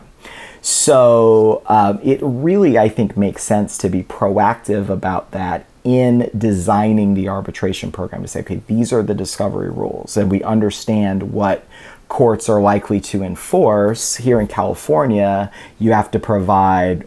So 0.62 1.62
um, 1.68 2.00
it 2.04 2.20
really, 2.22 2.78
I 2.78 2.89
think, 2.89 3.16
makes 3.16 3.43
sense 3.43 3.78
to 3.80 3.89
be 3.89 4.04
proactive 4.04 4.89
about 4.89 5.32
that 5.32 5.66
in 5.84 6.30
designing 6.38 7.14
the 7.14 7.30
arbitration 7.30 7.91
program 7.91 8.22
to 8.22 8.28
say, 8.28 8.41
okay, 8.41 8.62
these 8.68 8.91
are 8.91 9.02
the 9.02 9.14
discovery 9.14 9.70
rules, 9.70 10.18
and 10.18 10.30
we 10.30 10.43
understand 10.43 11.32
what 11.32 11.66
courts 12.10 12.50
are 12.50 12.62
likely 12.62 13.00
to 13.00 13.24
enforce. 13.24 14.18
Here 14.18 14.41
in 14.41 14.48
California, 14.48 15.52
you 15.80 15.93
have 15.93 16.12
to 16.12 16.20
provide 16.20 17.06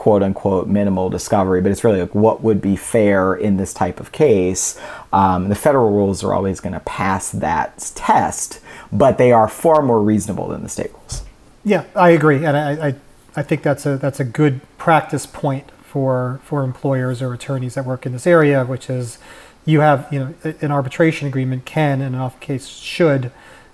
quote 0.00 0.22
unquote 0.22 0.66
minimal 0.66 1.10
discovery, 1.10 1.60
but 1.60 1.70
it's 1.70 1.84
really 1.84 2.00
like 2.00 2.14
what 2.14 2.42
would 2.42 2.62
be 2.62 2.74
fair 2.74 3.34
in 3.34 3.58
this 3.58 3.74
type 3.74 4.00
of 4.00 4.12
case. 4.12 4.80
Um, 5.12 5.50
the 5.50 5.54
federal 5.54 5.90
rules 5.90 6.24
are 6.24 6.32
always 6.32 6.58
going 6.58 6.72
to 6.72 6.80
pass 6.80 7.30
that 7.32 7.92
test, 7.94 8.60
but 8.90 9.18
they 9.18 9.30
are 9.30 9.46
far 9.46 9.82
more 9.82 10.00
reasonable 10.02 10.48
than 10.48 10.62
the 10.62 10.70
state 10.70 10.90
rules. 10.94 11.22
Yeah, 11.66 11.84
I 11.94 12.10
agree, 12.10 12.46
and 12.46 12.56
I, 12.56 12.88
I, 12.88 12.94
I 13.36 13.42
think 13.42 13.62
that's 13.62 13.84
a 13.84 13.98
that's 13.98 14.18
a 14.18 14.24
good 14.24 14.62
practice 14.78 15.26
point 15.26 15.70
for 15.82 16.40
for 16.44 16.64
employers 16.64 17.20
or 17.20 17.34
attorneys 17.34 17.74
that 17.74 17.84
work 17.84 18.06
in 18.06 18.12
this 18.12 18.26
area, 18.26 18.64
which 18.64 18.88
is 18.88 19.18
you 19.66 19.80
have 19.80 20.08
you 20.10 20.18
know 20.18 20.54
an 20.62 20.72
arbitration 20.72 21.28
agreement 21.28 21.66
can 21.66 22.00
and 22.00 22.14
in 22.14 22.20
off 22.22 22.40
case 22.40 22.68
should 22.68 23.30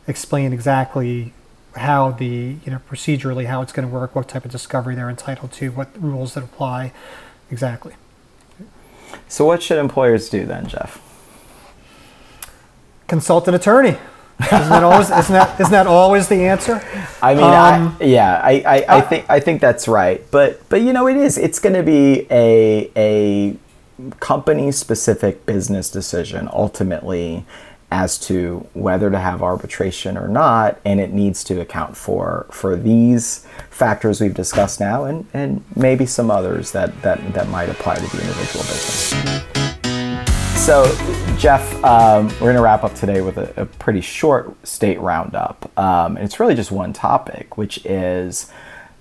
explain 0.08 0.52
exactly 0.52 1.32
how 1.76 2.10
the 2.12 2.56
you 2.64 2.72
know 2.72 2.80
procedurally 2.88 3.46
how 3.46 3.62
it's 3.62 3.72
going 3.72 3.86
to 3.86 3.92
work, 3.92 4.14
what 4.14 4.28
type 4.28 4.44
of 4.44 4.50
discovery 4.50 4.94
they're 4.94 5.10
entitled 5.10 5.52
to, 5.52 5.70
what 5.70 5.88
rules 6.00 6.34
that 6.34 6.44
apply, 6.44 6.92
exactly. 7.50 7.94
So 9.28 9.44
what 9.44 9.62
should 9.62 9.78
employers 9.78 10.28
do 10.28 10.44
then, 10.44 10.66
Jeff? 10.66 11.02
Consult 13.06 13.48
an 13.48 13.54
attorney. 13.54 13.96
isn't 14.40 14.68
that 14.68 14.82
always 14.82 15.10
isn't 15.10 15.32
that 15.32 15.60
isn't 15.60 15.72
that 15.72 15.86
always 15.86 16.28
the 16.28 16.44
answer? 16.44 16.82
I 17.22 17.34
mean, 17.34 17.44
um, 17.44 17.96
I, 17.98 18.04
yeah, 18.04 18.40
I, 18.42 18.52
I, 18.66 18.76
I 18.80 18.98
uh, 18.98 19.08
think 19.08 19.26
I 19.30 19.40
think 19.40 19.60
that's 19.62 19.88
right. 19.88 20.22
But 20.30 20.68
but 20.68 20.82
you 20.82 20.92
know, 20.92 21.06
it 21.06 21.16
is. 21.16 21.38
It's 21.38 21.58
going 21.58 21.74
to 21.74 21.82
be 21.82 22.26
a 22.30 22.90
a 22.96 23.56
company 24.20 24.70
specific 24.72 25.46
business 25.46 25.88
decision 25.90 26.50
ultimately 26.52 27.46
as 27.90 28.18
to 28.18 28.66
whether 28.74 29.10
to 29.10 29.18
have 29.18 29.42
arbitration 29.42 30.16
or 30.16 30.28
not, 30.28 30.80
and 30.84 31.00
it 31.00 31.12
needs 31.12 31.44
to 31.44 31.60
account 31.60 31.96
for 31.96 32.46
for 32.50 32.76
these 32.76 33.46
factors 33.70 34.20
we've 34.20 34.34
discussed 34.34 34.80
now, 34.80 35.04
and 35.04 35.26
and 35.32 35.64
maybe 35.74 36.06
some 36.06 36.30
others 36.30 36.72
that 36.72 37.02
that 37.02 37.34
that 37.34 37.48
might 37.48 37.68
apply 37.68 37.94
to 37.94 38.00
the 38.00 38.20
individual 38.20 38.64
business. 38.64 39.14
So, 40.66 40.84
Jeff, 41.38 41.72
um, 41.84 42.26
we're 42.26 42.38
going 42.38 42.56
to 42.56 42.62
wrap 42.62 42.82
up 42.82 42.92
today 42.94 43.20
with 43.20 43.38
a, 43.38 43.52
a 43.60 43.66
pretty 43.66 44.00
short 44.00 44.66
state 44.66 44.98
roundup, 44.98 45.70
um, 45.78 46.16
and 46.16 46.24
it's 46.24 46.40
really 46.40 46.56
just 46.56 46.72
one 46.72 46.92
topic, 46.92 47.56
which 47.56 47.84
is 47.86 48.50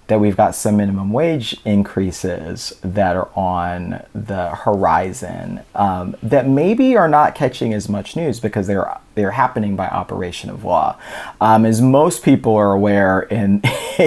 that 0.08 0.20
we've 0.20 0.38
got 0.38 0.54
some 0.54 0.78
minimum 0.78 1.12
wage 1.12 1.58
increases 1.66 2.78
that 2.82 3.16
are 3.16 3.30
on 3.36 4.04
the 4.14 4.50
horizon 4.50 5.62
um, 5.74 6.16
that 6.22 6.48
maybe 6.48 6.96
are 6.96 7.08
not 7.08 7.34
catching 7.34 7.74
as 7.74 7.90
much 7.90 8.16
news 8.16 8.40
because 8.40 8.68
they're 8.68 8.98
they're 9.16 9.32
happening 9.32 9.76
by 9.76 9.88
operation 9.88 10.50
of 10.50 10.64
law. 10.64 10.98
Um, 11.40 11.66
as 11.66 11.82
most 11.82 12.24
people 12.24 12.56
are 12.56 12.74
aware, 12.74 13.22
in 13.22 13.62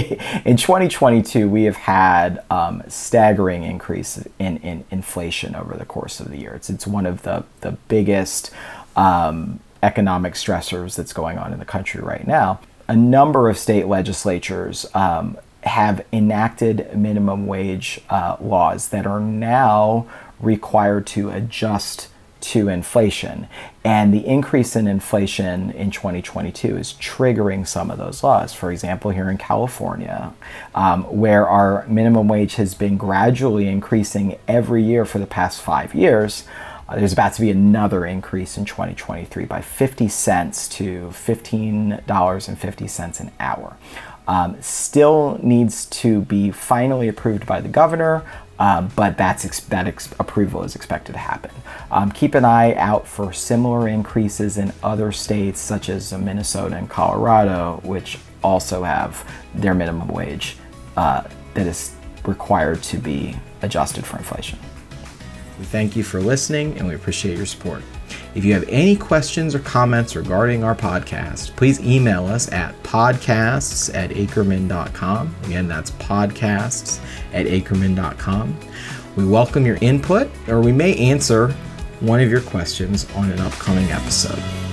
in 0.44 0.56
2022 0.56 1.48
we 1.48 1.64
have 1.64 1.76
had 1.76 2.44
um, 2.50 2.82
staggering 2.88 3.64
increase 3.64 4.24
in, 4.38 4.58
in 4.58 4.84
inflation 4.90 5.56
over 5.56 5.76
the 5.76 5.86
course 5.86 6.20
of 6.20 6.30
the 6.30 6.36
year. 6.36 6.54
It's 6.54 6.70
it's 6.70 6.86
one 6.86 7.06
of 7.06 7.22
the 7.22 7.44
the 7.60 7.72
biggest 7.88 8.52
um, 8.94 9.60
economic 9.82 10.34
stressors 10.34 10.96
that's 10.96 11.12
going 11.12 11.38
on 11.38 11.52
in 11.52 11.58
the 11.58 11.64
country 11.64 12.00
right 12.02 12.26
now 12.26 12.60
a 12.88 12.96
number 12.96 13.50
of 13.50 13.58
state 13.58 13.86
legislatures 13.86 14.86
um, 14.94 15.36
have 15.68 16.04
enacted 16.12 16.96
minimum 16.96 17.46
wage 17.46 18.00
uh, 18.10 18.36
laws 18.40 18.88
that 18.88 19.06
are 19.06 19.20
now 19.20 20.06
required 20.40 21.06
to 21.08 21.30
adjust 21.30 22.08
to 22.40 22.68
inflation. 22.68 23.48
And 23.84 24.14
the 24.14 24.24
increase 24.26 24.76
in 24.76 24.86
inflation 24.86 25.72
in 25.72 25.90
2022 25.90 26.76
is 26.76 26.92
triggering 26.94 27.66
some 27.66 27.90
of 27.90 27.98
those 27.98 28.22
laws. 28.22 28.54
For 28.54 28.70
example, 28.70 29.10
here 29.10 29.28
in 29.28 29.38
California, 29.38 30.32
um, 30.74 31.02
where 31.04 31.48
our 31.48 31.84
minimum 31.88 32.28
wage 32.28 32.54
has 32.54 32.74
been 32.74 32.96
gradually 32.96 33.66
increasing 33.66 34.38
every 34.46 34.84
year 34.84 35.04
for 35.04 35.18
the 35.18 35.26
past 35.26 35.60
five 35.60 35.92
years. 35.94 36.44
Uh, 36.88 36.94
there's 36.96 37.12
about 37.12 37.32
to 37.34 37.40
be 37.40 37.50
another 37.50 38.06
increase 38.06 38.56
in 38.56 38.64
2023 38.64 39.44
by 39.44 39.60
50 39.60 40.06
cents 40.08 40.68
to 40.68 41.08
$15.50 41.08 43.20
an 43.20 43.32
hour 43.40 43.76
um, 44.28 44.56
still 44.60 45.40
needs 45.42 45.86
to 45.86 46.20
be 46.22 46.52
finally 46.52 47.08
approved 47.08 47.46
by 47.46 47.60
the 47.60 47.68
governor. 47.68 48.24
Um, 48.60 48.90
but 48.96 49.16
that's 49.16 49.44
ex- 49.44 49.60
that 49.60 49.86
ex- 49.86 50.12
approval 50.18 50.64
is 50.64 50.74
expected 50.74 51.12
to 51.12 51.18
happen. 51.18 51.52
Um, 51.92 52.10
keep 52.10 52.34
an 52.34 52.44
eye 52.44 52.74
out 52.74 53.06
for 53.06 53.32
similar 53.32 53.86
increases 53.86 54.58
in 54.58 54.72
other 54.82 55.12
states, 55.12 55.60
such 55.60 55.88
as 55.88 56.12
Minnesota 56.12 56.76
and 56.76 56.90
Colorado, 56.90 57.80
which 57.84 58.18
also 58.42 58.82
have 58.82 59.24
their 59.54 59.74
minimum 59.74 60.08
wage 60.08 60.56
uh, 60.96 61.22
that 61.54 61.68
is 61.68 61.94
required 62.26 62.82
to 62.82 62.98
be 62.98 63.36
adjusted 63.62 64.04
for 64.04 64.18
inflation. 64.18 64.58
We 65.58 65.64
thank 65.64 65.96
you 65.96 66.02
for 66.02 66.20
listening 66.20 66.78
and 66.78 66.86
we 66.86 66.94
appreciate 66.94 67.36
your 67.36 67.46
support. 67.46 67.82
If 68.34 68.44
you 68.44 68.52
have 68.54 68.64
any 68.68 68.94
questions 68.94 69.54
or 69.54 69.60
comments 69.60 70.14
regarding 70.14 70.62
our 70.62 70.74
podcast, 70.74 71.56
please 71.56 71.80
email 71.80 72.26
us 72.26 72.50
at 72.52 72.80
podcasts 72.82 73.94
at 73.94 74.10
akerman.com. 74.10 75.34
Again, 75.44 75.66
that's 75.66 75.90
podcasts 75.92 77.00
at 77.32 77.46
akerman.com. 77.46 78.56
We 79.16 79.26
welcome 79.26 79.66
your 79.66 79.78
input, 79.80 80.30
or 80.46 80.60
we 80.60 80.72
may 80.72 80.94
answer 80.96 81.48
one 82.00 82.20
of 82.20 82.30
your 82.30 82.42
questions 82.42 83.10
on 83.16 83.30
an 83.30 83.40
upcoming 83.40 83.90
episode. 83.90 84.67